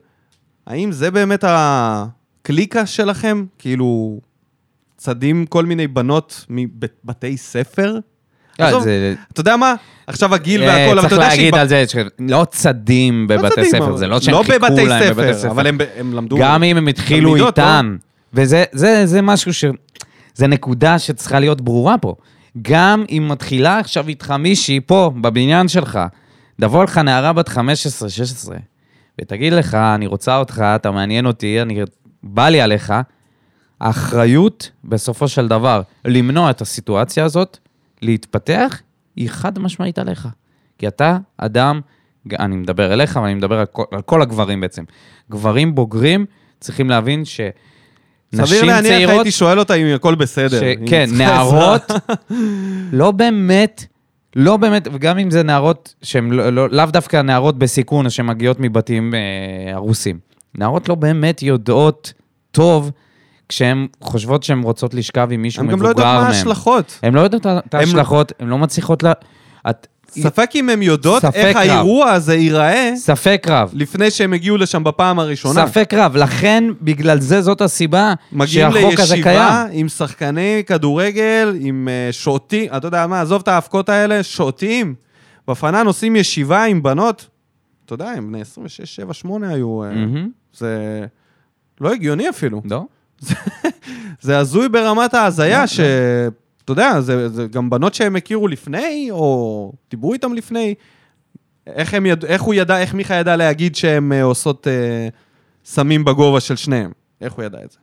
[0.67, 3.45] האם זה באמת הקליקה שלכם?
[3.59, 4.21] כאילו,
[4.97, 7.99] צדים כל מיני בנות מבתי ספר?
[8.59, 9.75] לא, זה- אתה יודע מה?
[10.07, 11.61] עכשיו הגיל אה, והכל, אבל אתה צריך יודע להגיד שהיא...
[11.61, 11.85] על זה
[12.19, 15.51] שלא צדים לא בבתי ספר, זה לא שהם לא חיכו להם בבתי ספר.
[15.51, 16.37] אבל הם, הם למדו...
[16.41, 17.47] גם אם הם התחילו לא?
[17.47, 17.97] איתן,
[18.35, 19.65] וזה זה, זה משהו ש...
[20.35, 22.15] זה נקודה שצריכה להיות ברורה פה.
[22.63, 25.99] גם אם מתחילה עכשיו איתך מישהי פה, בבניין שלך,
[26.61, 27.53] תבוא לך נערה בת 15-16,
[29.21, 31.83] ותגיד לך, אני רוצה אותך, אתה מעניין אותי, אני...
[32.23, 32.93] בא לי עליך,
[33.81, 37.59] האחריות, בסופו של דבר, למנוע את הסיטואציה הזאת,
[38.03, 38.83] להתפתח,
[39.17, 40.29] היא חד משמעית עליך.
[40.79, 41.81] כי אתה אדם,
[42.39, 44.85] אני מדבר אליך, אבל אני מדבר על כל, על כל הגברים בעצם.
[45.31, 46.27] גברים בוגרים
[46.61, 50.61] צריכים להבין שנשים סביר להניח צעירות, הייתי שואל אותה אם הכל בסדר.
[50.61, 50.63] ש...
[50.89, 51.91] כן, נערות.
[52.93, 53.85] לא באמת,
[54.37, 59.15] לא באמת, וגם אם זה נערות שהן לא, לא, לאו דווקא נערות בסיכון שמגיעות מבתים
[59.15, 60.19] אה, הרוסים.
[60.55, 62.13] נערות לא באמת יודעות
[62.51, 62.91] טוב
[63.49, 66.21] כשהן חושבות שהן רוצות לשכב עם מישהו הם מבוגר גם לא יודעות.
[66.23, 66.99] מה ההשלכות.
[67.03, 69.07] הן לא יודעות את הם- ההשלכות, הן לא מצליחות ל...
[69.71, 69.87] את...
[70.11, 71.63] ספק אם הן יודעות איך רב.
[71.63, 73.71] האירוע הזה ייראה ספק רב.
[73.75, 75.67] לפני שהם הגיעו לשם בפעם הראשונה.
[75.67, 76.17] ספק רב.
[76.17, 79.81] לכן, בגלל זה, זאת הסיבה מגיעים שהחוק הזה לישיבה קיים.
[79.81, 84.95] עם שחקני כדורגל, עם uh, שוטים, אתה יודע מה, עזוב את האבקות האלה, שוטים.
[85.49, 87.29] בפנן עושים ישיבה עם בנות,
[87.85, 90.29] אתה יודע, הם בני 26, 7, 8 היו, אה, מהמם.
[90.53, 91.05] זה
[91.81, 92.63] לא הגיוני אפילו.
[92.65, 92.83] לא?
[94.21, 96.33] זה הזוי ברמת ההזיה, שאתה
[96.69, 100.75] יודע, זה, זה גם בנות שהם הכירו לפני, או דיברו איתם לפני.
[101.67, 102.25] איך, הם יד...
[102.25, 105.09] איך הוא ידע, איך מיכה ידע להגיד שהן אה, עושות אה,
[105.65, 106.91] סמים בגובה של שניהם?
[107.21, 107.79] איך הוא ידע את זה?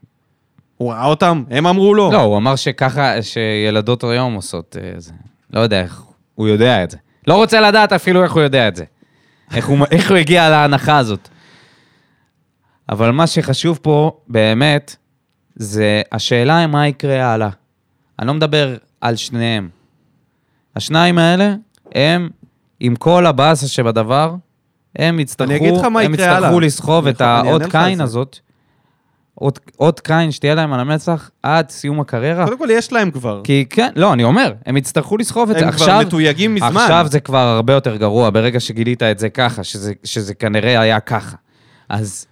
[0.78, 1.44] הוא ראה אותם?
[1.50, 2.12] הם אמרו לו?
[2.12, 5.14] לא, הוא אמר שככה, שילדות היום עושות אה, זה.
[5.54, 6.04] לא יודע איך,
[6.36, 6.98] הוא יודע את זה.
[7.28, 8.84] לא רוצה לדעת אפילו איך הוא יודע את זה.
[9.56, 11.30] איך הוא, איך הוא הגיע להנחה הזאת.
[12.90, 14.96] אבל מה שחשוב פה, באמת,
[15.56, 17.50] זה השאלה מה יקרה הלאה.
[18.20, 19.70] אני לא מדבר על שניהם.
[20.76, 21.56] השניים האלה,
[21.96, 22.30] הם,
[22.80, 24.36] עם כל הבאסה שבדבר,
[24.96, 26.60] הם יצטרכו, הם יצטרכו.
[26.60, 28.02] לסחוב את האות קין.
[28.02, 28.40] הזאת,
[29.80, 32.46] אות, קין שתהיה להם על המצח עד סיום הקריירה.
[32.46, 33.42] קודם כל, יש להם כבר.
[33.44, 35.64] כי כן, לא, אני אומר, הם יצטרכו לסחוב את זה.
[35.64, 36.68] הם עכשיו, כבר מתויגים מזמן.
[36.78, 41.00] עכשיו זה כבר הרבה יותר גרוע, ברגע שגילית את זה ככה, שזה, שזה כנראה היה
[41.00, 41.36] ככה.
[41.90, 42.26] אז,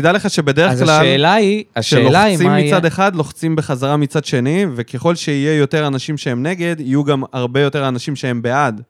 [0.00, 2.76] תדע לך שבדרך אז כלל, השאלה היא, השאלה היא מה יהיה...
[2.76, 7.60] מצד אחד, לוחצים בחזרה מצד שני, וככל שיהיה יותר אנשים שהם נגד, יהיו גם הרבה
[7.60, 8.82] יותר אנשים שהם בעד.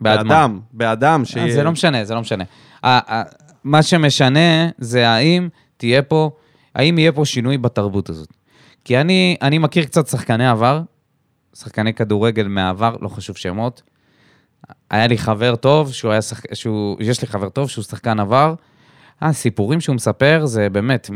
[0.00, 0.28] בעד מה?
[0.28, 1.54] באדם, באדם, אה, שיהיה...
[1.54, 2.44] זה לא משנה, זה לא משנה.
[3.64, 6.30] מה שמשנה זה האם תהיה פה,
[6.74, 8.28] האם יהיה פה שינוי בתרבות הזאת.
[8.84, 10.82] כי אני, אני מכיר קצת שחקני עבר,
[11.56, 13.82] שחקני כדורגל מהעבר, לא חשוב שמות.
[14.90, 16.54] היה לי חבר טוב, שהוא היה שחק...
[16.54, 16.96] שהוא...
[17.00, 18.54] יש לי חבר טוב שהוא שחקן עבר.
[19.22, 21.10] הסיפורים שהוא מספר זה באמת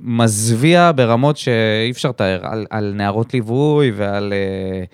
[0.00, 4.32] מזוויע ברמות שאי אפשר לתאר, על, על נערות ליווי ועל...
[4.32, 4.84] אה,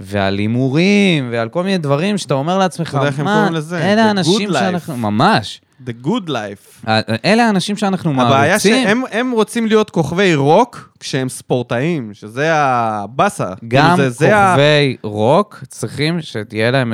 [0.00, 3.48] ועל הימורים, ועל כל מיני דברים שאתה אומר לעצמך, מה?
[3.72, 6.88] אלה האנשים good life." שאנחנו, ממש, The good life.
[7.24, 8.84] אלה האנשים שאנחנו הבעיה מעריצים.
[8.84, 13.48] שהם הם רוצים להיות כוכבי רוק כשהם ספורטאים, שזה הבאסה.
[13.68, 14.50] גם כאילו זה, זה ה...
[14.50, 16.92] כוכבי רוק צריכים שתהיה להם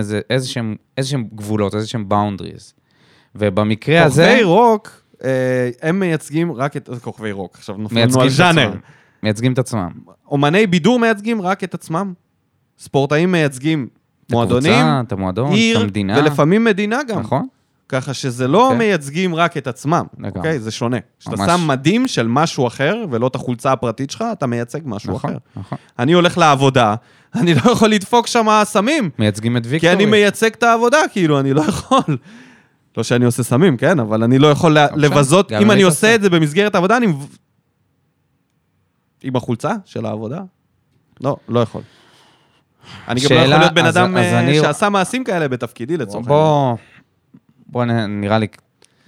[0.53, 2.82] שהם, איזה שהם גבולות, איזה שהם boundaries.
[3.35, 6.89] ובמקרה הזה, כוכבי רוק, אה, הם מייצגים רק את...
[7.01, 8.73] כוכבי רוק, עכשיו מייצגים על את ז'אנר.
[9.23, 9.91] מייצגים את עצמם.
[10.31, 12.13] אומני בידור מייצגים רק את עצמם.
[12.79, 13.89] ספורטאים מייצגים
[14.31, 16.19] מועדונים, הקבוצה, את המועדון, את עיר, המדינה.
[16.19, 17.21] ולפעמים מדינה גם.
[17.21, 17.47] נכון?
[17.89, 18.79] ככה שזה לא כן.
[18.79, 20.05] מייצגים רק את עצמם.
[20.25, 20.59] אוקיי?
[20.59, 20.97] זה שונה.
[21.21, 21.51] כשאתה ממש.
[21.51, 25.39] שם מדים של משהו אחר, ולא את החולצה הפרטית שלך, אתה מייצג משהו נכון, אחר.
[25.57, 25.79] נכון.
[25.99, 26.95] אני הולך לעבודה,
[27.41, 29.95] אני לא יכול לדפוק שם סמים, מייצגים את כי ויקטורי.
[29.95, 32.17] אני מייצג את העבודה, כאילו, אני לא יכול.
[32.97, 34.01] לא שאני עושה סמים, כן?
[34.01, 36.15] אבל אני לא יכול לבזות, אם אני עושה.
[36.15, 37.07] את זה במסגרת העבודה, אני...
[39.23, 40.41] עם החולצה של העבודה?
[41.21, 41.83] לא, לא יכול.
[43.09, 46.77] אני גם לא יכול להיות בן אדם אה, שעשה מעשים כאלה בתפקידי לצורך העניין.
[47.67, 48.47] בוא, נראה לי,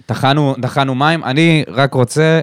[0.05, 1.23] טחנו, מים.
[1.23, 2.41] אני רק רוצה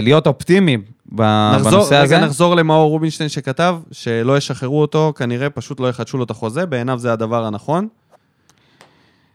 [0.00, 0.76] להיות אופטימי
[1.12, 2.16] נחזור, בנושא הזה.
[2.16, 6.66] רגע נחזור למאור רובינשטיין שכתב, שלא ישחררו אותו, כנראה פשוט לא יחדשו לו את החוזה,
[6.66, 7.88] בעיניו זה הדבר הנכון.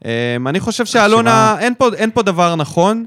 [0.04, 3.04] אמ, אני חושב שאלונה, אין פה, אין פה דבר נכון,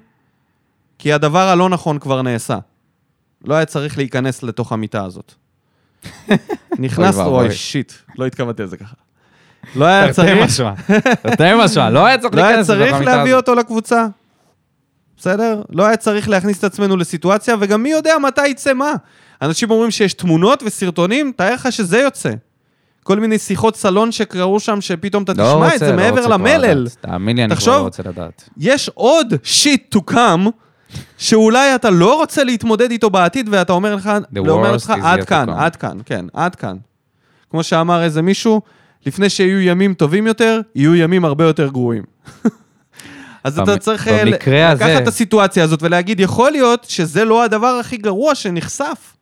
[0.99, 2.57] כי הדבר הלא נכון כבר נעשה.
[3.45, 5.33] לא היה צריך להיכנס לתוך המיטה הזאת.
[6.79, 8.95] נכנס, אוי שיט, לא התכוונתי לזה ככה.
[9.75, 10.29] לא היה צריך...
[11.21, 11.89] תרתי משמע.
[11.89, 13.49] לא היה צריך לא היה להיכנס לתוך צריך המיטה להביא הזאת.
[13.49, 14.07] אותו לקבוצה.
[15.17, 15.61] בסדר?
[15.69, 18.93] לא היה צריך להכניס את עצמנו לסיטואציה, וגם מי יודע מתי יצא מה.
[19.41, 22.29] אנשים אומרים שיש תמונות וסרטונים, תאר לך שזה יוצא.
[23.07, 26.27] כל מיני שיחות סלון שקרו שם, שפתאום אתה לא תשמע רוצה, את זה לא מעבר
[26.27, 26.87] למלל.
[27.01, 28.49] תאמין לי, אני כבר לא רוצה לדעת.
[28.57, 30.49] יש עוד שיט to come,
[31.17, 35.49] שאולי אתה לא רוצה להתמודד איתו בעתיד, ואתה אומר לך, לא אומר לך, עד כאן,
[35.49, 36.77] come." עד כאן, כן, עד כאן.
[37.51, 38.61] כמו שאמר איזה מישהו,
[39.05, 42.03] לפני שיהיו ימים טובים יותר, יהיו ימים הרבה יותר גרועים.
[43.43, 47.25] אז אתה צריך אה, ל- במקרה הזה- לקחת את הסיטואציה הזאת ולהגיד, יכול להיות שזה
[47.25, 49.15] לא הדבר הכי גרוע שנחשף.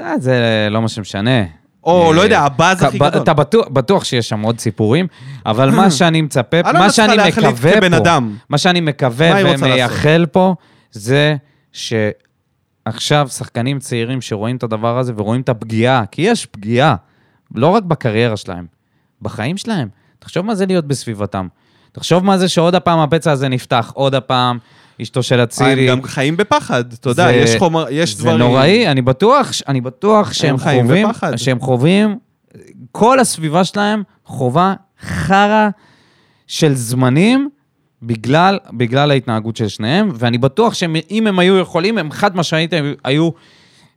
[0.00, 0.34] אה, זה
[0.70, 1.40] לא מה שמשנה.
[1.86, 3.22] או, אה, לא יודע, הבאז הכי גדול.
[3.22, 5.06] אתה בטוח, בטוח שיש שם עוד סיפורים,
[5.46, 8.18] אבל מה שאני מצפה, מה שאני מקווה פה.
[8.48, 10.54] מה שאני מקווה ומייחל פה,
[10.92, 11.36] זה
[11.72, 16.96] שעכשיו שחקנים צעירים שרואים את הדבר הזה ורואים את הפגיעה, כי יש פגיעה,
[17.54, 18.66] לא רק בקריירה שלהם,
[19.22, 19.88] בחיים שלהם.
[20.18, 21.48] תחשוב מה זה להיות בסביבתם.
[21.92, 24.58] תחשוב מה זה שעוד הפעם הפצע הזה נפתח, עוד הפעם,
[25.02, 25.88] אשתו של הם אצילי.
[25.88, 28.38] גם חיים בפחד, אתה יודע, זה- יש חומר, יש זה דברים.
[28.38, 31.06] נוראי, אני בטוח, אני בטוח שהם חיים חווים.
[31.36, 32.16] שהם חווים,
[32.92, 35.68] כל הסביבה שלהם חווה חרא
[36.46, 37.48] של זמנים
[38.02, 42.72] בגלל, בגלל ההתנהגות של שניהם, ואני בטוח שאם הם היו יכולים, הם חד משמעית
[43.04, 43.30] היו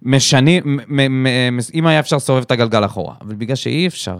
[0.03, 1.23] משנים, מ- מ-
[1.57, 3.13] מ- אם היה אפשר לסובב את הגלגל אחורה.
[3.21, 4.17] אבל בגלל שאי אפשר,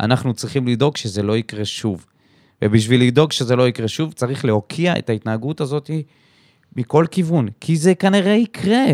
[0.00, 2.06] אנחנו צריכים לדאוג שזה לא יקרה שוב.
[2.64, 5.90] ובשביל לדאוג שזה לא יקרה שוב, צריך להוקיע את ההתנהגות הזאת
[6.76, 8.84] מכל כיוון, כי זה כנראה יקרה.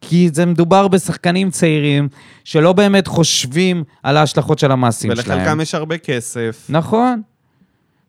[0.00, 2.08] כי זה מדובר בשחקנים צעירים
[2.44, 5.38] שלא באמת חושבים על ההשלכות של המעשים שלהם.
[5.38, 6.66] ולחלקם יש הרבה כסף.
[6.68, 7.22] נכון.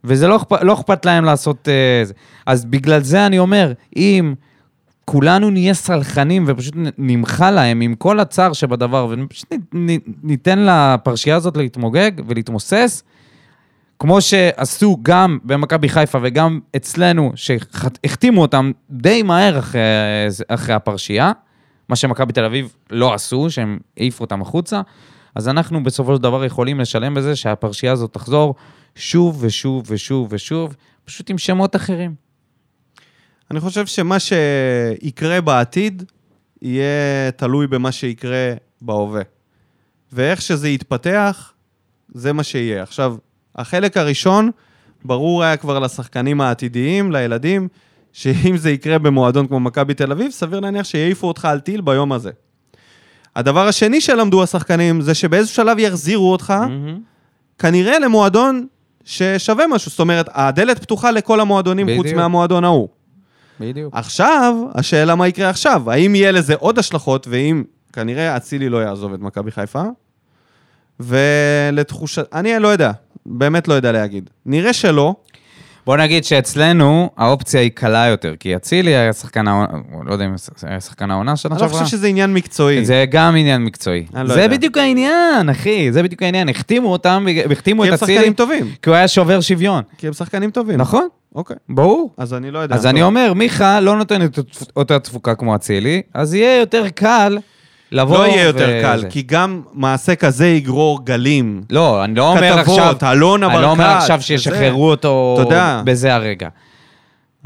[0.04, 1.70] וזה לא לא אכפת להם לעשות...
[1.70, 2.04] אה.
[2.46, 4.34] אז בגלל זה אני אומר, אם
[5.06, 9.54] כולנו נהיה סלחנים ופשוט נ- נמחל להם עם כל הצער שבדבר, ופשוט
[10.24, 13.04] ניתן לפרשייה הזאת להתמוגג ולהתמוסס,
[14.00, 19.82] כמו שעשו גם במכבי חיפה וגם אצלנו, שהחתימו אותם די מהר אחרי,
[20.48, 21.32] אחרי הפרשייה,
[21.90, 24.82] מה שמכבי תל אביב לא עשו, שהם העיפו אותם החוצה,
[25.36, 28.56] אז אנחנו בסופו של דבר יכולים לשלם בזה שהפרשייה הזאת תחזור
[28.96, 32.16] שוב ושוב ושוב ושוב, פשוט עם שמות אחרים.
[33.52, 36.04] אני חושב שמה שיקרה בעתיד,
[36.62, 39.22] יהיה תלוי במה שיקרה בהווה.
[40.14, 41.54] ואיך שזה יתפתח,
[42.14, 42.84] זה מה שיהיה.
[42.84, 43.16] עכשיו,
[43.56, 44.52] החלק הראשון,
[45.06, 47.68] ברור היה כבר לשחקנים העתידיים, לילדים,
[48.14, 52.12] שאם זה יקרה במועדון כמו מכבי תל אביב, סביר להניח שיעיפו אותך על טיל ביום
[52.12, 52.32] הזה.
[53.36, 56.54] הדבר השני שלמדו השחקנים, זה שבאיזשהו שלב יחזירו אותך,
[57.60, 58.68] כנראה למועדון
[59.04, 59.92] ששווה משהו.
[59.92, 62.20] זאת אומרת, הדלת פתוחה לכל המועדונים חוץ בדיוק.
[62.20, 62.88] מהמועדון ההוא.
[63.60, 63.96] בדיוק.
[63.96, 65.92] עכשיו, השאלה מה יקרה עכשיו.
[65.92, 67.64] האם יהיה לזה עוד השלכות, ואם
[67.94, 69.84] כנראה אצילי לא יעזוב את מכבי חיפה,
[71.00, 72.34] ולתחושת...
[72.34, 72.92] אני לא יודע,
[73.26, 74.30] באמת לא יודע להגיד.
[74.46, 75.16] נראה שלא,
[75.86, 79.68] בוא נגיד שאצלנו האופציה היא קלה יותר, כי אצילי היה שחקן העונה,
[80.06, 80.34] לא יודע אם
[80.64, 81.84] היה שחקן העונה שנה אני לא שעברה.
[81.84, 82.86] חושב שזה עניין מקצועי.
[82.86, 84.06] זה גם עניין מקצועי.
[84.14, 84.48] לא זה יודע.
[84.58, 86.50] בדיוק העניין, אחי, זה בדיוק העניין.
[86.50, 88.72] החתימו אותם, החתימו כי את הם אצילי, שחקנים טובים.
[88.82, 89.84] כי הוא היה שובר שוויון.
[89.98, 90.78] כי הם שחקנים טובים.
[90.82, 91.56] נכון, אוקיי.
[91.70, 92.14] ברור.
[92.18, 92.76] אז אני לא יודע.
[92.76, 94.40] אז אני אומר, מיכה לא נותן את
[94.76, 97.38] אותה תפוקה כמו אצילי, אז יהיה יותר קל
[97.92, 99.10] לבוא לא יהיה יותר קל, וזה.
[99.10, 101.62] כי גם מעשה כזה יגרור גלים.
[101.70, 103.12] לא, אני לא אומר כתבות, עכשיו...
[103.12, 104.22] אלונה אני לא אומר ברקת, עכשיו.
[104.22, 105.82] שישחררו אותו תודה.
[105.86, 106.50] בזה הרגע.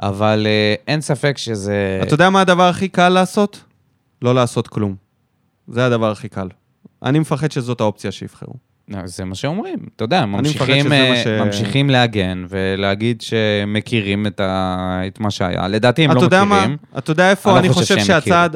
[0.03, 1.99] אבל אה, אין ספק שזה...
[2.03, 3.63] אתה יודע מה הדבר הכי קל לעשות?
[4.21, 4.95] לא לעשות כלום.
[5.67, 6.47] זה הדבר הכי קל.
[7.03, 8.53] אני מפחד שזאת האופציה שיבחרו.
[8.89, 15.01] לא, זה מה שאומרים, אתה יודע, ממשיכים, אה, ש- ממשיכים להגן ולהגיד שמכירים את, ה...
[15.07, 15.67] את מה שהיה.
[15.67, 16.59] לדעתי הם לא יודע מה?
[16.59, 16.77] מכירים.
[16.97, 18.55] אתה יודע איפה אני אני לא חושב חושב שהם שהצעד...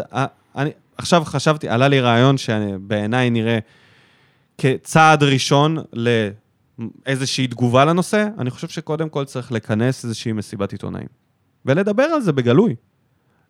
[0.55, 3.59] אני עכשיו חשבתי, עלה לי רעיון שבעיניי נראה
[4.57, 11.07] כצעד ראשון לאיזושהי תגובה לנושא, אני חושב שקודם כל צריך לכנס איזושהי מסיבת עיתונאים.
[11.65, 12.75] ולדבר על זה בגלוי.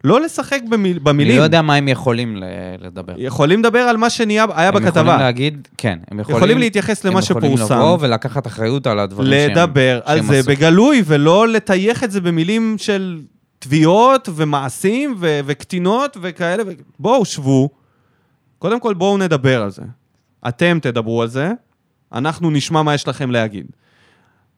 [0.03, 1.37] לא לשחק במיל, אני במילים.
[1.37, 2.43] לא יודע מה הם יכולים ל-
[2.79, 3.13] לדבר.
[3.17, 5.17] יכולים לדבר על מה שנהיה, היה הם יכולים בכתבה.
[5.17, 6.37] להגיד, כן, הם יכולים...
[6.37, 7.75] יכולים להתייחס למה הם יכולים שפורסם.
[7.75, 9.51] לבוא ולקחת אחריות על הדברים שהם...
[9.51, 10.49] לדבר על זה עשו.
[10.49, 13.19] בגלוי, ולא לטייח את זה במילים של
[13.63, 16.63] תביעות ומעשים ו- וקטינות וכאלה.
[16.67, 17.69] ו- בואו, שבו.
[18.59, 19.81] קודם כל, בואו נדבר על זה.
[20.47, 21.51] אתם תדברו על זה,
[22.13, 23.65] אנחנו נשמע מה יש לכם להגיד.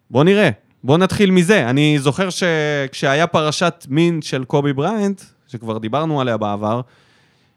[0.10, 0.49] בואו נראה.
[0.84, 1.69] בואו נתחיל מזה.
[1.69, 6.82] אני זוכר שכשהיה פרשת מין של קובי בריינט, שכבר דיברנו עליה בעבר,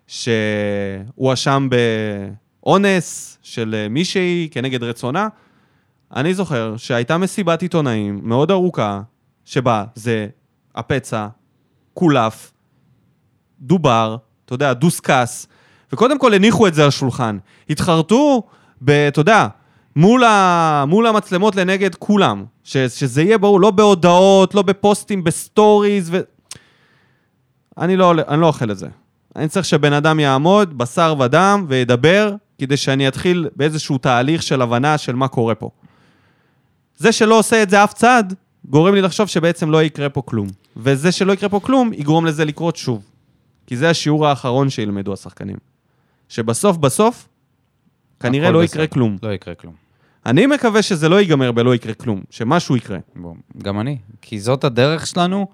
[0.07, 0.33] שהוא
[1.15, 1.69] הואשם
[2.63, 5.29] באונס של מישהי כנגד רצונה,
[6.17, 9.01] אני זוכר שהייתה מסיבת עיתונאים מאוד ארוכה,
[9.45, 10.27] שבה זה
[10.75, 11.27] הפצע,
[11.99, 12.53] קולף,
[13.61, 15.47] דובר, אתה יודע, דוסקס,
[15.93, 17.39] וקודם כל הניחו את זה על השולחן.
[17.71, 18.43] התחרטו.
[18.85, 19.47] אתה יודע,
[19.97, 20.85] מול, ה...
[20.89, 22.45] מול המצלמות לנגד כולם.
[22.65, 22.77] ש...
[22.77, 26.21] שזה יהיה ברור, לא בהודעות, לא בפוסטים, בסטוריז ו...
[27.79, 28.89] אני לא, אני לא אוכל את זה.
[29.37, 34.99] אני צריך שבן אדם יעמוד, בשר ודם, וידבר, כדי שאני אתחיל באיזשהו תהליך של הבנה
[34.99, 35.71] של מה קורה פה.
[36.97, 38.25] זה שלא עושה את זה אף צד,
[38.65, 40.49] גורם לי לחשוב שבעצם לא יקרה פה כלום.
[40.77, 43.05] וזה שלא יקרה פה כלום, יגרום לזה לקרות שוב.
[43.67, 45.57] כי זה השיעור האחרון שילמדו השחקנים.
[46.29, 47.29] שבסוף בסוף,
[48.21, 48.65] כנראה לא בסדר.
[48.65, 49.17] יקרה כלום.
[49.23, 49.75] לא יקרה כלום.
[50.27, 52.99] אני מקווה שזה לא ייגמר בלא יקרה כלום, שמשהו יקרה.
[53.17, 53.99] בוא, גם אני.
[54.23, 55.47] כי זאת הדרך שלנו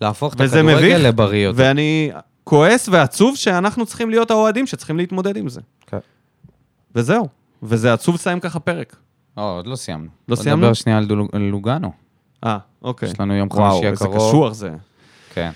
[0.00, 1.62] להפוך את הכדורגל לבריא יותר.
[1.62, 2.10] ואני
[2.44, 5.60] כועס ועצוב שאנחנו צריכים להיות האוהדים שצריכים להתמודד עם זה.
[5.86, 5.98] כן.
[6.94, 7.28] וזהו.
[7.62, 8.96] וזה עצוב לסיים ככה פרק.
[9.36, 10.08] לא, עוד לא סיימנו.
[10.28, 10.62] לא סיימנו?
[10.62, 10.98] נדבר שנייה
[11.32, 11.92] על לוגאנו.
[12.44, 13.08] אה, אוקיי.
[13.08, 14.28] יש לנו יום וואו, חמישי איזה הקרוב.
[14.28, 14.70] קשוח זה.
[15.34, 15.50] כן.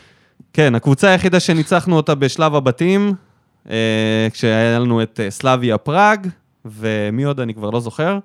[0.53, 3.15] כן, הקבוצה היחידה שניצחנו אותה בשלב הבתים,
[3.71, 6.27] אה, כשהיה לנו את אה, סלאביה פראג,
[6.65, 8.19] ומי עוד אני כבר לא זוכר.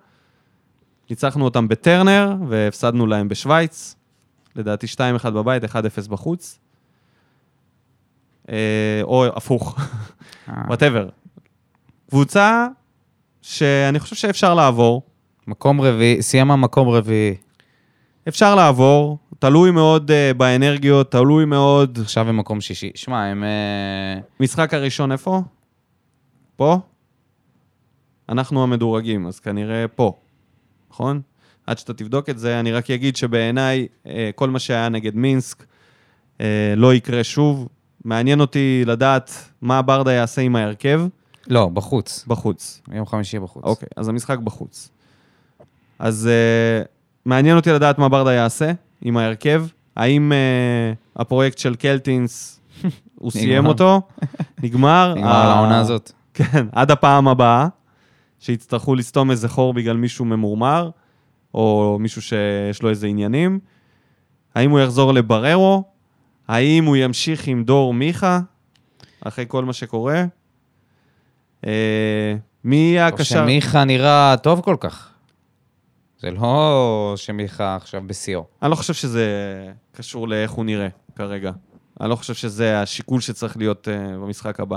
[1.09, 3.95] ניצחנו אותם בטרנר, והפסדנו להם בשוויץ.
[4.55, 4.87] לדעתי
[5.23, 5.67] 2-1 בבית, 1-0
[6.09, 6.59] בחוץ.
[8.49, 8.55] אה,
[9.03, 9.79] או הפוך,
[10.49, 11.09] אה, וואטאבר.
[12.09, 12.67] קבוצה
[13.41, 15.01] שאני חושב שאפשר לעבור.
[15.47, 17.35] מקום רביעי, סיימה מקום רביעי.
[18.27, 21.99] אפשר לעבור, תלוי מאוד uh, באנרגיות, תלוי מאוד...
[22.01, 22.91] עכשיו הם מקום שישי.
[22.95, 23.43] שמע, הם...
[23.43, 25.41] אה, משחק הראשון איפה?
[26.55, 26.79] פה?
[28.29, 30.13] אנחנו המדורגים, אז כנראה פה,
[30.91, 31.21] נכון?
[31.67, 35.65] עד שאתה תבדוק את זה, אני רק אגיד שבעיניי אה, כל מה שהיה נגד מינסק
[36.41, 37.67] אה, לא יקרה שוב.
[38.05, 39.31] מעניין אותי לדעת
[39.61, 41.01] מה ברדה יעשה עם ההרכב
[41.47, 42.25] לא, בחוץ.
[42.27, 42.81] בחוץ.
[42.91, 43.63] יום חמישי בחוץ.
[43.63, 44.89] אוקיי, אז המשחק בחוץ.
[45.99, 46.87] אז uh,
[47.25, 48.71] מעניין אותי לדעת מה ברדה יעשה
[49.01, 49.65] עם ההרכב.
[49.95, 52.59] האם uh, הפרויקט של קלטינס,
[53.15, 53.65] הוא סיים.
[53.65, 54.01] אותו?
[54.63, 55.13] נגמר.
[55.17, 56.11] נגמר ה- לעונה הזאת.
[56.33, 57.67] כן, עד הפעם הבאה,
[58.39, 60.89] שיצטרכו לסתום איזה חור בגלל מישהו ממורמר,
[61.53, 63.59] או מישהו שיש לו איזה עניינים.
[64.55, 65.83] האם הוא יחזור לבררו?
[66.47, 68.39] האם הוא ימשיך עם דור מיכה,
[69.21, 70.23] אחרי כל מה שקורה?
[71.67, 73.35] אה, מי יהיה או הקשר?
[73.43, 75.09] שמיכה נראה טוב כל כך.
[76.25, 78.45] זה לא שמיכה עכשיו בשיאו.
[78.61, 79.25] אני לא חושב שזה
[79.91, 81.51] קשור לאיך הוא נראה כרגע.
[82.01, 84.75] אני לא חושב שזה השיקול שצריך להיות uh, במשחק הבא.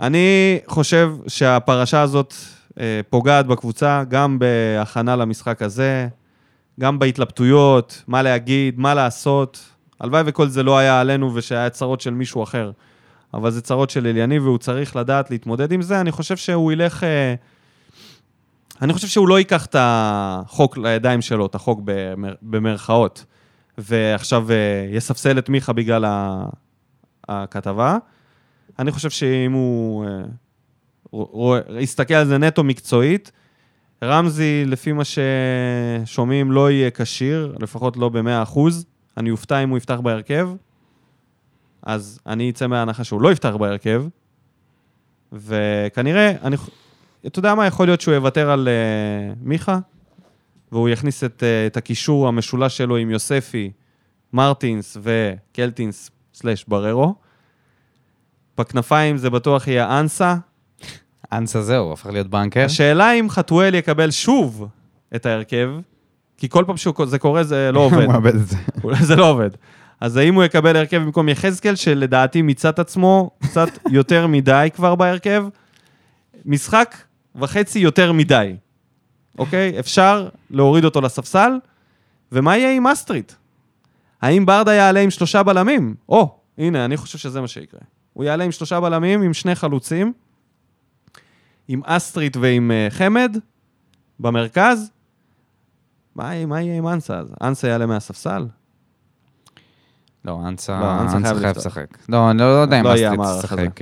[0.00, 2.34] אני חושב שהפרשה הזאת
[2.70, 2.74] uh,
[3.10, 6.08] פוגעת בקבוצה, גם בהכנה למשחק הזה,
[6.80, 9.64] גם בהתלבטויות, מה להגיד, מה לעשות.
[10.00, 12.70] הלוואי וכל זה לא היה עלינו ושהיה צרות של מישהו אחר.
[13.34, 16.00] אבל זה צרות של אליניב והוא צריך לדעת להתמודד עם זה.
[16.00, 17.04] אני חושב שהוא ילך...
[17.04, 17.34] אה,
[18.82, 23.24] אני חושב שהוא לא ייקח את החוק לידיים שלו, את החוק במר, במרכאות,
[23.78, 24.56] ועכשיו אה,
[24.92, 26.04] יספסל את מיכה בגלל
[27.28, 27.96] הכתבה.
[28.78, 30.10] אני חושב שאם הוא אה,
[31.10, 33.32] רואה, יסתכל על זה נטו מקצועית,
[34.04, 38.58] רמזי, לפי מה ששומעים, לא יהיה כשיר, לפחות לא ב-100%.
[39.16, 40.48] אני אופתע אם הוא יפתח בהרכב,
[41.82, 44.04] אז אני אצא מההנחה שהוא לא יפתח בהרכב,
[45.32, 46.56] וכנראה, אני,
[47.26, 49.78] אתה יודע מה, יכול להיות שהוא יוותר על uh, מיכה,
[50.72, 53.70] והוא יכניס את, uh, את הקישור המשולש שלו עם יוספי,
[54.32, 57.14] מרטינס וקלטינס סלאש בררו.
[58.58, 60.36] בכנפיים זה בטוח יהיה אנסה.
[61.32, 62.64] אנסה זהו, הפך להיות בנקר.
[62.64, 64.68] השאלה אם חתואל יקבל שוב
[65.16, 65.70] את ההרכב,
[66.36, 67.96] כי כל פעם שזה קורה זה לא עובד.
[67.96, 68.56] הוא מאבד את זה.
[68.84, 69.50] אולי זה לא עובד.
[70.00, 74.94] אז האם הוא יקבל הרכב במקום יחזקאל, שלדעתי מיצה את עצמו קצת יותר מדי כבר
[74.94, 75.44] בהרכב?
[76.44, 76.96] משחק
[77.38, 78.56] וחצי יותר מדי,
[79.38, 79.78] אוקיי?
[79.78, 81.52] אפשר להוריד אותו לספסל,
[82.32, 83.32] ומה יהיה עם אסטריט?
[84.22, 85.94] האם ברדה יעלה עם שלושה בלמים?
[86.08, 87.80] או, הנה, אני חושב שזה מה שיקרה.
[88.12, 90.12] הוא יעלה עם שלושה בלמים, עם שני חלוצים,
[91.68, 93.36] עם אסטריט ועם אה, חמד,
[94.20, 94.90] במרכז.
[96.14, 97.34] מה, מה יהיה עם אנסה אז?
[97.42, 98.46] אנסה יעלה מהספסל?
[100.24, 101.56] לא, אנסה לא, אנסה אנסה חייב.
[101.56, 101.98] לשחק.
[102.08, 103.80] לא, אני לא יודע אם לא אסטריט ישחק.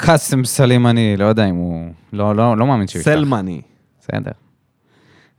[0.00, 1.92] קאסם סלימני, לא יודע אם הוא...
[2.12, 3.12] לא, לא, לא מאמין שהוא יפתח.
[3.12, 3.60] סלמני.
[4.00, 4.30] בסדר.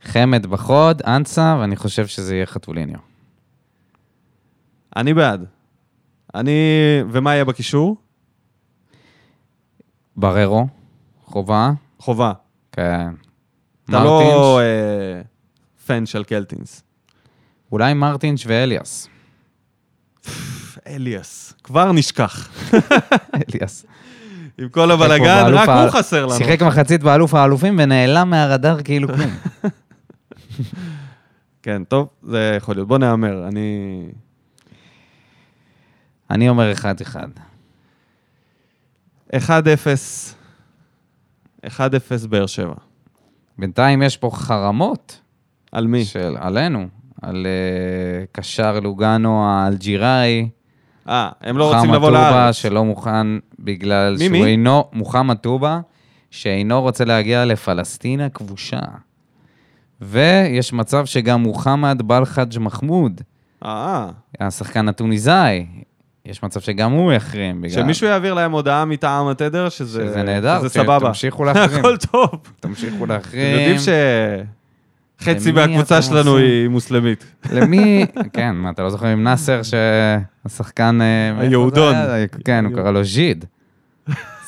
[0.02, 2.98] חמד בחוד, אנסה, ואני חושב שזה יהיה חתוליניו.
[4.96, 5.44] אני בעד.
[6.34, 6.52] אני...
[7.10, 7.96] ומה יהיה בקישור?
[10.16, 10.66] בררו,
[11.24, 12.32] חובה, חובה.
[12.72, 13.08] כן.
[13.84, 15.22] אתה לא אה,
[15.86, 16.82] פן של קלטינס.
[17.72, 19.08] אולי מרטינש ואליאס.
[20.86, 21.54] אליאס.
[21.64, 22.50] כבר נשכח.
[23.48, 23.86] אליאס.
[24.62, 26.36] עם כל הבלאגן, רק הוא חסר לנו.
[26.36, 29.30] שיחק מחצית באלוף האלופים ונעלם מהרדאר כאילו כלום.
[31.62, 32.88] כן, טוב, זה יכול להיות.
[32.88, 34.02] בוא נהמר, אני...
[36.30, 36.72] אני אומר
[37.12, 37.16] 1-1.
[39.32, 39.38] 1-0
[41.66, 41.70] 1-0
[42.28, 42.74] באר שבע.
[43.58, 45.20] בינתיים יש פה חרמות
[45.72, 46.04] על מי?
[46.04, 46.86] של, עלינו,
[47.22, 50.48] על אה, קשר לוגאנו האלג'יראי.
[51.08, 52.54] אה, הם לא רוצים לבוא טובה לארץ.
[52.54, 53.26] שלא מוכן
[53.58, 54.44] בגלל מי, שהוא מי?
[54.44, 55.80] אינו, מוחמד טובה,
[56.30, 58.80] שאינו רוצה להגיע לפלסטין הכבושה.
[60.00, 63.20] ויש מצב שגם מוחמד בלחג' מחמוד,
[63.64, 64.08] אה,
[64.40, 65.66] השחקן הטוניסאי,
[66.26, 67.82] יש מצב שגם הוא יחרים בגלל...
[67.82, 71.08] שמישהו יעביר להם הודעה מטעם התדר, שזה שזה נהדר, שזה סבבה.
[71.08, 71.78] תמשיכו להחרים.
[71.78, 72.30] הכל טוב.
[72.60, 73.58] תמשיכו אתם להחרים.
[73.58, 74.61] יודעים שחצי
[75.26, 76.36] למי מהקבוצה שלנו?
[76.36, 77.24] היא מוסלמית.
[77.52, 80.98] למי, כן, מה, אתה לא זוכר עם נאסר שהשחקן...
[81.02, 81.94] אה, היהודון.
[82.44, 83.44] כן, הוא קרא לו ז'יד.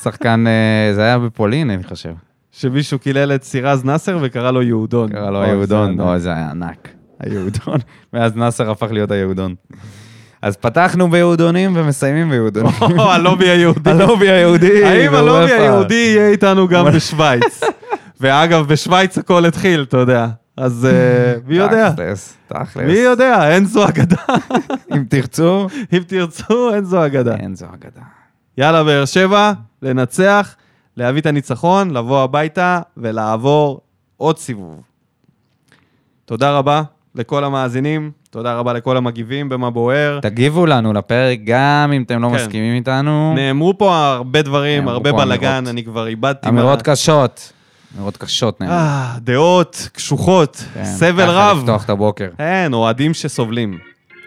[0.02, 2.12] שחקן, אה, זה היה בפולין, אני חושב.
[2.52, 5.12] שמישהו קילל את סירז נאסר וקרא לו יהודון.
[5.12, 6.88] קרא לו היהודון, אוי, זה היה ענק.
[7.20, 7.78] היהודון.
[8.12, 9.54] מאז נאסר הפך להיות היהודון.
[10.42, 12.72] אז פתחנו ביהודונים ומסיימים ביהודונים.
[12.98, 13.90] או, הלובי היהודי.
[13.90, 14.84] הלובי היהודי.
[14.84, 15.62] האם הלובי באופ"א.
[15.62, 17.60] היהודי יהיה איתנו גם בשוויץ?
[18.20, 20.26] ואגב, בשוויץ הכל התחיל, אתה יודע.
[20.56, 21.90] אז אה, מי יודע?
[21.90, 22.76] תכלס, תכלס.
[22.86, 23.48] מי יודע?
[23.50, 24.16] אין זו אגדה.
[24.94, 25.66] אם תרצו,
[25.96, 27.34] אם תרצו, אין זו אגדה.
[27.36, 28.00] אין זו אגדה.
[28.58, 29.52] יאללה, באר שבע,
[29.82, 30.54] לנצח,
[30.96, 33.80] להביא את הניצחון, לבוא הביתה ולעבור
[34.16, 34.80] עוד סיבוב.
[36.24, 36.82] תודה רבה
[37.14, 40.18] לכל המאזינים, תודה רבה לכל המגיבים במה בוער.
[40.22, 42.34] תגיבו לנו לפרק, גם אם אתם לא כן.
[42.34, 43.32] מסכימים איתנו.
[43.36, 45.64] נאמרו פה הרבה דברים, הרבה בלאגן.
[45.66, 46.48] אני כבר איבדתי...
[46.48, 47.52] אמירות מה- קשות.
[47.96, 48.62] אמירות קשות.
[48.62, 51.58] אה, דעות קשוחות, כן, סבל ככה רב.
[51.58, 52.28] לפתוח את הבוקר.
[52.38, 53.78] אין, אוהדים שסובלים.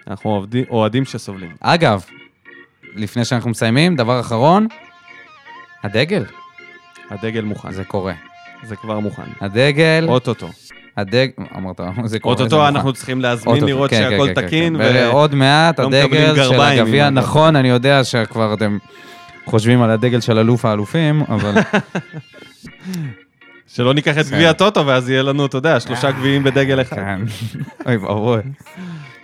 [0.08, 1.50] אנחנו אוהדים- שסובלים.
[1.60, 2.04] אגב,
[2.96, 4.68] לפני שאנחנו מסיימים, דבר אחרון,
[5.84, 6.24] הדגל,
[7.10, 8.14] הדגל מוכן, זה קורה.
[8.64, 9.24] זה כבר מוכן.
[9.42, 10.50] הדגל, אוטוטו.
[10.98, 12.36] הדגל, אמרת, זה קורה.
[12.36, 12.68] אוטוטו.
[12.68, 14.78] אנחנו צריכים להזמין לראות כן, שהכל כן, כן, תקין.
[14.78, 14.82] כן.
[14.84, 18.78] ו- ועוד מעט לא הדגל של הגביע, נכון, אני יודע שכבר אתם
[19.46, 21.54] חושבים על הדגל של אלוף האלופים, אבל
[23.68, 24.36] שלא ניקח את בסדר.
[24.36, 26.96] גביע הטוטו, ואז יהיה לנו, אתה יודע, שלושה גביעים בדגל אחד.
[26.96, 27.22] כן.
[27.86, 28.42] אוי ואבוי.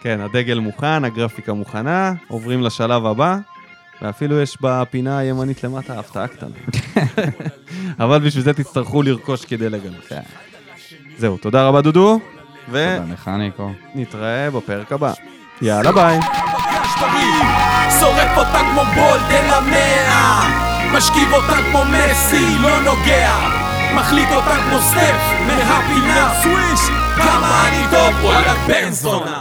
[0.01, 3.37] כן, הדגל מוכן, הגרפיקה מוכנה, עוברים לשלב הבא,
[4.01, 6.55] ואפילו יש בפינה הימנית למטה הפתעה קטנה.
[8.03, 10.05] אבל בשביל זה תצטרכו לרכוש כדי לגלות.
[10.07, 10.21] כן.
[11.17, 12.19] זהו, תודה רבה דודו,
[12.65, 13.71] תודה לך, ניקו.
[13.95, 15.13] ונתראה בפרק הבא.
[15.61, 16.19] יאללה ביי.
[17.99, 20.63] שורף אותה כמו בולדן המאה
[20.97, 23.62] משכיב אותה כמו מסי, לא נוגע
[23.95, 25.15] מחליק אותה כמו סטפ
[25.47, 26.79] מהפינה סוויש
[27.15, 29.39] כמה אני טוב וואלה בן זונה